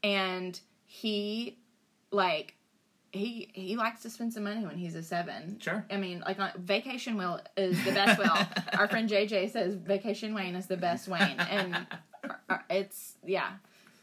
And 0.05 0.61
he, 0.85 1.59
like, 2.13 2.55
he 3.17 3.49
he 3.53 3.77
likes 3.77 4.03
to 4.03 4.11
spend 4.11 4.33
some 4.33 4.45
money 4.45 4.65
when 4.65 4.77
he's 4.77 4.95
a 4.95 5.03
seven. 5.03 5.59
Sure. 5.61 5.85
I 5.91 5.97
mean, 5.97 6.23
like 6.27 6.39
on 6.39 6.51
vacation 6.59 7.17
Will 7.17 7.41
is 7.57 7.83
the 7.85 7.93
best 7.93 8.19
Will. 8.19 8.37
Our 8.79 8.89
friend 8.89 9.09
JJ 9.09 9.51
says 9.51 9.75
vacation 9.75 10.35
Wayne 10.35 10.55
is 10.55 10.67
the 10.67 10.77
best 10.77 11.09
Wayne, 11.09 11.39
and 11.39 11.87
Uh, 12.49 12.59
it's 12.71 13.15
yeah, 13.25 13.53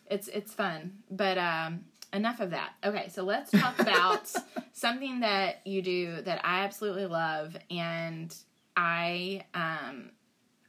it's 0.10 0.28
it's 0.28 0.54
fun. 0.54 0.94
But 1.10 1.38
um, 1.38 1.86
enough 2.14 2.40
of 2.40 2.52
that. 2.52 2.74
Okay, 2.84 3.10
so 3.10 3.24
let's 3.24 3.52
talk 3.52 3.80
about 3.80 4.32
something 4.74 5.22
that 5.22 5.62
you 5.66 5.82
do 5.82 6.22
that 6.22 6.42
I 6.44 6.64
absolutely 6.64 7.06
love, 7.06 7.58
and 7.70 8.34
I 8.76 9.46
um, 9.54 10.12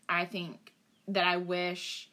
I 0.08 0.24
think 0.24 0.72
that 1.08 1.24
I 1.26 1.36
wish 1.36 2.08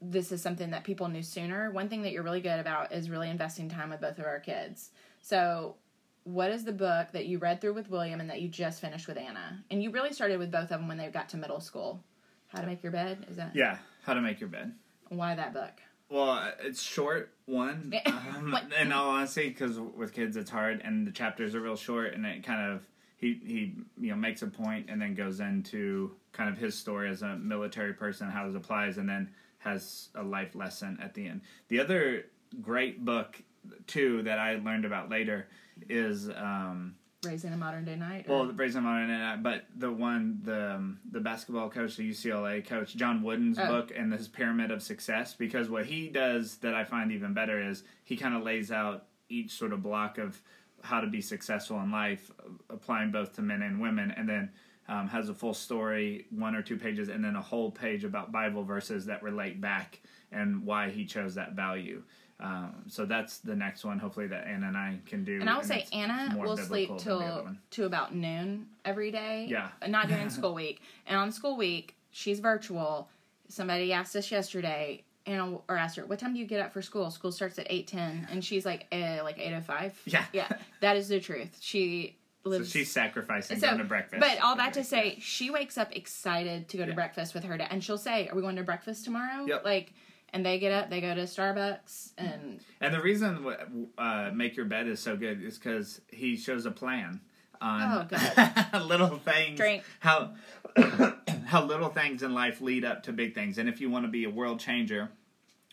this 0.00 0.32
is 0.32 0.42
something 0.42 0.70
that 0.70 0.84
people 0.84 1.08
knew 1.08 1.22
sooner. 1.22 1.70
One 1.70 1.88
thing 1.88 2.02
that 2.02 2.12
you're 2.12 2.22
really 2.22 2.42
good 2.42 2.60
about 2.60 2.92
is 2.92 3.08
really 3.08 3.30
investing 3.30 3.70
time 3.70 3.90
with 3.90 4.00
both 4.00 4.18
of 4.18 4.26
our 4.26 4.40
kids. 4.40 4.90
So, 5.24 5.76
what 6.24 6.50
is 6.50 6.64
the 6.64 6.72
book 6.72 7.12
that 7.12 7.24
you 7.24 7.38
read 7.38 7.62
through 7.62 7.72
with 7.72 7.88
William 7.88 8.20
and 8.20 8.28
that 8.28 8.42
you 8.42 8.48
just 8.48 8.82
finished 8.82 9.08
with 9.08 9.16
Anna? 9.16 9.64
And 9.70 9.82
you 9.82 9.90
really 9.90 10.12
started 10.12 10.38
with 10.38 10.50
both 10.50 10.64
of 10.64 10.68
them 10.80 10.86
when 10.86 10.98
they 10.98 11.08
got 11.08 11.30
to 11.30 11.38
middle 11.38 11.60
school. 11.60 12.04
How 12.48 12.60
to 12.60 12.66
Make 12.66 12.82
Your 12.82 12.92
Bed? 12.92 13.24
Is 13.30 13.38
that? 13.38 13.56
Yeah, 13.56 13.78
How 14.02 14.12
to 14.12 14.20
Make 14.20 14.38
Your 14.38 14.50
Bed. 14.50 14.74
Why 15.08 15.34
that 15.34 15.54
book? 15.54 15.80
Well, 16.10 16.52
it's 16.60 16.82
short. 16.82 17.32
One, 17.46 17.94
um, 18.06 18.54
in 18.78 18.92
all 18.92 19.12
honesty, 19.12 19.48
because 19.48 19.80
with 19.80 20.12
kids 20.12 20.36
it's 20.36 20.50
hard, 20.50 20.82
and 20.84 21.06
the 21.06 21.10
chapters 21.10 21.54
are 21.54 21.60
real 21.60 21.76
short, 21.76 22.12
and 22.12 22.26
it 22.26 22.44
kind 22.44 22.72
of 22.72 22.86
he 23.16 23.40
he 23.42 23.74
you 23.98 24.10
know 24.10 24.16
makes 24.16 24.42
a 24.42 24.46
point 24.46 24.90
and 24.90 25.00
then 25.00 25.14
goes 25.14 25.40
into 25.40 26.12
kind 26.32 26.50
of 26.50 26.58
his 26.58 26.74
story 26.74 27.08
as 27.08 27.22
a 27.22 27.36
military 27.36 27.94
person, 27.94 28.28
how 28.28 28.46
it 28.46 28.54
applies, 28.54 28.98
and 28.98 29.08
then 29.08 29.30
has 29.56 30.10
a 30.16 30.22
life 30.22 30.54
lesson 30.54 30.98
at 31.02 31.14
the 31.14 31.26
end. 31.26 31.40
The 31.68 31.80
other 31.80 32.26
great 32.60 33.06
book 33.06 33.40
too 33.86 34.22
that 34.22 34.38
I 34.38 34.56
learned 34.56 34.84
about 34.84 35.10
later 35.10 35.48
is 35.88 36.28
um, 36.28 36.94
Raising 37.24 37.52
a 37.52 37.56
Modern 37.56 37.84
Day 37.84 37.96
Knight. 37.96 38.28
Well, 38.28 38.46
Raising 38.46 38.80
a 38.80 38.82
Modern 38.82 39.08
Day 39.08 39.18
Knight, 39.18 39.42
but 39.42 39.64
the 39.76 39.90
one 39.90 40.40
the 40.42 40.74
um, 40.74 40.98
the 41.10 41.20
basketball 41.20 41.70
coach, 41.70 41.96
the 41.96 42.08
UCLA 42.08 42.66
coach, 42.66 42.96
John 42.96 43.22
Wooden's 43.22 43.58
oh. 43.58 43.66
book 43.66 43.92
and 43.96 44.12
his 44.12 44.28
Pyramid 44.28 44.70
of 44.70 44.82
Success. 44.82 45.34
Because 45.34 45.68
what 45.68 45.86
he 45.86 46.08
does 46.08 46.56
that 46.58 46.74
I 46.74 46.84
find 46.84 47.12
even 47.12 47.34
better 47.34 47.60
is 47.60 47.84
he 48.04 48.16
kind 48.16 48.34
of 48.34 48.42
lays 48.42 48.70
out 48.70 49.06
each 49.28 49.52
sort 49.52 49.72
of 49.72 49.82
block 49.82 50.18
of 50.18 50.40
how 50.82 51.00
to 51.00 51.06
be 51.06 51.20
successful 51.20 51.80
in 51.80 51.90
life, 51.90 52.30
applying 52.68 53.10
both 53.10 53.34
to 53.36 53.42
men 53.42 53.62
and 53.62 53.80
women, 53.80 54.10
and 54.10 54.28
then 54.28 54.50
um, 54.88 55.08
has 55.08 55.28
a 55.28 55.34
full 55.34 55.54
story, 55.54 56.26
one 56.30 56.54
or 56.54 56.62
two 56.62 56.76
pages, 56.76 57.08
and 57.08 57.24
then 57.24 57.36
a 57.36 57.42
whole 57.42 57.70
page 57.70 58.04
about 58.04 58.32
Bible 58.32 58.64
verses 58.64 59.06
that 59.06 59.22
relate 59.22 59.60
back 59.60 60.00
and 60.32 60.64
why 60.64 60.90
he 60.90 61.04
chose 61.04 61.34
that 61.36 61.52
value. 61.52 62.02
Um, 62.40 62.84
so 62.88 63.06
that's 63.06 63.38
the 63.38 63.54
next 63.54 63.84
one, 63.84 63.98
hopefully 63.98 64.26
that 64.26 64.46
Anna 64.46 64.68
and 64.68 64.76
I 64.76 64.98
can 65.06 65.24
do. 65.24 65.40
And 65.40 65.48
I 65.48 65.56
will 65.56 65.64
say 65.64 65.86
Anna 65.92 66.36
will 66.36 66.56
sleep 66.56 66.90
till 66.98 67.48
to 67.70 67.84
about 67.84 68.14
noon 68.14 68.66
every 68.84 69.10
day. 69.10 69.46
Yeah, 69.48 69.68
not 69.86 70.08
during 70.08 70.28
school 70.30 70.54
week. 70.54 70.82
And 71.06 71.16
on 71.16 71.30
school 71.30 71.56
week, 71.56 71.96
she's 72.10 72.40
virtual. 72.40 73.08
Somebody 73.48 73.92
asked 73.92 74.16
us 74.16 74.30
yesterday, 74.30 75.04
and 75.26 75.58
or 75.68 75.76
asked 75.76 75.96
her, 75.96 76.04
"What 76.06 76.18
time 76.18 76.34
do 76.34 76.40
you 76.40 76.46
get 76.46 76.60
up 76.60 76.72
for 76.72 76.82
school?" 76.82 77.10
School 77.10 77.30
starts 77.30 77.58
at 77.58 77.68
eight 77.70 77.86
ten, 77.86 78.26
and 78.30 78.44
she's 78.44 78.66
like, 78.66 78.88
eh, 78.90 79.22
"Like 79.22 79.38
eight 79.38 79.54
o 79.54 79.58
oh 79.58 79.60
five. 79.60 79.98
Yeah, 80.04 80.24
yeah, 80.32 80.48
that 80.80 80.96
is 80.96 81.08
the 81.08 81.20
truth. 81.20 81.56
She 81.60 82.16
lives. 82.44 82.68
So 82.68 82.78
she's 82.78 82.90
sacrificing 82.90 83.58
so, 83.58 83.66
going 83.66 83.78
to 83.78 83.84
breakfast. 83.84 84.20
But 84.20 84.40
all 84.42 84.56
that 84.56 84.74
to 84.74 84.84
say, 84.84 85.16
she 85.20 85.50
wakes 85.50 85.78
up 85.78 85.94
excited 85.94 86.68
to 86.68 86.76
go 86.76 86.84
to 86.84 86.90
yeah. 86.90 86.94
breakfast 86.94 87.34
with 87.34 87.44
her 87.44 87.56
dad, 87.56 87.68
and 87.70 87.82
she'll 87.82 87.98
say, 87.98 88.28
"Are 88.28 88.34
we 88.34 88.42
going 88.42 88.56
to 88.56 88.62
breakfast 88.62 89.04
tomorrow?" 89.04 89.46
Yep. 89.46 89.64
Like, 89.64 89.92
and 90.32 90.44
they 90.44 90.58
get 90.58 90.72
up, 90.72 90.90
they 90.90 91.00
go 91.00 91.14
to 91.14 91.22
Starbucks, 91.22 92.12
and 92.18 92.60
and 92.80 92.94
the 92.94 93.00
reason 93.00 93.88
uh, 93.98 94.30
make 94.34 94.56
your 94.56 94.66
bed 94.66 94.88
is 94.88 95.00
so 95.00 95.16
good 95.16 95.42
is 95.42 95.58
because 95.58 96.00
he 96.08 96.36
shows 96.36 96.66
a 96.66 96.70
plan 96.70 97.20
on 97.60 98.08
oh, 98.12 98.78
little 98.84 99.16
things. 99.18 99.58
Drink. 99.58 99.82
How 100.00 100.34
how 101.46 101.64
little 101.64 101.88
things 101.88 102.22
in 102.22 102.34
life 102.34 102.60
lead 102.60 102.84
up 102.84 103.04
to 103.04 103.12
big 103.12 103.34
things, 103.34 103.58
and 103.58 103.68
if 103.68 103.80
you 103.80 103.90
want 103.90 104.04
to 104.04 104.10
be 104.10 104.24
a 104.24 104.30
world 104.30 104.60
changer 104.60 105.10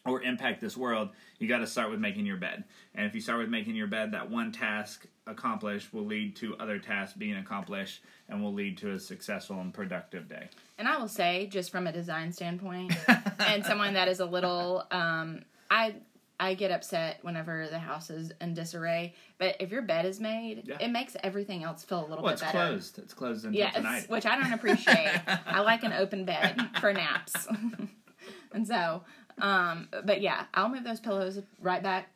or 0.05 0.21
impact 0.21 0.61
this 0.61 0.75
world, 0.75 1.09
you 1.37 1.47
got 1.47 1.59
to 1.59 1.67
start 1.67 1.91
with 1.91 1.99
making 1.99 2.25
your 2.25 2.37
bed. 2.37 2.63
And 2.95 3.05
if 3.05 3.13
you 3.13 3.21
start 3.21 3.39
with 3.39 3.49
making 3.49 3.75
your 3.75 3.87
bed, 3.87 4.11
that 4.13 4.29
one 4.29 4.51
task 4.51 5.05
accomplished 5.27 5.93
will 5.93 6.05
lead 6.05 6.35
to 6.37 6.55
other 6.57 6.79
tasks 6.79 7.15
being 7.15 7.35
accomplished 7.35 8.01
and 8.27 8.41
will 8.41 8.53
lead 8.53 8.77
to 8.79 8.91
a 8.91 8.99
successful 8.99 9.59
and 9.59 9.73
productive 9.73 10.27
day. 10.27 10.49
And 10.77 10.87
I 10.87 10.97
will 10.97 11.07
say, 11.07 11.47
just 11.47 11.71
from 11.71 11.85
a 11.85 11.91
design 11.91 12.31
standpoint, 12.31 12.93
and 13.39 13.63
someone 13.65 13.93
that 13.93 14.07
is 14.07 14.19
a 14.19 14.25
little, 14.25 14.85
um, 14.91 15.43
I 15.69 15.95
I 16.41 16.55
get 16.55 16.71
upset 16.71 17.19
whenever 17.21 17.67
the 17.69 17.77
house 17.77 18.09
is 18.09 18.33
in 18.41 18.55
disarray. 18.55 19.13
But 19.37 19.57
if 19.59 19.69
your 19.71 19.83
bed 19.83 20.07
is 20.07 20.19
made, 20.19 20.63
yeah. 20.65 20.77
it 20.81 20.89
makes 20.89 21.15
everything 21.23 21.63
else 21.63 21.83
feel 21.83 21.99
a 21.99 22.07
little 22.07 22.23
well, 22.23 22.33
bit 22.33 22.41
better. 22.41 22.57
Well, 22.57 22.73
it's 22.73 22.89
closed. 22.89 22.99
It's 23.05 23.13
closed 23.13 23.45
until 23.45 23.59
yeah, 23.59 23.69
tonight. 23.69 24.09
which 24.09 24.25
I 24.25 24.41
don't 24.41 24.51
appreciate. 24.51 25.21
I 25.27 25.59
like 25.59 25.83
an 25.83 25.93
open 25.93 26.25
bed 26.25 26.59
for 26.81 26.91
naps. 26.93 27.47
and 28.51 28.67
so, 28.67 29.03
um, 29.41 29.89
but 30.03 30.21
yeah, 30.21 30.45
I'll 30.53 30.69
move 30.69 30.83
those 30.83 30.99
pillows 30.99 31.39
right 31.59 31.81
back 31.81 32.09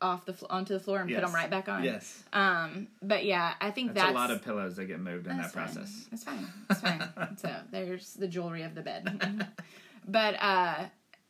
off 0.00 0.26
the 0.26 0.34
onto 0.50 0.74
the 0.74 0.80
floor 0.80 1.00
and 1.00 1.08
yes. 1.08 1.20
put 1.20 1.26
them 1.26 1.34
right 1.34 1.50
back 1.50 1.68
on. 1.68 1.82
Yes. 1.82 2.22
Um, 2.32 2.88
but 3.02 3.24
yeah, 3.24 3.54
I 3.60 3.70
think 3.70 3.94
that's, 3.94 4.06
that's, 4.06 4.10
a 4.10 4.14
lot 4.14 4.30
of 4.30 4.44
pillows 4.44 4.76
that 4.76 4.84
get 4.86 5.00
moved 5.00 5.26
in 5.26 5.36
that 5.38 5.52
fine. 5.52 5.64
process. 5.64 6.06
It's 6.12 6.24
fine. 6.24 6.46
It's 6.70 6.80
fine. 6.80 7.02
so 7.36 7.50
there's 7.70 8.14
the 8.14 8.28
jewelry 8.28 8.62
of 8.62 8.74
the 8.74 8.82
bed. 8.82 9.48
but 10.08 10.34
uh, 10.40 10.84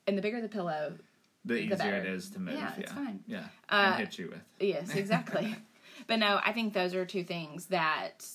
and 0.07 0.19
the 0.19 0.23
bigger 0.23 0.41
the 0.41 0.49
pillow, 0.49 0.95
the, 1.45 1.55
the 1.55 1.61
easier 1.61 1.77
better. 1.77 1.97
it 1.99 2.07
is 2.07 2.31
to 2.31 2.41
move. 2.41 2.55
Yeah, 2.55 2.73
it's 2.77 2.91
yeah. 2.91 2.97
fine. 2.97 3.21
Yeah, 3.27 3.45
uh, 3.69 3.93
and 3.93 3.95
hit 3.97 4.19
you 4.19 4.31
with. 4.31 4.43
yes, 4.59 4.95
exactly. 4.95 5.55
but 6.07 6.19
no, 6.19 6.41
I 6.45 6.53
think 6.53 6.73
those 6.73 6.95
are 6.95 7.05
two 7.05 7.23
things 7.23 7.67
that, 7.67 8.27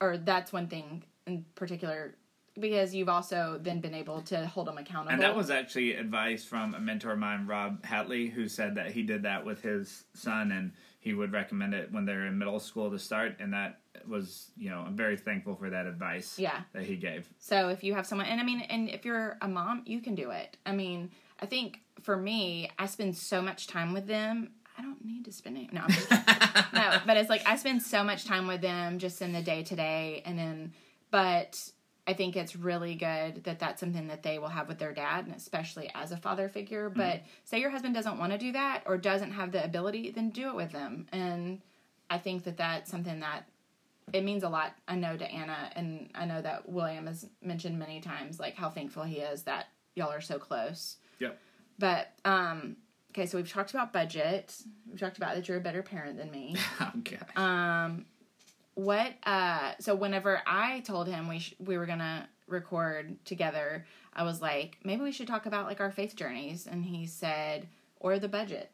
or 0.00 0.16
that's 0.16 0.52
one 0.52 0.68
thing 0.68 1.04
in 1.26 1.44
particular 1.54 2.14
because 2.60 2.94
you've 2.94 3.08
also 3.08 3.58
then 3.62 3.80
been 3.80 3.94
able 3.94 4.20
to 4.22 4.46
hold 4.46 4.66
them 4.66 4.78
accountable. 4.78 5.12
And 5.12 5.22
that 5.22 5.36
was 5.36 5.50
actually 5.50 5.94
advice 5.94 6.44
from 6.44 6.74
a 6.74 6.80
mentor 6.80 7.12
of 7.12 7.18
mine, 7.18 7.46
Rob 7.46 7.82
Hatley, 7.86 8.30
who 8.30 8.48
said 8.48 8.74
that 8.76 8.90
he 8.90 9.02
did 9.02 9.22
that 9.22 9.44
with 9.44 9.62
his 9.62 10.04
son 10.14 10.52
and 10.52 10.72
he 11.00 11.14
would 11.14 11.32
recommend 11.32 11.74
it 11.74 11.92
when 11.92 12.04
they're 12.04 12.26
in 12.26 12.38
middle 12.38 12.60
school 12.60 12.90
to 12.90 12.98
start. 12.98 13.36
And 13.40 13.52
that 13.52 13.80
was, 14.06 14.50
you 14.56 14.70
know, 14.70 14.84
I'm 14.86 14.96
very 14.96 15.16
thankful 15.16 15.54
for 15.54 15.70
that 15.70 15.86
advice 15.86 16.38
yeah. 16.38 16.60
that 16.72 16.84
he 16.84 16.96
gave. 16.96 17.28
So 17.38 17.68
if 17.68 17.84
you 17.84 17.94
have 17.94 18.06
someone, 18.06 18.26
and 18.26 18.40
I 18.40 18.44
mean, 18.44 18.60
and 18.60 18.88
if 18.88 19.04
you're 19.04 19.38
a 19.40 19.48
mom, 19.48 19.82
you 19.86 20.00
can 20.00 20.14
do 20.14 20.30
it. 20.30 20.56
I 20.66 20.72
mean, 20.72 21.10
I 21.40 21.46
think 21.46 21.80
for 22.02 22.16
me, 22.16 22.70
I 22.78 22.86
spend 22.86 23.16
so 23.16 23.40
much 23.40 23.66
time 23.66 23.92
with 23.92 24.06
them. 24.06 24.50
I 24.76 24.82
don't 24.82 25.04
need 25.04 25.24
to 25.24 25.32
spend 25.32 25.58
it. 25.58 25.72
No, 25.72 25.82
no, 26.72 26.98
but 27.04 27.16
it's 27.16 27.28
like 27.28 27.42
I 27.46 27.56
spend 27.56 27.82
so 27.82 28.04
much 28.04 28.24
time 28.24 28.46
with 28.46 28.60
them 28.60 28.98
just 28.98 29.20
in 29.22 29.32
the 29.32 29.42
day 29.42 29.64
to 29.64 29.74
day, 29.74 30.22
and 30.24 30.38
then, 30.38 30.72
but 31.10 31.70
I 32.08 32.14
think 32.14 32.36
it's 32.36 32.56
really 32.56 32.94
good 32.94 33.44
that 33.44 33.58
that's 33.58 33.80
something 33.80 34.08
that 34.08 34.22
they 34.22 34.38
will 34.38 34.48
have 34.48 34.66
with 34.66 34.78
their 34.78 34.94
dad, 34.94 35.26
and 35.26 35.36
especially 35.36 35.90
as 35.94 36.10
a 36.10 36.16
father 36.16 36.48
figure. 36.48 36.88
Mm-hmm. 36.88 36.98
But 36.98 37.22
say 37.44 37.60
your 37.60 37.68
husband 37.68 37.94
doesn't 37.94 38.18
want 38.18 38.32
to 38.32 38.38
do 38.38 38.50
that 38.52 38.82
or 38.86 38.96
doesn't 38.96 39.32
have 39.32 39.52
the 39.52 39.62
ability, 39.62 40.10
then 40.12 40.30
do 40.30 40.48
it 40.48 40.54
with 40.54 40.72
them. 40.72 41.06
And 41.12 41.60
I 42.08 42.16
think 42.16 42.44
that 42.44 42.56
that's 42.56 42.90
something 42.90 43.20
that 43.20 43.42
it 44.14 44.24
means 44.24 44.42
a 44.42 44.48
lot. 44.48 44.72
I 44.88 44.96
know 44.96 45.18
to 45.18 45.30
Anna, 45.30 45.70
and 45.76 46.08
I 46.14 46.24
know 46.24 46.40
that 46.40 46.66
William 46.66 47.06
has 47.08 47.26
mentioned 47.42 47.78
many 47.78 48.00
times, 48.00 48.40
like 48.40 48.54
how 48.54 48.70
thankful 48.70 49.02
he 49.02 49.16
is 49.16 49.42
that 49.42 49.66
y'all 49.94 50.10
are 50.10 50.22
so 50.22 50.38
close. 50.38 50.96
Yep. 51.18 51.38
But 51.78 52.14
um, 52.24 52.76
okay, 53.12 53.26
so 53.26 53.36
we've 53.36 53.52
talked 53.52 53.72
about 53.72 53.92
budget. 53.92 54.56
We've 54.88 54.98
talked 54.98 55.18
about 55.18 55.34
that 55.34 55.46
you're 55.46 55.58
a 55.58 55.60
better 55.60 55.82
parent 55.82 56.16
than 56.16 56.30
me. 56.30 56.56
okay. 57.00 57.18
Um, 57.36 58.06
what 58.78 59.12
uh 59.24 59.72
so 59.80 59.92
whenever 59.92 60.40
i 60.46 60.78
told 60.80 61.08
him 61.08 61.26
we 61.26 61.40
sh- 61.40 61.54
we 61.58 61.76
were 61.76 61.84
gonna 61.84 62.28
record 62.46 63.16
together 63.24 63.84
i 64.14 64.22
was 64.22 64.40
like 64.40 64.78
maybe 64.84 65.02
we 65.02 65.10
should 65.10 65.26
talk 65.26 65.46
about 65.46 65.66
like 65.66 65.80
our 65.80 65.90
faith 65.90 66.14
journeys. 66.14 66.68
And 66.68 66.84
he 66.84 67.04
said 67.04 67.66
or 67.98 68.20
the 68.20 68.28
budget. 68.28 68.70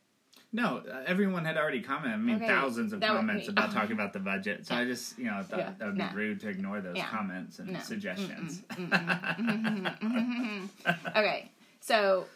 No 0.52 0.82
uh, 0.86 1.04
everyone 1.06 1.46
had 1.46 1.56
already 1.56 1.80
commented 1.80 2.20
i 2.20 2.22
mean 2.22 2.36
okay. 2.36 2.46
thousands 2.46 2.92
of 2.92 3.00
that 3.00 3.12
comments 3.12 3.48
about 3.48 3.72
talking 3.72 3.92
about 3.92 4.12
the 4.12 4.18
budget. 4.18 4.66
So 4.66 4.74
i 4.74 4.84
just 4.84 5.18
you 5.18 5.24
know 5.24 5.42
thought 5.42 5.58
yeah. 5.58 5.72
that 5.78 5.86
would 5.86 5.96
be 5.96 6.04
rude 6.12 6.38
to 6.40 6.50
ignore 6.50 6.82
those 6.82 6.98
yeah. 6.98 7.08
comments 7.08 7.58
and 7.58 7.72
no. 7.72 7.80
suggestions. 7.80 8.62
Okay. 11.16 11.50
So 11.80 12.26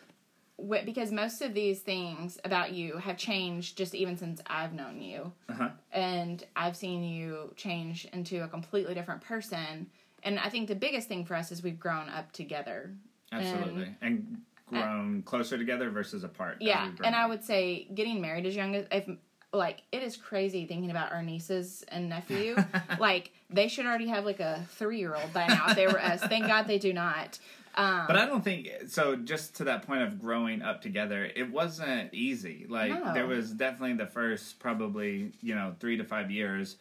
because 0.84 1.12
most 1.12 1.40
of 1.40 1.54
these 1.54 1.80
things 1.80 2.38
about 2.44 2.72
you 2.72 2.96
have 2.96 3.16
changed 3.16 3.78
just 3.78 3.94
even 3.94 4.16
since 4.16 4.40
I've 4.46 4.72
known 4.72 5.00
you. 5.00 5.32
Uh-huh. 5.48 5.70
And 5.92 6.44
I've 6.56 6.76
seen 6.76 7.04
you 7.04 7.52
change 7.56 8.06
into 8.12 8.42
a 8.42 8.48
completely 8.48 8.94
different 8.94 9.20
person. 9.20 9.86
And 10.24 10.38
I 10.38 10.48
think 10.48 10.68
the 10.68 10.74
biggest 10.74 11.06
thing 11.06 11.24
for 11.24 11.36
us 11.36 11.52
is 11.52 11.62
we've 11.62 11.78
grown 11.78 12.08
up 12.08 12.32
together. 12.32 12.92
Absolutely. 13.30 13.94
And, 14.00 14.38
and 14.72 14.82
grown 14.82 15.18
uh, 15.20 15.30
closer 15.30 15.56
together 15.56 15.90
versus 15.90 16.24
apart. 16.24 16.56
Yeah. 16.60 16.90
And 17.04 17.14
I 17.14 17.26
would 17.26 17.44
say 17.44 17.86
getting 17.94 18.20
married 18.20 18.46
as 18.46 18.56
young 18.56 18.74
as 18.74 18.86
if 18.90 19.08
like 19.52 19.82
it 19.92 20.02
is 20.02 20.16
crazy 20.16 20.66
thinking 20.66 20.90
about 20.90 21.12
our 21.12 21.22
nieces 21.22 21.84
and 21.88 22.08
nephew. 22.08 22.56
like 22.98 23.32
they 23.50 23.68
should 23.68 23.86
already 23.86 24.08
have 24.08 24.24
like 24.24 24.40
a 24.40 24.64
three 24.72 24.98
year 24.98 25.14
old 25.14 25.32
by 25.32 25.46
now 25.46 25.66
if 25.68 25.76
they 25.76 25.86
were 25.86 26.00
us. 26.00 26.20
Thank 26.20 26.46
God 26.46 26.66
they 26.66 26.78
do 26.78 26.92
not. 26.92 27.38
Um, 27.74 28.04
but 28.06 28.16
I 28.16 28.26
don't 28.26 28.42
think 28.42 28.68
so. 28.88 29.16
Just 29.16 29.56
to 29.56 29.64
that 29.64 29.86
point 29.86 30.02
of 30.02 30.20
growing 30.20 30.62
up 30.62 30.82
together, 30.82 31.30
it 31.34 31.50
wasn't 31.50 32.12
easy. 32.14 32.66
Like 32.68 32.90
no. 32.92 33.14
there 33.14 33.26
was 33.26 33.50
definitely 33.52 33.96
the 33.96 34.06
first 34.06 34.58
probably 34.58 35.32
you 35.40 35.54
know 35.54 35.74
three 35.80 35.96
to 35.96 36.04
five 36.04 36.30
years. 36.30 36.76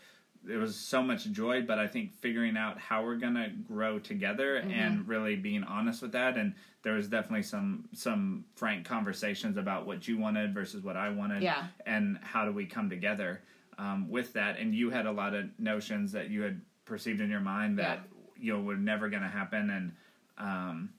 it 0.49 0.55
was 0.57 0.75
so 0.75 1.03
much 1.03 1.29
joy, 1.31 1.61
but 1.61 1.77
I 1.77 1.87
think 1.87 2.13
figuring 2.21 2.55
out 2.57 2.77
how 2.79 3.03
we're 3.03 3.17
gonna 3.17 3.49
grow 3.67 3.99
together 3.99 4.61
Mm-hmm. 4.61 4.71
and 4.71 5.07
really 5.07 5.35
being 5.35 5.63
honest 5.63 6.01
with 6.01 6.13
that. 6.13 6.37
And 6.37 6.53
there 6.83 6.93
was 6.93 7.07
definitely 7.07 7.43
some 7.43 7.89
some 7.93 8.45
frank 8.55 8.85
conversations 8.85 9.57
about 9.57 9.85
what 9.85 10.07
you 10.07 10.17
wanted 10.17 10.53
versus 10.53 10.83
what 10.83 10.95
I 10.95 11.09
wanted, 11.09 11.43
Yeah. 11.43 11.65
and 11.85 12.17
how 12.21 12.45
do 12.45 12.51
we 12.51 12.65
come 12.65 12.89
together 12.89 13.41
um, 13.77 14.09
with 14.09 14.33
that. 14.33 14.57
And 14.57 14.73
you 14.73 14.89
had 14.89 15.05
a 15.05 15.11
lot 15.11 15.33
of 15.35 15.45
notions 15.59 16.11
that 16.13 16.29
you 16.29 16.41
had 16.43 16.61
perceived 16.85 17.19
in 17.19 17.29
your 17.29 17.41
mind 17.41 17.77
that 17.79 18.07
you 18.39 18.53
know 18.53 18.61
were 18.61 18.77
never 18.77 19.09
gonna 19.09 19.27
happen, 19.27 19.69
and 19.69 19.91
um, 20.37 20.89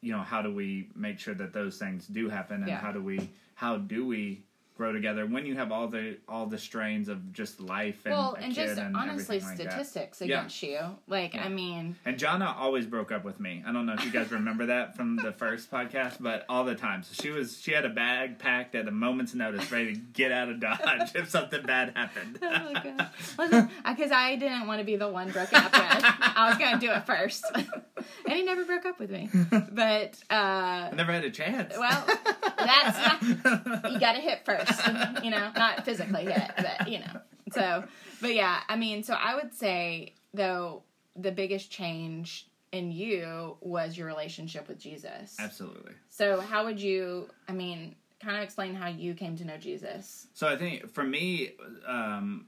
you 0.00 0.12
know 0.12 0.20
how 0.22 0.42
do 0.42 0.52
we 0.54 0.88
make 0.94 1.18
sure 1.18 1.34
that 1.34 1.52
those 1.52 1.78
things 1.78 2.06
do 2.06 2.28
happen, 2.28 2.56
and 2.62 2.68
Yeah. 2.68 2.78
how 2.80 2.92
do 2.92 3.02
we 3.02 3.30
how 3.54 3.76
do 3.76 4.06
we 4.06 4.44
grow 4.78 4.92
together 4.92 5.26
when 5.26 5.44
you 5.44 5.56
have 5.56 5.70
all 5.72 5.88
the 5.88 6.16
all 6.28 6.46
the 6.46 6.56
strains 6.56 7.08
of 7.08 7.32
just 7.32 7.60
life 7.60 8.00
and 8.06 8.14
well, 8.14 8.34
and 8.40 8.54
just 8.54 8.78
and 8.78 8.96
honestly, 8.96 9.36
everything 9.36 9.48
like 9.48 9.58
that. 9.76 9.86
statistics 9.86 10.20
Yeah. 10.22 10.38
against 10.38 10.62
you. 10.62 10.78
Like, 11.08 11.34
I 11.34 11.48
mean, 11.48 11.96
And 12.06 12.16
Jonna 12.16 12.56
always 12.56 12.86
broke 12.86 13.10
up 13.12 13.24
with 13.24 13.40
me. 13.40 13.62
I 13.66 13.72
don't 13.72 13.84
know 13.84 13.94
if 13.94 14.04
you 14.04 14.10
guys 14.12 14.30
remember 14.30 14.66
that 14.66 14.96
from 14.96 15.16
the 15.16 15.32
first 15.42 15.70
podcast, 15.70 16.16
but 16.20 16.46
all 16.48 16.64
the 16.64 16.76
time. 16.76 17.02
So 17.02 17.20
she 17.20 17.30
was 17.30 17.60
she 17.60 17.72
had 17.72 17.84
a 17.84 17.88
bag 17.90 18.38
packed 18.38 18.74
at 18.76 18.86
a 18.88 18.92
moment's 18.92 19.34
notice, 19.34 19.70
ready 19.70 19.94
to 19.94 19.98
get 20.00 20.30
out 20.32 20.48
of 20.48 20.60
Dodge 20.60 21.10
if 21.14 21.28
something 21.28 21.62
bad 21.66 21.92
happened. 21.96 22.38
oh 22.42 23.68
because 23.88 24.12
I 24.12 24.36
didn't 24.36 24.66
want 24.68 24.78
to 24.80 24.84
be 24.84 24.96
the 24.96 25.08
one 25.08 25.30
broken 25.32 25.58
up 25.58 25.72
with. 25.72 25.82
I 26.04 26.46
was 26.48 26.58
gonna 26.58 26.78
do 26.80 26.90
it 26.92 27.04
first, 27.04 27.44
and 27.54 28.32
he 28.32 28.42
never 28.44 28.64
broke 28.64 28.86
up 28.86 28.98
with 29.00 29.10
me. 29.10 29.28
But 29.50 30.14
uh, 30.30 30.34
I 30.34 30.90
never 30.94 31.12
had 31.12 31.24
a 31.24 31.30
chance. 31.30 31.74
well, 31.76 32.04
that's 32.58 32.98
not, 32.98 33.92
you 33.92 33.98
got 33.98 34.12
to 34.12 34.20
hit 34.20 34.44
first. 34.44 34.67
You 35.22 35.30
know, 35.30 35.50
not 35.56 35.84
physically 35.84 36.24
hit, 36.24 36.50
but 36.56 36.88
you 36.88 37.00
know. 37.00 37.20
So, 37.52 37.84
but 38.20 38.34
yeah, 38.34 38.60
I 38.68 38.76
mean, 38.76 39.02
so 39.02 39.14
I 39.14 39.34
would 39.34 39.54
say 39.54 40.14
though 40.34 40.82
the 41.16 41.32
biggest 41.32 41.70
change 41.70 42.48
in 42.72 42.92
you 42.92 43.56
was 43.60 43.96
your 43.96 44.06
relationship 44.06 44.68
with 44.68 44.78
Jesus. 44.78 45.36
Absolutely. 45.38 45.92
So, 46.10 46.40
how 46.40 46.64
would 46.64 46.80
you? 46.80 47.28
I 47.48 47.52
mean, 47.52 47.94
kind 48.20 48.36
of 48.36 48.42
explain 48.42 48.74
how 48.74 48.88
you 48.88 49.14
came 49.14 49.36
to 49.36 49.44
know 49.44 49.56
Jesus. 49.56 50.26
So 50.34 50.48
I 50.48 50.56
think 50.56 50.92
for 50.92 51.04
me, 51.04 51.52
um, 51.86 52.46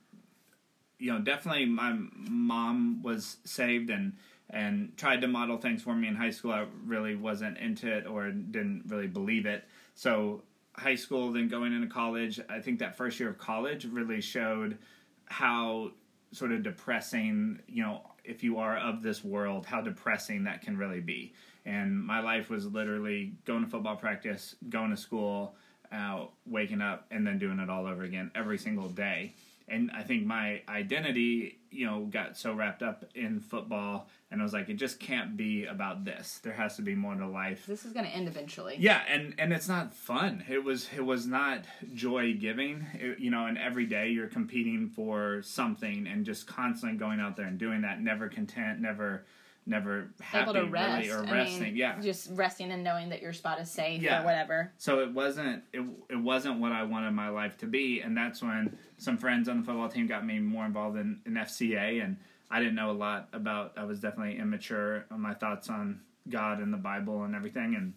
you 0.99 1.12
know, 1.12 1.21
definitely 1.21 1.66
my 1.66 1.97
mom 2.14 3.03
was 3.03 3.39
saved 3.45 3.91
and 3.91 4.14
and 4.53 4.97
tried 4.97 5.21
to 5.21 5.29
model 5.29 5.59
things 5.59 5.81
for 5.83 5.95
me 5.95 6.09
in 6.09 6.16
high 6.16 6.31
school. 6.31 6.53
I 6.53 6.66
really 6.85 7.14
wasn't 7.14 7.57
into 7.59 7.91
it 7.91 8.07
or 8.07 8.31
didn't 8.31 8.85
really 8.89 9.07
believe 9.07 9.47
it. 9.47 9.64
So 9.95 10.43
high 10.81 10.95
school, 10.95 11.31
then 11.31 11.47
going 11.49 11.74
into 11.74 11.87
college, 11.87 12.41
I 12.49 12.61
think 12.61 12.78
that 12.78 12.97
first 12.97 13.20
year 13.20 13.28
of 13.28 13.39
college 13.39 13.85
really 13.85 14.20
showed 14.20 14.78
how 15.26 15.93
sort 16.33 16.53
of 16.53 16.62
depressing, 16.62 17.61
you 17.68 17.83
know, 17.83 18.03
if 18.24 18.43
you 18.43 18.59
are 18.59 18.78
of 18.78 19.03
this 19.03 19.22
world, 19.22 19.66
how 19.66 19.81
depressing 19.81 20.45
that 20.45 20.62
can 20.62 20.76
really 20.76 21.01
be. 21.01 21.35
And 21.66 22.03
my 22.03 22.20
life 22.20 22.49
was 22.49 22.66
literally 22.66 23.35
going 23.45 23.64
to 23.64 23.70
football 23.70 23.97
practice, 23.97 24.57
going 24.68 24.91
to 24.91 24.97
school, 24.97 25.55
uh, 25.93 26.26
waking 26.47 26.81
up, 26.81 27.07
and 27.11 27.26
then 27.26 27.39
doing 27.39 27.59
it 27.59 27.68
all 27.68 27.87
over 27.87 28.03
again 28.03 28.31
every 28.35 28.57
single 28.59 28.89
day. 28.89 29.35
And 29.71 29.91
I 29.93 30.03
think 30.03 30.27
my 30.27 30.62
identity, 30.68 31.61
you 31.71 31.87
know, 31.87 32.07
got 32.07 32.37
so 32.37 32.53
wrapped 32.53 32.83
up 32.83 33.05
in 33.14 33.41
football, 33.41 34.09
and 34.31 34.41
I 34.41 34.45
was 34.45 34.53
like, 34.53 34.68
it 34.68 34.75
just 34.75 34.99
can't 34.99 35.37
be 35.37 35.64
about 35.64 36.05
this. 36.05 36.41
There 36.43 36.53
has 36.53 36.77
to 36.77 36.83
be 36.83 36.95
more 36.95 37.14
to 37.14 37.27
life. 37.27 37.66
This 37.66 37.85
is 37.85 37.93
going 37.93 38.07
to 38.07 38.11
end 38.11 38.29
eventually. 38.29 38.77
Yeah, 38.79 39.03
and 39.09 39.35
and 39.39 39.53
it's 39.53 39.68
not 39.68 39.95
fun. 39.95 40.45
It 40.49 40.64
was 40.64 40.89
it 40.95 41.05
was 41.05 41.27
not 41.27 41.64
joy 41.95 42.35
giving. 42.35 42.87
You 43.18 43.31
know, 43.31 43.47
and 43.47 43.57
every 43.57 43.87
day 43.87 44.09
you're 44.09 44.29
competing 44.29 44.89
for 44.89 45.43
something 45.43 46.07
and 46.07 46.27
just 46.27 46.47
constantly 46.47 46.99
going 46.99 47.21
out 47.21 47.37
there 47.37 47.47
and 47.47 47.59
doing 47.59 47.83
that. 47.83 48.01
Never 48.01 48.29
content. 48.29 48.81
Never 48.81 49.25
never 49.71 50.11
happy 50.21 50.51
Able 50.51 50.55
to 50.55 50.71
rest. 50.71 51.09
really 51.09 51.11
or 51.11 51.25
I 51.27 51.33
resting. 51.33 51.62
mean, 51.62 51.77
yeah. 51.77 51.99
Just 52.01 52.29
resting 52.33 52.71
and 52.73 52.85
knowing 52.85 53.09
that 53.09 53.23
your 53.23 53.33
spot 53.33 53.59
is 53.61 53.71
safe 53.71 54.03
Yeah. 54.03 54.21
or 54.21 54.25
whatever. 54.27 54.73
So 54.77 55.01
it 55.01 55.12
wasn't 55.12 55.62
it, 55.73 55.83
it 56.11 56.16
wasn't 56.16 56.61
what 56.61 56.73
I 56.73 56.83
wanted 56.83 57.12
my 57.12 57.29
life 57.31 57.57
to 57.59 57.66
be, 57.66 58.01
and 58.01 58.14
that's 58.16 58.43
when 58.43 58.77
some 58.99 59.16
friends 59.16 59.49
on 59.49 59.61
the 59.61 59.64
football 59.64 59.89
team 59.89 60.07
got 60.07 60.27
me 60.27 60.39
more 60.41 60.66
involved 60.66 60.99
in, 60.99 61.21
in 61.25 61.35
FCA, 61.35 62.05
and 62.05 62.16
I 62.51 62.59
didn't 62.59 62.75
know 62.75 62.91
a 62.91 62.93
lot 62.93 63.29
about. 63.33 63.73
I 63.79 63.85
was 63.85 64.01
definitely 64.01 64.39
immature 64.39 65.07
on 65.11 65.21
my 65.21 65.33
thoughts 65.35 65.71
on 65.71 66.01
God 66.29 66.59
and 66.59 66.73
the 66.73 66.77
Bible 66.79 67.23
and 67.23 67.35
everything, 67.35 67.75
and 67.77 67.95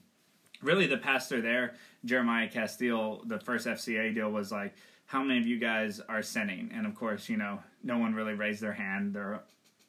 really 0.62 0.86
the 0.88 0.98
pastor 0.98 1.42
there, 1.42 1.74
Jeremiah 2.06 2.48
Castille, 2.48 3.22
the 3.26 3.40
first 3.40 3.68
FCA 3.68 4.14
deal 4.14 4.30
was 4.32 4.52
like, 4.52 4.76
"How 5.08 5.24
many 5.24 5.40
of 5.40 5.48
you 5.48 5.58
guys 5.60 6.00
are 6.08 6.22
sinning?" 6.22 6.72
And 6.74 6.86
of 6.86 6.94
course, 6.96 7.28
you 7.30 7.38
know, 7.38 7.60
no 7.84 7.98
one 7.98 8.14
really 8.14 8.34
raised 8.36 8.62
their 8.62 8.74
hand. 8.74 9.14
They're 9.14 9.42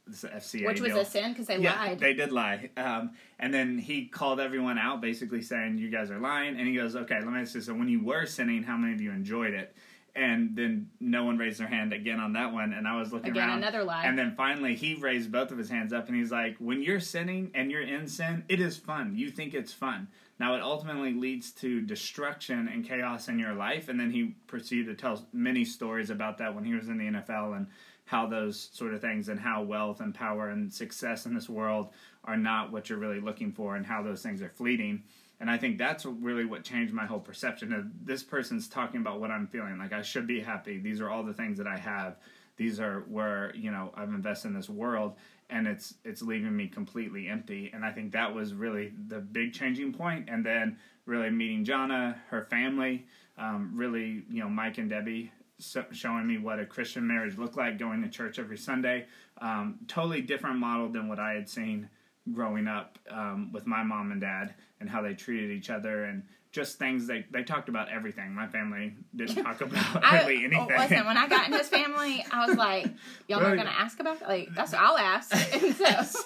this 0.06 0.24
FCA 0.24 0.66
Which 0.66 0.80
was 0.80 0.92
deal 0.92 1.00
a 1.00 1.04
sin 1.04 1.32
because 1.32 1.46
they 1.46 1.58
yeah, 1.58 1.76
lied. 1.76 1.98
They 1.98 2.12
did 2.12 2.30
lie. 2.30 2.70
Um, 2.76 3.12
and 3.38 3.52
then 3.52 3.78
he 3.78 4.06
called 4.06 4.38
everyone 4.40 4.78
out, 4.78 5.00
basically 5.00 5.42
saying, 5.42 5.78
"You 5.78 5.90
guys 5.90 6.10
are 6.10 6.18
lying." 6.18 6.58
And 6.58 6.68
he 6.68 6.74
goes, 6.74 6.94
"Okay, 6.94 7.16
let 7.16 7.32
me 7.32 7.40
ask 7.40 7.54
you. 7.54 7.60
So 7.60 7.74
when 7.74 7.88
you 7.88 8.02
were 8.04 8.26
sinning, 8.26 8.62
how 8.62 8.76
many 8.76 8.92
of 8.92 9.00
you 9.00 9.10
enjoyed 9.12 9.54
it?" 9.54 9.74
And 10.16 10.54
then 10.54 10.90
no 11.00 11.24
one 11.24 11.38
raised 11.38 11.58
their 11.58 11.66
hand 11.66 11.92
again 11.92 12.20
on 12.20 12.34
that 12.34 12.52
one. 12.52 12.72
And 12.72 12.86
I 12.86 12.96
was 12.96 13.12
looking 13.12 13.30
Again, 13.30 13.48
around. 13.48 13.58
another 13.58 13.82
lie. 13.82 14.04
And 14.04 14.16
then 14.16 14.34
finally, 14.36 14.76
he 14.76 14.94
raised 14.94 15.32
both 15.32 15.50
of 15.50 15.58
his 15.58 15.68
hands 15.68 15.92
up, 15.92 16.06
and 16.06 16.16
he's 16.16 16.30
like, 16.30 16.56
"When 16.58 16.82
you're 16.82 17.00
sinning 17.00 17.50
and 17.54 17.70
you're 17.70 17.82
in 17.82 18.06
sin, 18.06 18.44
it 18.48 18.60
is 18.60 18.76
fun. 18.76 19.16
You 19.16 19.30
think 19.30 19.54
it's 19.54 19.72
fun." 19.72 20.08
Now 20.38 20.54
it 20.56 20.62
ultimately 20.62 21.14
leads 21.14 21.52
to 21.52 21.80
destruction 21.80 22.68
and 22.68 22.84
chaos 22.84 23.28
in 23.28 23.38
your 23.38 23.54
life. 23.54 23.88
And 23.88 23.98
then 23.98 24.10
he 24.10 24.34
proceeded 24.46 24.86
to 24.86 24.94
tell 25.00 25.26
many 25.32 25.64
stories 25.64 26.10
about 26.10 26.38
that 26.38 26.54
when 26.54 26.64
he 26.64 26.74
was 26.74 26.88
in 26.88 26.98
the 26.98 27.06
NFL 27.06 27.56
and 27.56 27.68
how 28.06 28.26
those 28.26 28.68
sort 28.72 28.92
of 28.92 29.00
things 29.00 29.28
and 29.28 29.40
how 29.40 29.62
wealth 29.62 30.00
and 30.00 30.14
power 30.14 30.50
and 30.50 30.72
success 30.72 31.26
in 31.26 31.34
this 31.34 31.48
world 31.48 31.88
are 32.24 32.36
not 32.36 32.70
what 32.70 32.88
you're 32.88 32.98
really 32.98 33.20
looking 33.20 33.52
for 33.52 33.76
and 33.76 33.86
how 33.86 34.02
those 34.02 34.22
things 34.22 34.42
are 34.42 34.48
fleeting. 34.48 35.02
And 35.40 35.50
I 35.50 35.56
think 35.56 35.78
that's 35.78 36.04
really 36.04 36.44
what 36.44 36.64
changed 36.64 36.92
my 36.92 37.06
whole 37.06 37.20
perception 37.20 37.72
of 37.72 37.86
this 38.06 38.22
person's 38.22 38.68
talking 38.68 39.00
about 39.00 39.20
what 39.20 39.30
I'm 39.30 39.46
feeling. 39.46 39.78
Like 39.78 39.92
I 39.92 40.02
should 40.02 40.26
be 40.26 40.40
happy. 40.40 40.78
These 40.78 41.00
are 41.00 41.10
all 41.10 41.22
the 41.22 41.34
things 41.34 41.58
that 41.58 41.66
I 41.66 41.76
have. 41.76 42.16
These 42.56 42.78
are 42.78 43.00
where, 43.08 43.52
you 43.56 43.70
know, 43.70 43.92
I've 43.96 44.10
invested 44.10 44.48
in 44.48 44.54
this 44.54 44.68
world 44.68 45.16
and 45.50 45.66
it's 45.66 45.94
it's 46.04 46.22
leaving 46.22 46.56
me 46.56 46.68
completely 46.68 47.28
empty. 47.28 47.70
And 47.74 47.84
I 47.84 47.90
think 47.90 48.12
that 48.12 48.32
was 48.32 48.54
really 48.54 48.92
the 49.08 49.18
big 49.18 49.52
changing 49.52 49.92
point. 49.92 50.28
And 50.28 50.44
then 50.44 50.78
really 51.06 51.30
meeting 51.30 51.64
Jonna, 51.64 52.16
her 52.28 52.42
family, 52.42 53.06
um, 53.36 53.72
really, 53.74 54.22
you 54.30 54.40
know, 54.40 54.48
Mike 54.48 54.78
and 54.78 54.88
Debbie 54.88 55.32
showing 55.58 56.26
me 56.26 56.38
what 56.38 56.58
a 56.58 56.66
Christian 56.66 57.06
marriage 57.06 57.38
looked 57.38 57.56
like, 57.56 57.78
going 57.78 58.02
to 58.02 58.08
church 58.08 58.38
every 58.38 58.58
Sunday. 58.58 59.06
Um, 59.40 59.78
totally 59.88 60.20
different 60.20 60.58
model 60.58 60.88
than 60.88 61.08
what 61.08 61.18
I 61.18 61.32
had 61.32 61.48
seen 61.48 61.88
growing 62.32 62.66
up 62.66 62.98
um, 63.10 63.52
with 63.52 63.66
my 63.66 63.82
mom 63.82 64.10
and 64.12 64.20
dad 64.20 64.54
and 64.80 64.88
how 64.88 65.02
they 65.02 65.14
treated 65.14 65.50
each 65.50 65.70
other 65.70 66.04
and 66.04 66.22
just 66.54 66.78
things 66.78 67.08
they 67.08 67.26
they 67.32 67.42
talked 67.42 67.68
about 67.68 67.88
everything. 67.90 68.32
My 68.32 68.46
family 68.46 68.94
didn't 69.14 69.42
talk 69.42 69.60
about 69.60 70.04
I, 70.04 70.20
really 70.20 70.44
anything. 70.44 70.68
oh, 70.70 70.78
listen, 70.78 71.04
when 71.04 71.16
I 71.16 71.26
got 71.26 71.48
in 71.48 71.52
his 71.52 71.68
family, 71.68 72.24
I 72.30 72.46
was 72.46 72.56
like, 72.56 72.86
y'all 73.28 73.40
not 73.40 73.54
going 73.56 73.66
to 73.66 73.72
ask 73.72 73.98
about 73.98 74.20
that? 74.20 74.28
Like, 74.28 74.48
that's 74.54 74.70
what 74.72 74.80
I'll 74.80 74.96
ask. 74.96 75.32
And 75.54 75.74
so, 75.74 76.20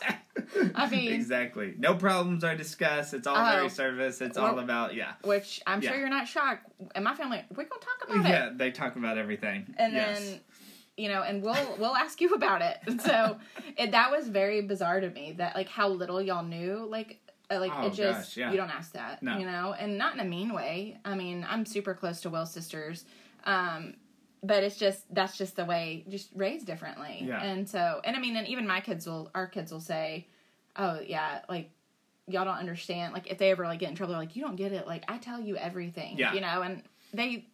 I 0.75 0.89
mean- 0.89 1.13
exactly. 1.13 1.75
No 1.79 1.95
problems 1.95 2.45
are 2.45 2.55
discussed. 2.55 3.15
It's 3.15 3.27
all 3.27 3.37
Oh. 3.37 3.53
very 3.57 3.71
service. 3.71 4.21
It's 4.21 4.37
all 4.37 4.59
about 4.59 4.95
yeah. 4.95 5.15
which 5.25 5.61
I'm 5.67 5.81
sure 5.81 5.97
you're 5.97 6.09
not 6.11 6.29
shocked. 6.29 6.71
And 6.95 7.05
my 7.05 7.15
family, 7.15 7.43
we're 7.51 7.65
going 7.65 7.81
to 7.81 7.87
talk 7.87 8.09
about 8.09 8.29
Yeah, 8.29 8.47
it. 8.47 8.51
Yeah, 8.51 8.51
they 8.57 8.71
talk 8.71 8.97
about 8.97 9.17
everything. 9.19 9.75
And 9.79 9.95
yes. 9.95 10.21
then, 10.21 10.41
you 10.97 11.09
know, 11.09 11.23
and 11.23 11.43
we'll 11.43 11.77
we'll 11.79 11.97
ask 11.97 12.21
you 12.21 12.35
about 12.35 12.61
it. 12.63 13.01
So, 13.03 13.39
it, 13.77 13.93
that 13.93 14.11
was 14.11 14.29
very 14.29 14.61
bizarre 14.63 15.01
to 15.01 15.09
me 15.11 15.33
that, 15.39 15.55
like, 15.57 15.69
how 15.69 15.89
little 15.89 16.21
y'all 16.21 16.45
knew. 16.45 16.87
Like, 16.89 17.19
uh, 17.28 17.28
like 17.51 17.73
Oh, 17.75 17.87
it 17.87 17.95
just 17.95 18.19
gosh, 18.31 18.37
yeah. 18.37 18.51
you 18.51 18.57
don't 18.57 18.71
ask 18.71 18.93
that 18.93 19.23
No. 19.23 19.39
you 19.39 19.47
know 19.47 19.75
and 19.79 19.97
not 19.97 20.15
in 20.15 20.21
a 20.21 20.25
mean 20.25 20.53
way 20.53 20.99
i 21.05 21.15
mean 21.15 21.47
i'm 21.49 21.65
super 21.65 21.95
close 21.95 22.21
to 22.23 22.31
will's 22.31 22.53
sisters 22.53 23.05
um 23.45 23.95
but 24.43 24.63
it's 24.63 24.77
just 24.77 25.03
that's 25.15 25.37
just 25.39 25.57
the 25.57 25.65
way 25.65 26.05
just 26.09 26.29
raised 26.35 26.67
differently 26.67 27.23
Yeah. 27.27 27.43
and 27.43 27.69
so 27.69 28.01
and 28.05 28.17
i 28.17 28.21
mean 28.21 28.37
and 28.37 28.47
even 28.49 28.67
my 28.67 28.81
kids 28.81 29.07
will 29.07 29.31
our 29.35 29.47
kids 29.47 29.73
will 29.73 29.81
say 29.81 30.27
oh 30.77 31.01
yeah 31.01 31.41
like 31.49 31.71
y'all 32.27 32.45
don't 32.45 32.59
understand 32.59 33.15
like 33.15 33.31
if 33.31 33.39
they 33.39 33.51
ever 33.51 33.65
like 33.65 33.79
get 33.79 33.89
in 33.89 33.95
trouble 33.95 34.13
they're 34.13 34.21
like 34.21 34.37
you 34.37 34.43
don't 34.43 34.57
get 34.57 34.73
it 34.73 34.87
like 34.87 35.05
i 35.09 35.17
tell 35.17 35.41
you 35.41 35.57
everything 35.57 36.19
Yeah. 36.19 36.35
you 36.35 36.41
know 36.43 36.63
and 36.63 36.83
they 37.15 37.47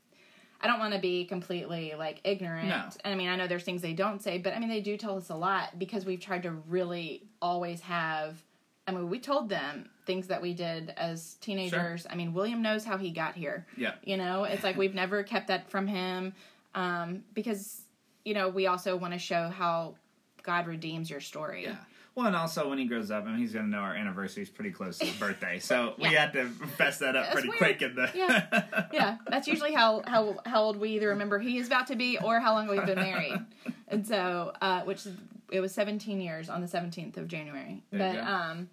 I 0.61 0.67
don't 0.67 0.79
want 0.79 0.95
to 0.95 1.01
be 1.01 1.27
completely 1.27 1.93
like 1.99 2.23
ignorant. 2.25 2.69
No. 2.69 2.85
And 3.05 3.13
I 3.13 3.17
mean, 3.17 3.29
I 3.29 3.37
know 3.37 3.47
there's 3.47 3.65
things 3.65 3.83
they 3.83 3.93
don't 3.93 4.23
say, 4.23 4.39
but 4.39 4.55
I 4.55 4.59
mean, 4.59 4.71
they 4.71 4.81
do 4.81 4.97
tell 4.97 5.19
us 5.19 5.29
a 5.29 5.35
lot 5.35 5.79
because 5.79 6.07
we've 6.07 6.21
tried 6.21 6.45
to 6.45 6.53
really 6.53 7.25
always 7.43 7.83
have. 7.83 8.43
I 8.87 8.93
mean, 8.93 9.09
we 9.09 9.19
told 9.19 9.49
them 9.49 9.89
things 10.07 10.27
that 10.27 10.43
we 10.43 10.53
did 10.53 10.93
as 10.97 11.35
teenagers. 11.41 12.07
I 12.09 12.15
mean, 12.17 12.35
William 12.35 12.61
knows 12.61 12.85
how 12.85 12.99
he 12.99 13.11
got 13.11 13.35
here. 13.35 13.67
Yeah. 13.77 13.93
You 14.05 14.17
know, 14.19 14.45
it's 14.45 14.63
like 14.63 14.77
we've 14.77 14.95
never 14.95 15.23
kept 15.23 15.49
that 15.49 15.71
from 15.71 15.87
him 15.87 16.35
um, 16.75 17.25
because, 17.33 17.81
you 18.25 18.35
know, 18.35 18.49
we 18.51 18.67
also 18.67 18.97
want 18.97 19.15
to 19.15 19.19
show 19.19 19.49
how 19.49 19.95
God 20.43 20.67
redeems 20.67 21.09
your 21.09 21.21
story. 21.21 21.63
Yeah. 21.65 21.77
Well, 22.15 22.27
and 22.27 22.37
also 22.37 22.69
when 22.69 22.79
he 22.79 22.85
grows 22.85 23.11
up, 23.11 23.25
I 23.25 23.31
mean, 23.31 23.39
he's 23.39 23.53
going 23.55 23.65
to 23.65 23.71
know 23.71 23.79
our 23.79 23.95
anniversary 23.95 24.43
is 24.45 24.49
pretty 24.51 24.71
close 24.71 24.99
to 24.99 25.07
his 25.07 25.17
birthday, 25.17 25.59
so 25.59 25.95
we 25.99 26.11
Yeah. 26.11 26.21
had 26.27 26.33
to 26.35 26.47
fess 26.77 26.99
that 26.99 27.17
up 27.17 27.25
That's 27.25 27.33
pretty 27.33 27.49
weird. 27.49 27.59
quick 27.59 27.83
in 27.83 27.95
the. 27.97 28.11
Yeah. 28.15 28.87
Yeah, 28.93 29.17
that's 29.27 29.49
usually 29.49 29.73
how 29.73 30.03
how 30.07 30.37
how 30.47 30.63
old 30.63 30.77
we 30.77 30.91
either 30.91 31.09
remember 31.09 31.41
he 31.41 31.59
is 31.59 31.67
about 31.67 31.89
to 31.89 31.97
be 31.97 32.17
or 32.19 32.39
how 32.39 32.53
long 32.53 32.69
we've 32.69 32.87
been 32.87 33.01
married. 33.01 33.41
And 33.89 34.07
so, 34.07 34.53
uh, 34.61 34.83
which 34.83 35.07
is- 35.07 35.17
it 35.55 35.61
was 35.61 35.73
17 35.73 36.21
years 36.21 36.49
on 36.49 36.61
the 36.61 36.67
17th 36.67 37.17
of 37.17 37.29
January. 37.29 37.83
There 37.93 38.13
but 38.15 38.21
um, 38.29 38.69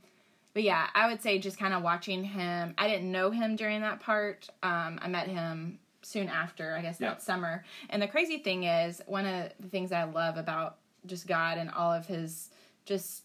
but 0.54 0.64
yeah, 0.64 0.88
I 0.96 1.08
would 1.10 1.22
say 1.22 1.38
just 1.40 1.58
kind 1.58 1.74
of 1.74 1.84
watching 1.84 2.24
him. 2.24 2.74
I 2.78 2.88
didn't 2.90 3.12
know 3.12 3.30
him 3.32 3.56
during 3.56 3.82
that 3.82 4.00
part. 4.02 4.50
Um, 4.64 5.00
I 5.02 5.08
met 5.08 5.28
him 5.28 5.80
soon 6.02 6.28
after, 6.28 6.76
I 6.76 6.82
guess 6.82 7.00
Yeah. 7.00 7.10
that 7.10 7.22
summer. 7.22 7.64
And 7.90 8.02
the 8.02 8.08
crazy 8.08 8.40
thing 8.40 8.64
is, 8.64 9.02
one 9.06 9.26
of 9.26 9.52
the 9.60 9.68
things 9.70 9.92
I 9.92 10.04
love 10.04 10.38
about 10.38 10.78
just 11.06 11.28
God 11.28 11.58
and 11.58 11.70
all 11.70 11.94
of 11.94 12.06
his 12.08 12.50
just 12.86 13.24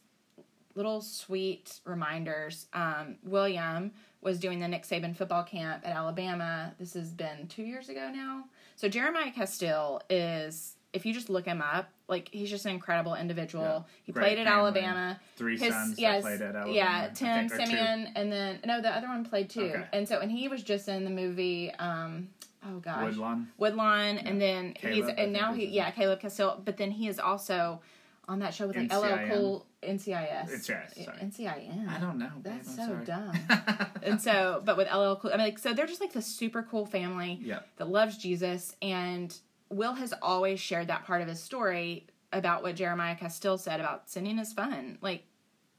little 0.75 1.01
sweet 1.01 1.81
reminders. 1.85 2.67
Um, 2.75 3.17
William 3.25 3.93
was 4.21 4.39
doing 4.39 4.61
the 4.61 4.69
Nick 4.69 4.83
Saban 4.85 5.17
football 5.17 5.43
camp 5.43 5.83
at 5.87 5.97
Alabama. 5.97 6.75
This 6.79 6.93
has 6.95 7.13
been 7.13 7.49
two 7.49 7.63
years 7.63 7.89
ago 7.89 8.11
now. 8.15 8.45
So 8.77 8.89
Jeremiah 8.89 9.33
Castille 9.33 10.03
is, 10.11 10.76
if 10.97 11.07
you 11.07 11.12
just 11.12 11.28
look 11.30 11.44
him 11.44 11.62
up, 11.62 11.90
like 12.09 12.28
he's 12.32 12.51
just 12.51 12.64
an 12.64 12.72
incredible 12.72 13.14
individual. 13.14 13.64
Yeah. 13.64 13.82
He 14.05 14.12
Great 14.12 14.22
played 14.22 14.38
at 14.38 14.47
family. 14.47 14.61
Alabama. 14.61 15.20
Three 15.36 15.59
His 15.59 15.74
sons 15.74 15.99
yes, 15.99 16.22
played 16.22 16.40
at 16.40 16.57
Alabama. 16.57 16.72
yeah, 16.72 17.09
Tim 17.14 17.49
think, 17.49 17.53
or 17.53 17.59
two. 17.59 17.66
Simeon, 17.66 18.12
and 18.16 18.32
then 18.32 18.61
no, 18.64 18.80
the 18.80 18.90
other 18.90 19.09
one 19.09 19.24
played 19.24 19.51
too. 19.51 19.72
Okay. 19.74 19.84
And 19.92 20.09
so, 20.09 20.20
and 20.20 20.32
he 20.32 20.49
was 20.49 20.62
just 20.62 20.88
in 20.88 21.05
the 21.05 21.11
movie. 21.11 21.70
Um, 21.78 22.28
oh 22.64 22.78
gosh, 22.78 23.05
Woodlawn. 23.05 23.49
Woodlawn, 23.59 24.18
and 24.18 24.40
then 24.40 24.72
Caleb, 24.72 24.94
he's 24.94 25.14
and 25.16 25.32
now 25.32 25.53
he 25.53 25.66
yeah 25.66 25.90
Caleb 25.90 26.20
Castille, 26.20 26.61
but 26.64 26.78
then 26.78 26.90
he 26.90 27.09
is 27.09 27.18
also 27.18 27.80
on 28.26 28.38
that 28.40 28.55
show 28.55 28.66
with 28.66 28.76
like 28.76 28.92
LL. 28.92 29.28
Cool 29.28 29.66
NCIS. 29.82 30.51
NCIS, 30.51 31.05
sorry. 31.05 31.18
NCIS. 31.18 31.88
I 31.88 31.99
don't 32.01 32.18
know. 32.18 32.30
babe, 32.42 32.55
That's 32.55 32.70
I'm 32.70 32.74
so 32.76 32.86
sorry. 32.86 33.05
dumb. 33.05 33.88
and 34.03 34.20
so, 34.20 34.62
but 34.64 34.76
with 34.76 34.88
LL 34.92 35.14
Cool, 35.14 35.30
I 35.32 35.36
mean, 35.36 35.47
like, 35.47 35.59
so 35.59 35.72
they're 35.72 35.86
just 35.86 36.01
like 36.01 36.12
the 36.12 36.22
super 36.22 36.62
cool 36.62 36.86
family 36.86 37.38
yeah. 37.42 37.61
that 37.76 37.88
loves 37.88 38.18
Jesus, 38.18 38.74
and 38.82 39.36
Will 39.69 39.95
has 39.95 40.14
always 40.23 40.61
shared 40.61 40.89
that 40.89 41.05
part 41.05 41.23
of 41.23 41.29
his 41.29 41.43
story 41.43 42.07
about 42.33 42.62
what 42.62 42.77
Jeremiah 42.77 43.17
Castille 43.17 43.59
said 43.59 43.81
about 43.81 44.09
sinning 44.11 44.39
is 44.39 44.53
fun. 44.53 44.99
Like, 45.01 45.25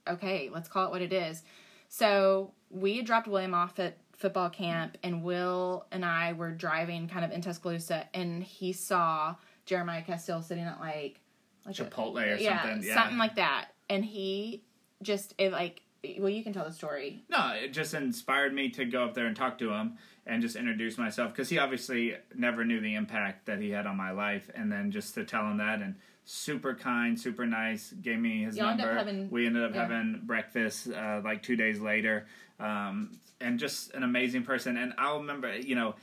okay, 0.08 0.50
let's 0.52 0.68
call 0.68 0.86
it 0.86 0.92
what 0.92 1.02
it 1.02 1.14
is. 1.14 1.44
So 1.90 2.54
we 2.70 2.98
had 2.98 3.06
dropped 3.06 3.28
William 3.28 3.54
off 3.54 3.80
at 3.80 3.98
football 4.18 4.50
camp, 4.50 4.98
and 5.04 5.24
Will 5.24 5.86
and 5.92 6.04
I 6.04 6.34
were 6.34 6.52
driving 6.52 7.08
kind 7.08 7.24
of 7.24 7.32
in 7.32 7.42
Tuscaloosa, 7.42 8.08
and 8.14 8.44
he 8.44 8.74
saw 8.74 9.36
Jeremiah 9.66 10.02
Castille 10.02 10.42
sitting 10.42 10.64
at 10.64 10.80
like, 10.80 11.22
like 11.66 11.80
a- 11.80 11.86
Chipotle 11.86 12.34
or 12.34 12.36
yeah, 12.36 12.64
something. 12.64 12.88
Yeah. 12.88 12.96
something 12.96 13.18
like 13.18 13.36
that, 13.36 13.68
and 13.90 14.04
he 14.04 14.64
just 15.02 15.34
it 15.38 15.52
like. 15.52 15.82
Well, 16.20 16.30
you 16.30 16.44
can 16.44 16.54
tell 16.54 16.64
the 16.64 16.72
story. 16.72 17.26
No, 17.28 17.54
it 17.62 17.74
just 17.74 17.94
inspired 17.94 18.54
me 18.54 18.70
to 18.70 18.86
go 18.86 19.04
up 19.04 19.14
there 19.14 19.26
and 19.26 19.36
talk 19.36 19.58
to 19.58 19.72
him 19.72 19.98
and 20.28 20.42
just 20.42 20.56
introduce 20.56 20.98
myself 20.98 21.32
because 21.32 21.50
he 21.50 21.58
obviously 21.58 22.16
never 22.36 22.66
knew 22.66 22.80
the 22.80 22.96
impact 22.96 23.46
that 23.48 23.60
he 23.60 23.72
had 23.72 23.88
on 23.88 23.96
my 23.96 24.12
life, 24.12 24.50
and 24.54 24.72
then 24.72 24.92
just 24.92 25.16
to 25.16 25.24
tell 25.24 25.50
him 25.50 25.58
that 25.58 25.82
and 25.82 25.96
super 26.26 26.76
kind, 26.76 27.20
super 27.20 27.46
nice, 27.46 27.94
gave 27.94 28.20
me 28.20 28.44
his 28.44 28.58
Y'all 28.58 28.70
ended 28.70 28.86
number. 28.86 29.00
up 29.00 29.08
having- 29.08 29.30
we 29.30 29.48
ended 29.48 29.64
up 29.64 29.74
yeah. 29.74 29.82
having 29.82 30.22
breakfast 30.26 30.90
uh, 30.90 31.22
like 31.24 31.42
two 31.42 31.56
days 31.56 31.80
later, 31.80 32.28
um, 32.60 33.18
and 33.40 33.58
just 33.58 33.94
an 33.94 34.04
amazing 34.04 34.44
person. 34.44 34.78
And 34.78 34.94
I'll 34.98 35.20
remember, 35.20 35.58
you 35.58 35.76
know. 35.76 35.96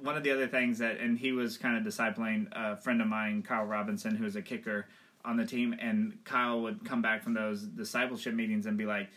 One 0.00 0.16
of 0.16 0.22
the 0.22 0.30
other 0.30 0.46
things 0.46 0.78
that, 0.78 0.98
and 1.00 1.18
he 1.18 1.32
was 1.32 1.58
kind 1.58 1.76
of 1.76 1.92
discipling 1.92 2.46
a 2.52 2.76
friend 2.76 3.02
of 3.02 3.08
mine, 3.08 3.42
Kyle 3.42 3.64
Robinson, 3.64 4.14
who 4.14 4.22
was 4.22 4.36
a 4.36 4.40
kicker 4.40 4.86
on 5.24 5.36
the 5.36 5.44
team, 5.44 5.74
and 5.80 6.16
Kyle 6.22 6.60
would 6.60 6.84
come 6.84 7.02
back 7.02 7.24
from 7.24 7.34
those 7.34 7.62
discipleship 7.62 8.32
meetings 8.32 8.66
and 8.66 8.78
be 8.78 8.86
like, 8.86 9.08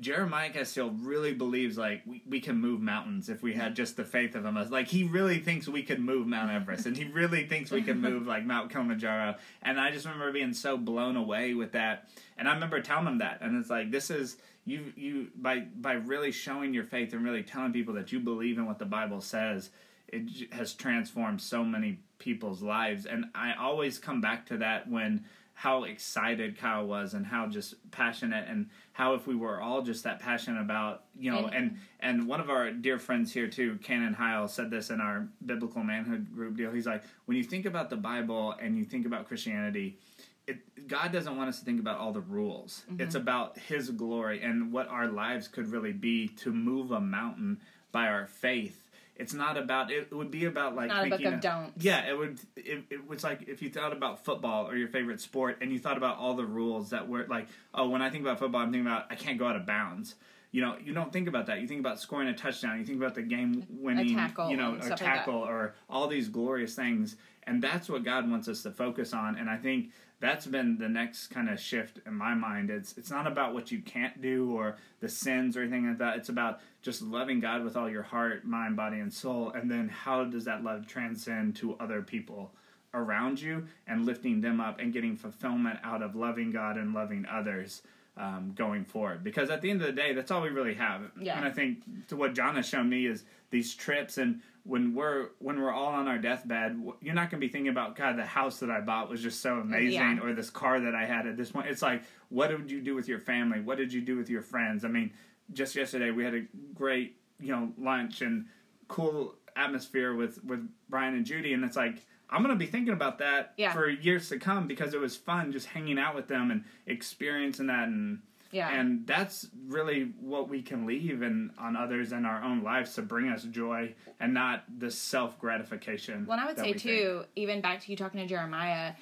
Jeremiah 0.00 0.50
Castille 0.50 0.90
really 0.90 1.34
believes 1.34 1.76
like 1.76 2.02
we, 2.06 2.22
we 2.26 2.40
can 2.40 2.56
move 2.56 2.80
mountains 2.80 3.28
if 3.28 3.42
we 3.42 3.52
had 3.52 3.76
just 3.76 3.96
the 3.96 4.04
faith 4.04 4.34
of 4.34 4.44
him. 4.44 4.56
Like 4.70 4.88
he 4.88 5.04
really 5.04 5.40
thinks 5.40 5.68
we 5.68 5.82
could 5.82 6.00
move 6.00 6.26
Mount 6.26 6.50
Everest, 6.50 6.86
and 6.86 6.96
he 6.96 7.04
really 7.04 7.46
thinks 7.46 7.70
we 7.70 7.82
can 7.82 8.00
move 8.00 8.26
like 8.26 8.44
Mount 8.44 8.70
Kilimanjaro. 8.70 9.34
And 9.62 9.80
I 9.80 9.90
just 9.90 10.06
remember 10.06 10.32
being 10.32 10.54
so 10.54 10.76
blown 10.76 11.16
away 11.16 11.54
with 11.54 11.72
that. 11.72 12.08
And 12.36 12.48
I 12.48 12.54
remember 12.54 12.80
telling 12.80 13.06
him 13.06 13.18
that, 13.18 13.38
and 13.40 13.58
it's 13.58 13.70
like 13.70 13.90
this 13.90 14.10
is 14.10 14.36
you 14.64 14.92
you 14.96 15.28
by 15.34 15.60
by 15.60 15.94
really 15.94 16.32
showing 16.32 16.72
your 16.72 16.84
faith 16.84 17.12
and 17.12 17.24
really 17.24 17.42
telling 17.42 17.72
people 17.72 17.94
that 17.94 18.12
you 18.12 18.20
believe 18.20 18.58
in 18.58 18.66
what 18.66 18.78
the 18.78 18.86
Bible 18.86 19.20
says. 19.20 19.70
It 20.10 20.52
has 20.52 20.72
transformed 20.72 21.42
so 21.42 21.62
many 21.62 22.00
people's 22.18 22.62
lives, 22.62 23.04
and 23.04 23.26
I 23.34 23.52
always 23.54 23.98
come 23.98 24.22
back 24.22 24.46
to 24.46 24.56
that 24.58 24.88
when 24.88 25.26
how 25.58 25.82
excited 25.82 26.56
Kyle 26.56 26.86
was 26.86 27.14
and 27.14 27.26
how 27.26 27.48
just 27.48 27.74
passionate 27.90 28.46
and 28.48 28.70
how 28.92 29.14
if 29.14 29.26
we 29.26 29.34
were 29.34 29.60
all 29.60 29.82
just 29.82 30.04
that 30.04 30.20
passionate 30.20 30.60
about 30.60 31.02
you 31.18 31.32
know 31.32 31.46
And- 31.46 31.78
and 31.98 32.28
one 32.28 32.40
of 32.40 32.48
our 32.48 32.70
dear 32.70 32.96
friends 32.96 33.32
here 33.32 33.48
too 33.48 33.76
Canon 33.82 34.14
Heil 34.14 34.46
said 34.46 34.70
this 34.70 34.88
in 34.90 35.00
our 35.00 35.26
biblical 35.44 35.82
manhood 35.82 36.32
group 36.32 36.56
deal 36.56 36.70
he's 36.70 36.86
like 36.86 37.02
when 37.24 37.36
you 37.36 37.42
think 37.42 37.66
about 37.66 37.90
the 37.90 37.96
Bible 37.96 38.54
and 38.62 38.78
you 38.78 38.84
think 38.84 39.04
about 39.04 39.26
Christianity 39.26 39.98
it, 40.46 40.86
God 40.86 41.10
doesn't 41.10 41.36
want 41.36 41.48
us 41.48 41.58
to 41.58 41.64
think 41.64 41.78
about 41.78 41.98
all 41.98 42.10
the 42.10 42.22
rules. 42.22 42.84
Mm-hmm. 42.90 43.02
It's 43.02 43.14
about 43.16 43.58
His 43.58 43.90
glory 43.90 44.40
and 44.40 44.72
what 44.72 44.88
our 44.88 45.06
lives 45.06 45.46
could 45.46 45.70
really 45.70 45.92
be 45.92 46.28
to 46.42 46.52
move 46.54 46.90
a 46.90 47.00
mountain 47.00 47.60
by 47.92 48.06
our 48.08 48.26
faith. 48.26 48.87
It's 49.18 49.34
not 49.34 49.58
about. 49.58 49.90
It 49.90 50.12
would 50.12 50.30
be 50.30 50.44
about 50.44 50.76
like 50.76 50.88
Not 50.88 51.06
a 51.06 51.10
book 51.10 51.24
of 51.24 51.40
don'ts. 51.40 51.84
Yeah, 51.84 52.08
it 52.08 52.16
would. 52.16 52.38
It, 52.56 52.84
it 52.88 53.08
was 53.08 53.24
like 53.24 53.48
if 53.48 53.60
you 53.60 53.68
thought 53.68 53.92
about 53.92 54.24
football 54.24 54.68
or 54.68 54.76
your 54.76 54.88
favorite 54.88 55.20
sport, 55.20 55.58
and 55.60 55.72
you 55.72 55.80
thought 55.80 55.96
about 55.96 56.18
all 56.18 56.34
the 56.34 56.44
rules 56.44 56.90
that 56.90 57.08
were 57.08 57.26
like, 57.28 57.48
oh, 57.74 57.88
when 57.88 58.00
I 58.00 58.10
think 58.10 58.22
about 58.22 58.38
football, 58.38 58.60
I'm 58.60 58.70
thinking 58.70 58.86
about 58.86 59.06
I 59.10 59.16
can't 59.16 59.38
go 59.38 59.48
out 59.48 59.56
of 59.56 59.66
bounds. 59.66 60.14
You 60.50 60.62
know, 60.62 60.76
you 60.82 60.94
don't 60.94 61.12
think 61.12 61.28
about 61.28 61.46
that. 61.46 61.60
You 61.60 61.66
think 61.66 61.80
about 61.80 62.00
scoring 62.00 62.28
a 62.28 62.34
touchdown. 62.34 62.78
You 62.78 62.86
think 62.86 62.98
about 62.98 63.14
the 63.14 63.22
game 63.22 63.66
winning, 63.68 64.14
tackle 64.14 64.50
you 64.50 64.56
know, 64.56 64.74
a 64.74 64.82
stuff 64.82 65.00
like 65.00 65.00
tackle 65.00 65.34
or 65.34 65.74
all 65.90 66.06
these 66.06 66.28
glorious 66.28 66.74
things. 66.74 67.16
And 67.42 67.60
that's 67.62 67.88
what 67.88 68.04
God 68.04 68.30
wants 68.30 68.48
us 68.48 68.62
to 68.62 68.70
focus 68.70 69.12
on. 69.12 69.36
And 69.36 69.50
I 69.50 69.56
think 69.56 69.90
that's 70.20 70.46
been 70.46 70.78
the 70.78 70.88
next 70.88 71.28
kind 71.28 71.48
of 71.48 71.60
shift 71.60 72.00
in 72.06 72.14
my 72.14 72.34
mind. 72.34 72.70
It's 72.70 72.96
it's 72.98 73.10
not 73.10 73.26
about 73.26 73.54
what 73.54 73.70
you 73.70 73.80
can't 73.80 74.20
do 74.20 74.50
or 74.52 74.76
the 75.00 75.08
sins 75.08 75.56
or 75.56 75.62
anything 75.62 75.86
like 75.86 75.98
that. 75.98 76.16
It's 76.16 76.28
about 76.28 76.60
just 76.82 77.02
loving 77.02 77.40
God 77.40 77.64
with 77.64 77.76
all 77.76 77.88
your 77.88 78.02
heart, 78.02 78.44
mind, 78.44 78.76
body, 78.76 78.98
and 78.98 79.12
soul. 79.12 79.52
And 79.52 79.70
then 79.70 79.88
how 79.88 80.24
does 80.24 80.44
that 80.44 80.64
love 80.64 80.86
transcend 80.86 81.56
to 81.56 81.76
other 81.78 82.02
people 82.02 82.52
around 82.94 83.40
you 83.40 83.66
and 83.86 84.06
lifting 84.06 84.40
them 84.40 84.60
up 84.60 84.80
and 84.80 84.92
getting 84.92 85.14
fulfillment 85.16 85.78
out 85.84 86.02
of 86.02 86.16
loving 86.16 86.50
God 86.50 86.76
and 86.76 86.94
loving 86.94 87.26
others. 87.30 87.82
Um, 88.16 88.52
going 88.56 88.84
forward, 88.84 89.22
because 89.22 89.48
at 89.48 89.62
the 89.62 89.70
end 89.70 89.80
of 89.80 89.86
the 89.86 89.92
day, 89.92 90.12
that's 90.12 90.32
all 90.32 90.42
we 90.42 90.48
really 90.48 90.74
have. 90.74 91.02
Yeah. 91.20 91.38
And 91.38 91.46
I 91.46 91.52
think 91.52 92.08
to 92.08 92.16
what 92.16 92.34
John 92.34 92.56
has 92.56 92.68
shown 92.68 92.88
me 92.88 93.06
is 93.06 93.22
these 93.50 93.76
trips, 93.76 94.18
and 94.18 94.40
when 94.68 94.94
we're 94.94 95.28
when 95.38 95.58
we're 95.60 95.72
all 95.72 95.86
on 95.94 96.06
our 96.08 96.18
deathbed, 96.18 96.78
you're 97.00 97.14
not 97.14 97.30
going 97.30 97.40
to 97.40 97.46
be 97.46 97.50
thinking 97.50 97.70
about 97.70 97.96
God. 97.96 98.16
The 98.18 98.24
house 98.26 98.60
that 98.60 98.70
I 98.70 98.80
bought 98.80 99.08
was 99.08 99.22
just 99.22 99.40
so 99.40 99.54
amazing, 99.60 99.92
Yeah. 99.94 100.20
or 100.22 100.34
this 100.34 100.50
car 100.50 100.78
that 100.78 100.94
I 100.94 101.06
had 101.06 101.26
at 101.26 101.36
this 101.38 101.50
point. 101.52 101.68
It's 101.68 101.80
like, 101.80 102.02
what 102.28 102.48
did 102.48 102.70
you 102.70 102.82
do 102.82 102.94
with 102.94 103.08
your 103.08 103.18
family? 103.18 103.60
What 103.60 103.78
did 103.78 103.92
you 103.92 104.02
do 104.02 104.16
with 104.16 104.28
your 104.28 104.42
friends? 104.42 104.84
I 104.84 104.88
mean, 104.88 105.10
just 105.54 105.74
yesterday 105.74 106.10
we 106.10 106.22
had 106.22 106.34
a 106.34 106.42
great 106.74 107.16
you 107.40 107.50
know 107.52 107.72
lunch 107.78 108.20
and 108.20 108.44
cool 108.88 109.34
atmosphere 109.56 110.14
with 110.14 110.44
with 110.44 110.68
Brian 110.90 111.14
and 111.14 111.24
Judy, 111.26 111.52
and 111.54 111.64
it's 111.64 111.76
like. 111.76 112.04
I'm 112.30 112.42
gonna 112.42 112.56
be 112.56 112.66
thinking 112.66 112.92
about 112.92 113.20
that 113.20 113.54
Yeah. 113.56 113.72
for 113.72 113.88
years 113.88 114.28
to 114.28 114.38
come 114.38 114.66
because 114.66 114.92
it 114.92 115.00
was 115.00 115.16
fun 115.16 115.50
just 115.50 115.64
hanging 115.68 115.98
out 115.98 116.14
with 116.14 116.28
them 116.28 116.50
and 116.50 116.62
experiencing 116.86 117.68
that 117.68 117.88
and 117.88 118.20
Yeah. 118.50 118.70
and 118.70 119.06
that's 119.06 119.48
really 119.66 120.12
what 120.20 120.48
we 120.48 120.62
can 120.62 120.86
leave 120.86 121.20
and 121.20 121.50
on 121.58 121.76
others 121.76 122.12
in 122.12 122.24
our 122.24 122.42
own 122.42 122.62
lives 122.62 122.94
to 122.94 123.02
bring 123.02 123.28
us 123.28 123.44
joy 123.44 123.94
and 124.20 124.32
not 124.32 124.64
the 124.78 124.90
self 124.90 125.38
gratification. 125.38 126.24
Well, 126.26 126.38
and 126.38 126.46
I 126.46 126.50
would 126.50 126.58
say 126.58 126.72
too, 126.72 127.24
even 127.36 127.60
back 127.60 127.80
to 127.82 127.90
you 127.90 127.96
talking 127.96 128.20
to 128.20 128.26
Jeremiah, 128.26 128.94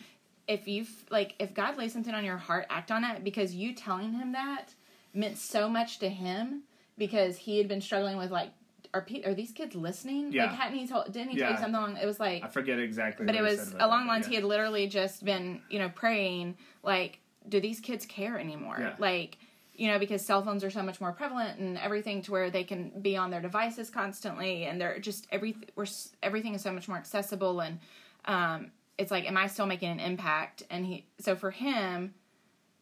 if 0.48 0.68
you've 0.68 1.04
like, 1.10 1.34
if 1.38 1.54
God 1.54 1.76
lays 1.76 1.92
something 1.92 2.14
on 2.14 2.24
your 2.24 2.36
heart, 2.36 2.66
act 2.70 2.90
on 2.90 3.04
it 3.04 3.24
because 3.24 3.54
you 3.54 3.72
telling 3.72 4.12
him 4.12 4.32
that 4.32 4.74
meant 5.14 5.38
so 5.38 5.68
much 5.68 5.98
to 6.00 6.08
him 6.08 6.62
because 6.98 7.36
he 7.36 7.58
had 7.58 7.68
been 7.68 7.80
struggling 7.80 8.16
with 8.16 8.30
like, 8.30 8.50
are 8.94 9.02
pe- 9.02 9.22
are 9.24 9.34
these 9.34 9.52
kids 9.52 9.74
listening? 9.74 10.32
Yeah. 10.32 10.46
Like, 10.46 10.54
hadn't 10.54 10.78
he 10.78 10.86
told? 10.86 11.12
Didn't 11.12 11.30
he 11.30 11.38
tell 11.38 11.50
you 11.50 11.56
something 11.56 11.74
along? 11.74 11.96
It 11.96 12.06
was 12.06 12.20
like, 12.20 12.44
I 12.44 12.48
forget 12.48 12.78
exactly. 12.78 13.26
but 13.26 13.34
it 13.34 13.42
was 13.42 13.74
along 13.78 14.06
lines 14.06 14.26
yeah. 14.26 14.30
he 14.30 14.34
had 14.36 14.44
literally 14.44 14.86
just 14.86 15.24
been, 15.24 15.60
you 15.68 15.78
know, 15.78 15.90
praying 15.94 16.56
like, 16.82 17.20
do 17.48 17.60
these 17.60 17.80
kids 17.80 18.06
care 18.06 18.38
anymore? 18.38 18.76
Yeah. 18.80 18.94
Like. 18.98 19.38
You 19.78 19.88
know, 19.88 19.98
because 19.98 20.24
cell 20.24 20.42
phones 20.42 20.64
are 20.64 20.70
so 20.70 20.82
much 20.82 21.02
more 21.02 21.12
prevalent 21.12 21.58
and 21.58 21.76
everything 21.76 22.22
to 22.22 22.32
where 22.32 22.50
they 22.50 22.64
can 22.64 22.88
be 23.02 23.14
on 23.14 23.30
their 23.30 23.42
devices 23.42 23.90
constantly, 23.90 24.64
and 24.64 24.80
they're 24.80 24.98
just 24.98 25.26
every 25.30 25.54
we're 25.74 25.84
everything 26.22 26.54
is 26.54 26.62
so 26.62 26.72
much 26.72 26.88
more 26.88 26.96
accessible, 26.96 27.60
and 27.60 27.78
um, 28.24 28.70
it's 28.98 29.10
like, 29.10 29.26
am 29.26 29.36
I 29.36 29.46
still 29.46 29.66
making 29.66 29.90
an 29.90 30.00
impact? 30.00 30.62
And 30.70 30.86
he, 30.86 31.04
so 31.18 31.36
for 31.36 31.50
him 31.50 32.14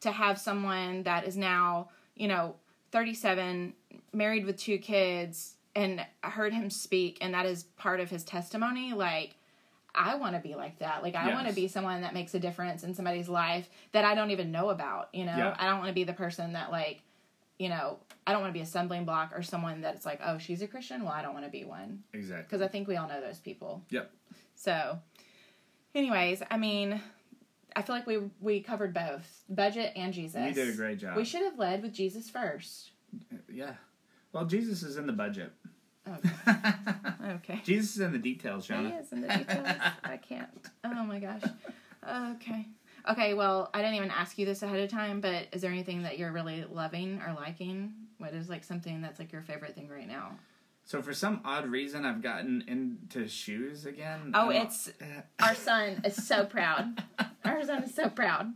to 0.00 0.12
have 0.12 0.38
someone 0.38 1.02
that 1.04 1.26
is 1.26 1.36
now, 1.36 1.88
you 2.14 2.28
know, 2.28 2.56
37, 2.92 3.74
married 4.12 4.44
with 4.44 4.56
two 4.56 4.78
kids, 4.78 5.54
and 5.74 6.04
I 6.22 6.30
heard 6.30 6.52
him 6.52 6.70
speak, 6.70 7.18
and 7.20 7.34
that 7.34 7.46
is 7.46 7.64
part 7.76 8.00
of 8.00 8.10
his 8.10 8.22
testimony. 8.22 8.92
Like, 8.92 9.34
I 9.94 10.16
want 10.16 10.34
to 10.34 10.40
be 10.40 10.54
like 10.54 10.78
that. 10.80 11.02
Like 11.02 11.14
I 11.14 11.32
want 11.32 11.46
to 11.48 11.54
be 11.54 11.68
someone 11.68 12.02
that 12.02 12.14
makes 12.14 12.34
a 12.34 12.40
difference 12.40 12.82
in 12.82 12.94
somebody's 12.94 13.28
life 13.28 13.68
that 13.92 14.04
I 14.04 14.14
don't 14.14 14.30
even 14.30 14.50
know 14.50 14.70
about. 14.70 15.08
You 15.14 15.24
know, 15.24 15.36
Yeah. 15.36 15.56
I 15.58 15.66
don't 15.66 15.78
want 15.78 15.88
to 15.88 15.94
be 15.94 16.04
the 16.04 16.12
person 16.12 16.54
that 16.54 16.70
like, 16.72 17.02
you 17.58 17.68
know, 17.68 17.98
I 18.26 18.32
don't 18.32 18.40
want 18.40 18.52
to 18.52 18.58
be 18.58 18.62
a 18.62 18.66
stumbling 18.66 19.04
block 19.04 19.32
or 19.36 19.42
someone 19.42 19.80
that's 19.82 20.04
like, 20.04 20.20
oh, 20.24 20.38
she's 20.38 20.62
a 20.62 20.66
Christian. 20.66 21.04
Well, 21.04 21.12
I 21.12 21.22
don't 21.22 21.34
want 21.34 21.44
to 21.46 21.50
be 21.50 21.64
one 21.64 22.02
Exactly. 22.12 22.42
because 22.42 22.60
I 22.60 22.68
think 22.68 22.88
we 22.88 22.96
all 22.96 23.08
know 23.08 23.20
those 23.20 23.38
people. 23.38 23.82
Yep. 23.90 24.10
So, 24.56 24.98
anyways, 25.94 26.42
I 26.50 26.56
mean, 26.58 27.00
I 27.76 27.82
feel 27.82 27.94
like 27.94 28.06
we 28.06 28.18
we 28.40 28.60
covered 28.60 28.92
both 28.94 29.44
budget 29.48 29.92
and 29.96 30.12
Jesus. 30.12 30.48
You 30.48 30.54
did 30.54 30.74
a 30.74 30.76
great 30.76 30.98
job. 30.98 31.16
We 31.16 31.24
should 31.24 31.42
have 31.42 31.58
led 31.58 31.82
with 31.82 31.92
Jesus 31.92 32.30
first. 32.30 32.90
Yeah. 33.52 33.74
Well, 34.32 34.44
Jesus 34.46 34.82
is 34.82 34.96
in 34.96 35.06
the 35.06 35.12
budget. 35.12 35.52
Okay. 36.06 36.30
Oh. 36.46 37.14
okay. 37.36 37.60
Jesus 37.64 37.96
is 37.96 38.00
in 38.00 38.12
the 38.12 38.18
details, 38.18 38.66
He 38.66 38.74
is 38.74 39.12
in 39.12 39.22
the 39.22 39.28
details. 39.28 39.66
I 40.04 40.16
can't. 40.16 40.48
Oh 40.84 41.04
my 41.04 41.18
gosh. 41.18 41.42
Okay. 42.06 42.66
Okay. 43.08 43.34
Well, 43.34 43.70
I 43.72 43.78
didn't 43.78 43.94
even 43.94 44.10
ask 44.10 44.38
you 44.38 44.46
this 44.46 44.62
ahead 44.62 44.80
of 44.80 44.90
time, 44.90 45.20
but 45.20 45.48
is 45.52 45.62
there 45.62 45.70
anything 45.70 46.02
that 46.02 46.18
you're 46.18 46.32
really 46.32 46.64
loving 46.70 47.20
or 47.26 47.34
liking? 47.34 47.94
What 48.18 48.34
is 48.34 48.48
like 48.48 48.64
something 48.64 49.00
that's 49.00 49.18
like 49.18 49.32
your 49.32 49.42
favorite 49.42 49.74
thing 49.74 49.88
right 49.88 50.08
now? 50.08 50.38
So 50.86 51.00
for 51.00 51.14
some 51.14 51.40
odd 51.46 51.66
reason, 51.66 52.04
I've 52.04 52.22
gotten 52.22 52.62
into 52.68 53.26
shoes 53.26 53.86
again. 53.86 54.32
Oh, 54.34 54.50
it's 54.50 54.90
our 55.42 55.54
son 55.54 56.02
is 56.04 56.26
so 56.26 56.44
proud. 56.44 57.02
Our 57.44 57.64
son 57.64 57.84
is 57.84 57.94
so 57.94 58.10
proud. 58.10 58.52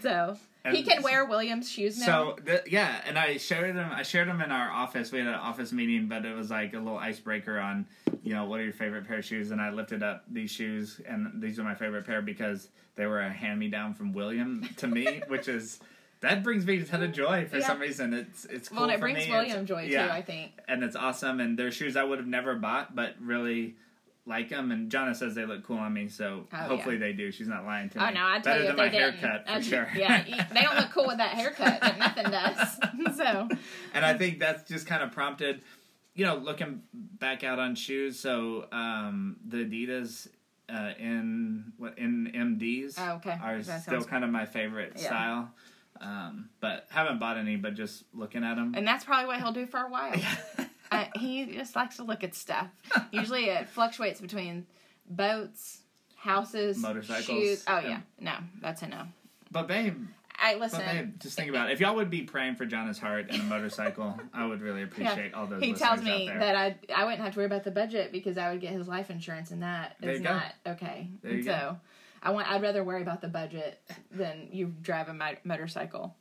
So 0.00 0.36
he 0.70 0.82
can 0.82 1.02
wear 1.02 1.24
Williams 1.24 1.70
shoes 1.70 1.98
now. 1.98 2.06
So 2.06 2.36
the, 2.44 2.62
yeah, 2.68 3.00
and 3.06 3.18
I 3.18 3.36
shared 3.36 3.74
them. 3.76 3.90
I 3.92 4.02
shared 4.02 4.28
them 4.28 4.40
in 4.40 4.50
our 4.52 4.70
office. 4.70 5.10
We 5.10 5.18
had 5.18 5.26
an 5.28 5.34
office 5.34 5.72
meeting, 5.72 6.06
but 6.08 6.24
it 6.24 6.34
was 6.36 6.50
like 6.50 6.72
a 6.74 6.78
little 6.78 6.98
icebreaker 6.98 7.58
on, 7.58 7.86
you 8.22 8.34
know, 8.34 8.44
what 8.44 8.60
are 8.60 8.64
your 8.64 8.72
favorite 8.72 9.06
pair 9.08 9.18
of 9.18 9.24
shoes? 9.24 9.50
And 9.50 9.60
I 9.60 9.70
lifted 9.70 10.02
up 10.02 10.24
these 10.30 10.50
shoes, 10.50 11.00
and 11.06 11.40
these 11.42 11.58
are 11.58 11.64
my 11.64 11.74
favorite 11.74 12.06
pair 12.06 12.22
because 12.22 12.68
they 12.94 13.06
were 13.06 13.20
a 13.20 13.30
hand 13.30 13.58
me 13.58 13.68
down 13.68 13.94
from 13.94 14.12
William 14.12 14.68
to 14.76 14.86
me, 14.86 15.22
which 15.28 15.48
is 15.48 15.80
that 16.20 16.44
brings 16.44 16.64
me 16.64 16.78
a 16.80 16.84
ton 16.84 17.02
of 17.02 17.12
joy 17.12 17.46
for 17.50 17.58
Yeah. 17.58 17.66
some 17.66 17.80
reason. 17.80 18.14
It's 18.14 18.44
it's 18.44 18.68
cool 18.68 18.76
well, 18.76 18.84
and 18.84 18.92
it 18.92 18.96
for 18.96 19.00
brings 19.00 19.26
me. 19.26 19.30
William 19.32 19.50
It's- 19.64 19.68
joy 19.68 19.82
yeah. 19.90 20.06
too. 20.06 20.12
I 20.12 20.22
think. 20.22 20.52
and 20.68 20.84
it's 20.84 20.94
awesome. 20.94 21.40
And 21.40 21.58
they're 21.58 21.72
shoes 21.72 21.96
I 21.96 22.04
would 22.04 22.18
have 22.18 22.28
never 22.28 22.54
bought, 22.54 22.94
but 22.94 23.16
really 23.20 23.74
like 24.26 24.48
them. 24.50 24.70
And 24.70 24.90
Jonna 24.90 25.16
says 25.16 25.34
they 25.34 25.44
look 25.44 25.64
cool 25.64 25.78
on 25.78 25.92
me, 25.92 26.08
so 26.08 26.46
Oh, 26.52 26.56
hopefully 26.56 26.96
they 26.96 27.12
do. 27.12 27.30
She's 27.32 27.48
not 27.48 27.64
lying 27.64 27.88
to 27.90 27.98
me. 27.98 28.04
Oh 28.06 28.10
no, 28.10 28.20
I 28.24 28.38
tell 28.40 28.52
Better 28.54 28.60
you 28.60 28.66
than 28.68 28.76
they 28.76 28.82
my 28.82 28.88
didn't. 28.88 29.14
haircut 29.18 29.46
for 29.46 29.52
I'd- 29.54 29.64
sure. 29.64 29.88
Yeah, 29.96 30.46
they 30.52 30.60
don't 30.62 30.76
look 30.76 30.90
cool 30.92 31.06
with 31.06 31.18
that 31.18 31.30
haircut, 31.34 31.78
but 31.80 31.98
nothing 31.98 32.24
does. 32.30 32.78
so 33.16 33.48
and 33.94 34.04
I 34.04 34.14
think 34.16 34.38
that's 34.38 34.68
just 34.68 34.86
kind 34.86 35.02
of 35.02 35.10
prompted, 35.12 35.62
you 36.14 36.24
know, 36.24 36.36
looking 36.36 36.82
back 36.94 37.42
out 37.44 37.58
on 37.58 37.74
shoes. 37.74 38.18
So 38.18 38.66
um, 38.72 39.36
the 39.46 39.58
Adidas 39.58 40.28
uh, 40.72 40.92
in 40.98 41.72
what 41.76 41.96
NMDs 41.96 42.94
Oh, 42.98 43.14
okay. 43.16 43.36
are 43.42 43.60
That 43.62 43.82
still 43.82 44.04
kind 44.04 44.24
of 44.24 44.30
my 44.30 44.46
favorite 44.46 44.92
Yeah. 44.96 45.02
style. 45.06 45.50
Um, 46.00 46.48
but 46.60 46.86
haven't 46.90 47.20
bought 47.20 47.36
any, 47.36 47.54
but 47.56 47.74
just 47.74 48.02
looking 48.12 48.42
at 48.42 48.54
them. 48.56 48.74
and 48.76 48.84
that's 48.86 49.04
probably 49.04 49.26
what 49.26 49.40
he'll 49.40 49.52
do 49.52 49.66
for 49.66 49.78
a 49.80 49.88
while. 49.88 50.14
Uh, 50.92 51.18
he 51.18 51.46
just 51.46 51.74
likes 51.76 51.96
to 51.96 52.04
look 52.04 52.22
at 52.24 52.34
stuff. 52.34 52.68
Usually 53.12 53.46
it 53.46 53.68
fluctuates 53.68 54.20
between 54.20 54.66
boats, 55.08 55.80
houses, 56.16 56.78
Motorcycles. 56.78 57.24
shoes. 57.26 57.64
Oh 57.66 57.78
Yeah. 57.78 57.88
yeah, 57.88 58.00
no, 58.20 58.34
that's 58.60 58.82
a 58.82 58.88
no. 58.88 59.04
but 59.50 59.66
babe, 59.68 59.96
I 60.40 60.54
listen. 60.56 60.80
but 60.84 60.92
babe, 60.92 61.20
just 61.20 61.36
think 61.36 61.50
about 61.50 61.70
it. 61.70 61.74
If 61.74 61.80
y'all 61.80 61.94
would 61.96 62.10
be 62.10 62.22
praying 62.22 62.56
for 62.56 62.66
Jonna's 62.66 62.98
heart 62.98 63.26
and 63.30 63.40
a 63.40 63.44
motorcycle, 63.44 64.18
I 64.34 64.46
would 64.46 64.60
really 64.60 64.82
appreciate 64.82 65.34
all 65.34 65.46
those. 65.46 65.62
he 65.62 65.72
tells 65.74 66.02
me 66.02 66.28
that 66.28 66.56
I 66.56 66.76
I 66.94 67.04
wouldn't 67.04 67.22
have 67.22 67.34
to 67.34 67.38
worry 67.40 67.46
about 67.46 67.64
the 67.64 67.70
budget 67.70 68.12
because 68.12 68.38
I 68.38 68.50
would 68.52 68.60
get 68.60 68.72
his 68.72 68.88
life 68.88 69.10
insurance, 69.10 69.50
and 69.50 69.62
that 69.62 69.96
is 70.02 70.20
not 70.20 70.44
okay. 70.66 71.08
There 71.22 71.30
you 71.32 71.36
And 71.38 71.44
go. 71.46 71.52
so 71.52 71.76
I 72.22 72.30
want 72.30 72.48
I'd 72.50 72.62
rather 72.62 72.82
worry 72.84 73.02
about 73.02 73.20
the 73.20 73.28
budget 73.28 73.80
than 74.10 74.48
you 74.52 74.72
drive 74.82 75.08
a 75.08 75.14
mo- 75.14 75.36
motorcycle. 75.44 76.14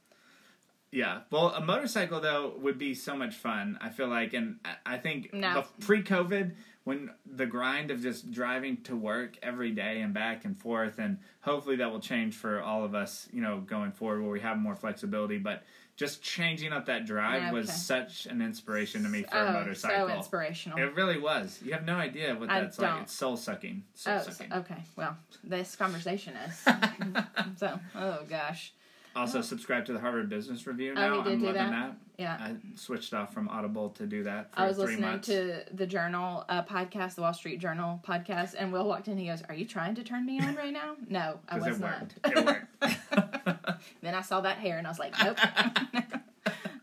Yeah. 0.92 1.20
Well, 1.32 1.48
a 1.56 1.62
motorcycle 1.62 2.20
though 2.20 2.54
would 2.60 2.78
be 2.78 2.94
so 2.94 3.16
much 3.16 3.36
fun. 3.36 3.78
I 3.82 3.90
feel 3.90 4.08
like, 4.08 4.34
and 4.34 4.60
I- 4.86 4.98
think 4.98 5.34
No. 5.34 5.66
pre-COVID, 5.80 6.56
when 6.84 7.12
the 7.26 7.46
grind 7.46 7.92
of 7.92 8.02
just 8.02 8.32
driving 8.32 8.78
to 8.84 8.96
work 8.96 9.38
every 9.44 9.72
day 9.72 10.02
and 10.02 10.14
back 10.14 10.46
and 10.46 10.58
forth, 10.60 10.98
and 11.00 11.20
hopefully 11.42 11.76
that 11.78 11.92
will 11.92 12.00
change 12.00 12.36
for 12.36 12.62
all 12.62 12.84
of 12.84 12.94
us, 12.96 13.30
you 13.32 13.42
know, 13.42 13.60
going 13.62 13.92
forward 13.92 14.22
where 14.22 14.32
we 14.32 14.40
have 14.42 14.58
more 14.58 14.76
flexibility. 14.76 15.38
But 15.38 15.64
just 15.96 16.24
changing 16.24 16.74
up 16.74 16.88
that 16.88 17.06
drive 17.06 17.54
was 17.54 17.68
Okay. 17.70 17.78
such 17.78 18.26
an 18.26 18.42
inspiration 18.42 19.04
to 19.04 19.10
me 19.10 19.22
for 19.24 19.38
a 19.38 19.48
oh, 19.50 19.54
motorcycle. 19.54 20.08
so 20.10 20.16
inspirational. 20.16 20.80
It 20.80 20.96
really 20.96 21.20
was. 21.20 21.62
You 21.64 21.74
have 21.74 21.86
no 21.86 21.96
idea 21.96 22.34
what 22.36 22.50
I 22.50 22.62
that's 22.62 22.80
like. 22.80 22.90
don't. 22.90 23.02
It's 23.04 23.14
soul 23.14 23.38
sucking. 23.38 23.84
Soul 23.94 24.16
Oh, 24.16 24.24
so- 24.24 24.32
sucking. 24.32 24.52
okay. 24.54 24.84
Well, 24.96 25.16
this 25.44 25.76
conversation 25.76 26.36
is. 26.38 26.58
so, 27.58 27.80
oh 27.96 28.24
gosh. 28.28 28.74
Also, 29.16 29.42
subscribe 29.42 29.86
to 29.86 29.94
the 29.94 30.00
Harvard 30.00 30.30
Business 30.30 30.66
Review 30.66 30.92
Oh, 30.96 31.00
now. 31.00 31.22
did 31.22 31.34
I'm 31.34 31.44
loving 31.44 31.54
that? 31.56 31.72
that. 31.72 31.96
Yeah. 32.18 32.38
I 32.40 32.56
switched 32.76 33.14
off 33.14 33.34
from 33.34 33.50
Audible 33.50 33.90
to 33.92 34.06
do 34.06 34.24
that 34.24 34.54
for 34.54 34.62
I 34.62 34.68
was 34.68 34.78
listening 34.78 35.02
months. 35.02 35.28
to 35.28 35.64
the 35.74 35.86
Journal 35.88 36.46
uh, 36.48 36.64
podcast, 36.64 37.16
the 37.16 37.22
Wall 37.22 37.34
Street 37.34 37.60
Journal 37.60 38.00
podcast, 38.08 38.54
and 38.58 38.72
Will 38.72 38.88
walked 38.88 39.08
in. 39.08 39.18
He 39.18 39.26
goes, 39.28 39.42
"Are 39.50 39.56
you 39.56 39.66
trying 39.66 39.96
to 39.96 40.04
turn 40.04 40.26
me 40.26 40.40
on 40.40 40.56
right 40.56 40.72
now?" 40.72 40.96
No, 41.10 41.40
I 41.50 41.58
was 41.58 41.78
it 41.78 41.80
not. 41.80 42.00
worked. 42.02 42.16
It 42.38 42.46
worked. 42.46 43.82
then 44.02 44.14
I 44.16 44.22
saw 44.22 44.40
that 44.42 44.58
hair, 44.58 44.78
and 44.78 44.86
I 44.88 44.90
was 44.92 45.00
like, 45.00 45.14
"Nope." 45.24 45.38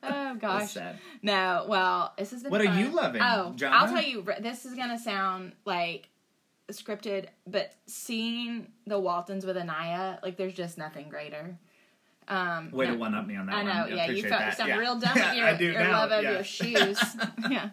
oh 0.03 0.35
gosh, 0.41 0.77
no. 1.23 1.67
Well, 1.69 2.13
this 2.19 2.31
has 2.33 2.43
been. 2.43 2.51
What 2.51 2.61
are 2.61 2.79
you 2.79 2.89
loving, 2.89 3.23
Oh, 3.23 3.55
Jonna? 3.57 3.71
I'll 3.73 3.89
tell 3.89 4.03
you. 4.03 4.25
This 4.41 4.65
is 4.67 4.75
gonna 4.75 4.99
sound 4.99 5.53
like 5.65 6.09
scripted, 6.71 7.27
but 7.47 7.73
seeing 7.87 8.67
the 8.87 8.99
Waltons 8.99 9.47
with 9.47 9.57
Anaya, 9.57 10.19
like, 10.23 10.37
there's 10.37 10.53
just 10.53 10.77
nothing 10.77 11.09
greater. 11.09 11.57
Um, 12.29 12.71
Way 12.71 12.87
no- 12.87 12.93
to 12.93 12.99
one 12.99 13.15
up 13.15 13.27
me 13.27 13.37
on 13.37 13.47
that 13.47 13.55
I 13.55 13.63
one. 13.63 13.67
know, 13.91 13.97
yeah. 13.97 14.11
You 14.11 14.23
felt, 14.23 14.41
that. 14.41 14.57
sound 14.57 14.69
yeah. 14.69 14.77
real 14.77 14.97
dumb 15.01 15.15
with 15.15 15.35
your, 15.35 15.47
I 15.47 15.57
do 15.57 15.65
your 15.65 15.81
now, 15.81 15.93
love 16.01 16.13
of 16.13 16.23
yeah. 16.25 16.33
your 16.33 16.45
shoes. 16.45 17.01
yeah. 17.51 17.71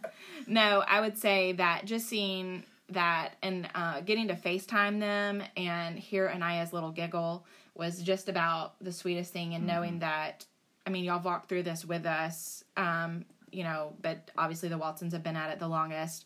No, 0.47 0.83
I 0.87 1.01
would 1.01 1.17
say 1.17 1.51
that 1.53 1.85
just 1.85 2.07
seeing 2.07 2.63
that 2.89 3.33
and 3.41 3.67
uh, 3.75 4.01
getting 4.01 4.27
to 4.29 4.35
FaceTime 4.35 4.99
them 4.99 5.43
and 5.57 5.97
hear 5.99 6.27
Anaya's 6.29 6.71
little 6.71 6.91
giggle 6.91 7.45
was 7.73 8.01
just 8.01 8.29
about 8.29 8.75
the 8.81 8.91
sweetest 8.93 9.33
thing. 9.33 9.53
And 9.55 9.65
Mm-hmm. 9.67 9.75
knowing 9.75 9.99
that, 9.99 10.45
I 10.87 10.89
mean, 10.89 11.03
y'all 11.03 11.21
walked 11.21 11.49
through 11.49 11.63
this 11.63 11.83
with 11.83 12.05
us, 12.05 12.63
um, 12.77 13.25
you 13.51 13.63
know, 13.63 13.93
but 14.01 14.31
obviously 14.37 14.69
the 14.69 14.77
Waltons 14.77 15.13
have 15.13 15.23
been 15.23 15.35
at 15.35 15.49
it 15.51 15.59
the 15.59 15.67
longest. 15.67 16.25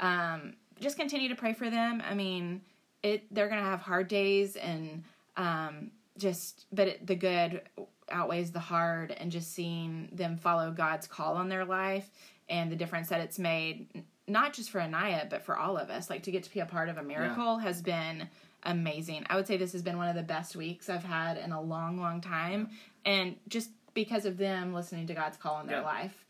Um, 0.00 0.54
just 0.80 0.96
continue 0.96 1.28
to 1.28 1.34
pray 1.36 1.52
for 1.52 1.70
them. 1.70 2.02
I 2.08 2.14
mean, 2.14 2.62
it 3.02 3.24
they're 3.32 3.48
gonna 3.48 3.62
have 3.62 3.80
hard 3.80 4.08
days 4.08 4.56
and 4.56 5.04
um, 5.36 5.90
just, 6.18 6.66
but 6.72 6.88
it, 6.88 7.06
the 7.06 7.14
good 7.14 7.62
outweighs 8.10 8.50
the 8.52 8.58
hard, 8.60 9.10
and 9.12 9.30
just 9.30 9.52
seeing 9.52 10.08
them 10.12 10.36
follow 10.36 10.70
God's 10.70 11.06
call 11.06 11.36
on 11.36 11.48
their 11.48 11.64
life 11.64 12.10
and 12.48 12.72
the 12.72 12.76
difference 12.76 13.08
that 13.10 13.20
it's 13.20 13.38
made 13.38 14.04
not 14.26 14.52
just 14.52 14.70
for 14.70 14.80
Anaya, 14.80 15.26
but 15.28 15.42
for 15.42 15.56
all 15.56 15.76
of 15.78 15.90
us. 15.90 16.10
Like 16.10 16.22
to 16.24 16.30
get 16.30 16.42
to 16.44 16.52
be 16.52 16.60
a 16.60 16.66
part 16.66 16.88
of 16.88 16.98
a 16.98 17.02
miracle 17.02 17.58
has 17.58 17.80
been 17.82 18.28
amazing. 18.62 19.24
I 19.30 19.36
would 19.36 19.46
say 19.46 19.56
this 19.56 19.72
has 19.72 19.82
been 19.82 19.96
one 19.96 20.08
of 20.08 20.16
the 20.16 20.22
best 20.22 20.54
weeks 20.56 20.90
I've 20.90 21.04
had 21.04 21.38
in 21.38 21.52
a 21.52 21.60
long, 21.60 21.98
long 21.98 22.20
time, 22.20 22.70
and 23.04 23.36
just 23.48 23.70
because 23.94 24.26
of 24.26 24.36
them 24.36 24.74
listening 24.74 25.06
to 25.06 25.14
God's 25.14 25.36
call 25.38 25.60
in 25.60 25.66
their 25.66 25.78
Yeah. 25.78 25.84
life. 25.84 26.24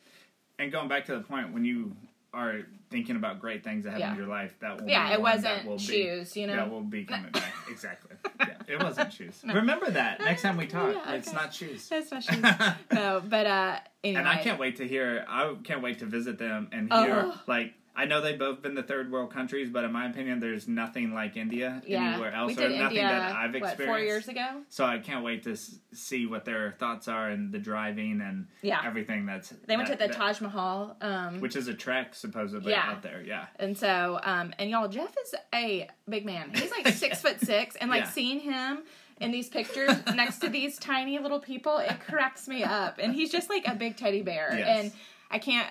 And 0.60 0.72
going 0.72 0.88
back 0.88 1.04
to 1.06 1.14
the 1.14 1.20
point, 1.20 1.52
when 1.52 1.64
you 1.64 1.94
are 2.34 2.60
thinking 2.90 3.16
about 3.16 3.40
great 3.40 3.64
things 3.64 3.84
that 3.84 3.90
happen 3.90 4.00
Yeah. 4.06 4.12
in 4.12 4.18
your 4.18 4.26
life, 4.28 4.54
that 4.60 4.80
will 4.80 4.88
Yeah, 4.88 5.08
be 5.08 5.14
it 5.14 5.20
wasn't 5.22 5.64
will 5.66 5.76
be- 5.76 5.82
shoes, 5.82 6.36
you 6.36 6.46
know? 6.46 6.56
That 6.56 6.70
will 6.70 6.82
be 6.82 7.04
coming 7.04 7.30
back. 7.32 7.54
Exactly. 7.70 8.16
Yeah, 8.40 8.54
it 8.66 8.82
wasn't 8.82 9.12
shoes. 9.12 9.42
Remember 9.46 9.90
that 9.90 10.20
next 10.20 10.42
time 10.42 10.56
we 10.56 10.66
talk. 10.66 10.94
Yeah, 10.94 11.12
It's 11.14 11.32
not 11.32 11.52
shoes. 11.54 11.88
That's 11.88 12.10
not 12.10 12.22
shoes. 12.22 12.42
no, 12.92 13.22
but 13.26 13.46
uh, 13.46 13.78
anyway. 14.02 14.20
And 14.20 14.28
I 14.28 14.36
can't 14.42 14.58
wait 14.58 14.76
to 14.76 14.88
hear. 14.88 15.24
I 15.28 15.54
can't 15.64 15.82
wait 15.82 15.98
to 16.00 16.06
visit 16.06 16.38
them 16.38 16.68
and 16.72 16.90
hear. 16.92 17.24
Oh. 17.28 17.40
Like 17.46 17.74
I 17.98 18.04
know 18.04 18.20
they've 18.20 18.38
both 18.38 18.62
been 18.62 18.74
the 18.76 18.82
third 18.82 19.10
world 19.10 19.32
countries, 19.32 19.68
but 19.70 19.82
in 19.84 19.92
my 19.92 20.08
opinion, 20.08 20.38
there's 20.38 20.68
nothing 20.68 21.12
like 21.12 21.36
India 21.36 21.82
Yeah, 21.84 22.12
anywhere 22.12 22.32
else, 22.32 22.52
or 22.56 22.68
nothing 22.68 22.80
India. 22.80 23.02
that 23.02 23.32
I've 23.36 23.54
experienced. 23.56 23.78
what, 23.80 23.86
four 23.86 23.98
years 23.98 24.28
ago? 24.28 24.62
So 24.68 24.84
I 24.84 24.98
can't 24.98 25.24
wait 25.24 25.42
to 25.42 25.52
s- 25.52 25.80
see 25.92 26.24
what 26.24 26.44
their 26.44 26.76
thoughts 26.78 27.08
are 27.08 27.28
and 27.28 27.52
the 27.52 27.58
driving 27.58 28.20
and 28.20 28.46
Yeah. 28.62 28.80
everything 28.84 29.26
that's. 29.26 29.48
They 29.66 29.76
went 29.76 29.88
that- 29.88 29.98
to 29.98 30.04
the 30.04 30.08
that- 30.08 30.16
Taj 30.16 30.40
Mahal. 30.40 30.96
Um, 31.00 31.40
which 31.40 31.56
is 31.56 31.66
a 31.66 31.74
trek 31.74 32.14
supposedly 32.14 32.70
Yeah. 32.72 32.88
out 32.88 33.02
there. 33.02 33.20
Yeah. 33.20 33.46
And 33.58 33.76
so, 33.76 34.20
um, 34.22 34.54
and 34.60 34.70
y'all, 34.70 34.86
Jeff 34.88 35.14
is 35.24 35.34
a 35.54 35.88
big 36.08 36.24
man. 36.24 36.52
He's 36.54 36.70
like 36.70 36.86
six 36.94 37.20
foot 37.20 37.40
six, 37.40 37.74
and 37.76 37.90
like 37.90 38.02
Yeah. 38.04 38.08
seeing 38.10 38.38
him 38.40 38.84
in 39.20 39.32
these 39.32 39.48
pictures 39.48 39.90
next 40.14 40.38
to 40.38 40.48
these 40.48 40.78
tiny 40.78 41.18
little 41.18 41.40
people, 41.40 41.78
it 41.78 41.98
cracks 42.06 42.46
me 42.46 42.62
up. 42.62 42.98
And 43.02 43.12
he's 43.12 43.32
just 43.32 43.50
like 43.50 43.66
a 43.66 43.74
big 43.74 43.96
teddy 43.96 44.22
bear, 44.22 44.54
Yes. 44.56 44.68
and 44.84 44.92
I 45.30 45.38
can't. 45.40 45.68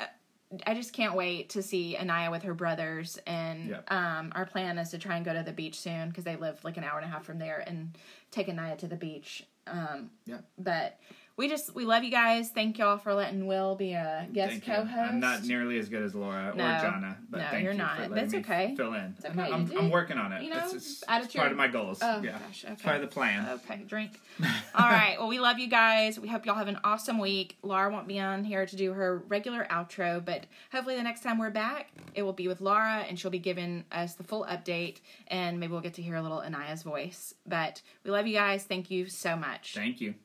I 0.66 0.74
just 0.74 0.93
can't 0.93 1.14
wait 1.16 1.50
to 1.50 1.62
see 1.62 1.98
Anaya 1.98 2.32
with 2.32 2.43
her 2.43 2.54
brothers, 2.54 3.20
and 3.28 3.70
Yep. 3.70 3.91
um, 3.91 4.32
our 4.36 4.45
plan 4.45 4.78
is 4.78 4.89
to 4.91 4.98
try 4.98 5.18
and 5.18 5.26
go 5.26 5.34
to 5.34 5.43
the 5.43 5.52
beach 5.52 5.80
soon 5.80 6.10
because 6.10 6.24
they 6.24 6.36
live 6.38 6.64
like 6.64 6.78
an 6.78 6.84
hour 6.86 6.98
and 7.00 7.06
a 7.06 7.10
half 7.12 7.26
from 7.26 7.38
there, 7.38 7.64
and 7.68 7.98
take 8.32 8.48
Anaya 8.48 8.78
to 8.78 8.88
the 8.88 8.95
beach. 8.95 9.43
Um, 9.68 10.10
Yep. 10.26 10.45
but 10.58 11.00
we 11.38 11.48
just 11.48 11.76
we 11.76 11.86
love 11.86 12.04
you 12.04 12.10
guys. 12.10 12.50
Thank 12.50 12.80
y'all 12.80 12.98
for 12.98 13.14
letting 13.14 13.46
Will 13.46 13.76
be 13.76 13.94
a 13.94 14.28
guest 14.34 14.52
Thank 14.52 14.68
you. 14.68 14.74
co-host. 14.74 15.12
I'm 15.14 15.20
not 15.20 15.44
nearly 15.44 15.78
as 15.78 15.88
good 15.88 16.02
as 16.02 16.16
Laura 16.16 16.52
No. 16.56 16.64
or 16.66 16.68
Jonna, 16.68 17.16
but 17.30 17.38
No, 17.38 17.48
thank 17.52 17.64
you're 17.64 17.74
you 17.74 17.78
not. 17.78 17.96
for 17.98 18.02
letting 18.02 18.16
That's 18.16 18.34
me 18.34 18.40
okay. 18.40 18.74
fill 18.76 18.94
in. 18.96 19.14
It's 19.18 19.26
okay. 19.26 19.42
I'm, 19.42 19.54
I'm 19.54 19.66
did. 19.66 19.92
working 19.92 20.18
on 20.18 20.34
it. 20.34 20.42
You 20.42 20.50
know, 20.50 20.62
it's 20.64 20.74
it's, 20.74 21.04
it's 21.08 21.36
your- 21.36 21.42
part 21.44 21.52
of 21.52 21.58
my 21.58 21.68
goals. 21.68 22.00
Oh 22.02 22.22
yeah. 22.24 22.40
gosh, 22.40 22.64
okay. 22.66 22.74
It's 22.74 22.82
part 22.82 22.96
of 22.96 23.02
the 23.04 23.08
plan. 23.08 23.48
Okay, 23.50 23.84
drink. 23.88 24.20
All 24.76 24.90
right. 24.90 25.16
Well, 25.20 25.28
we 25.28 25.40
love 25.40 25.60
you 25.60 25.68
guys. 25.68 26.20
We 26.20 26.28
hope 26.28 26.46
y'all 26.46 26.56
have 26.56 26.68
an 26.68 26.80
awesome 26.84 27.20
week. 27.20 27.58
Laura 27.62 27.92
won't 27.92 28.08
be 28.08 28.20
on 28.20 28.44
here 28.44 28.66
to 28.66 28.76
do 28.76 28.94
her 28.94 29.20
regular 29.28 29.68
outro, 29.70 30.24
but 30.26 30.48
hopefully 30.72 30.96
the 30.96 31.04
next 31.04 31.22
time 31.22 31.38
we're 31.38 31.52
back, 31.52 31.92
it 32.16 32.24
will 32.24 32.34
be 32.34 32.48
with 32.48 32.62
Laura 32.62 33.06
and 33.08 33.20
she'll 33.20 33.30
be 33.32 33.40
giving 33.40 33.84
us 33.92 34.16
the 34.16 34.24
full 34.24 34.46
update 34.50 34.98
and 35.28 35.60
maybe 35.60 35.72
we'll 35.72 35.82
get 35.82 35.94
to 35.96 36.02
hear 36.02 36.16
a 36.16 36.22
little 36.22 36.40
Anaya's 36.42 36.82
voice. 36.82 37.36
But 37.46 37.82
we 38.04 38.10
love 38.10 38.26
you 38.26 38.34
guys. 38.34 38.64
Thank 38.64 38.90
you 38.90 39.08
so 39.08 39.36
much. 39.36 39.74
Thank 39.76 40.02
you. 40.02 40.16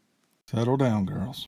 Settle 0.55 0.77
down, 0.77 1.07
girls. 1.07 1.41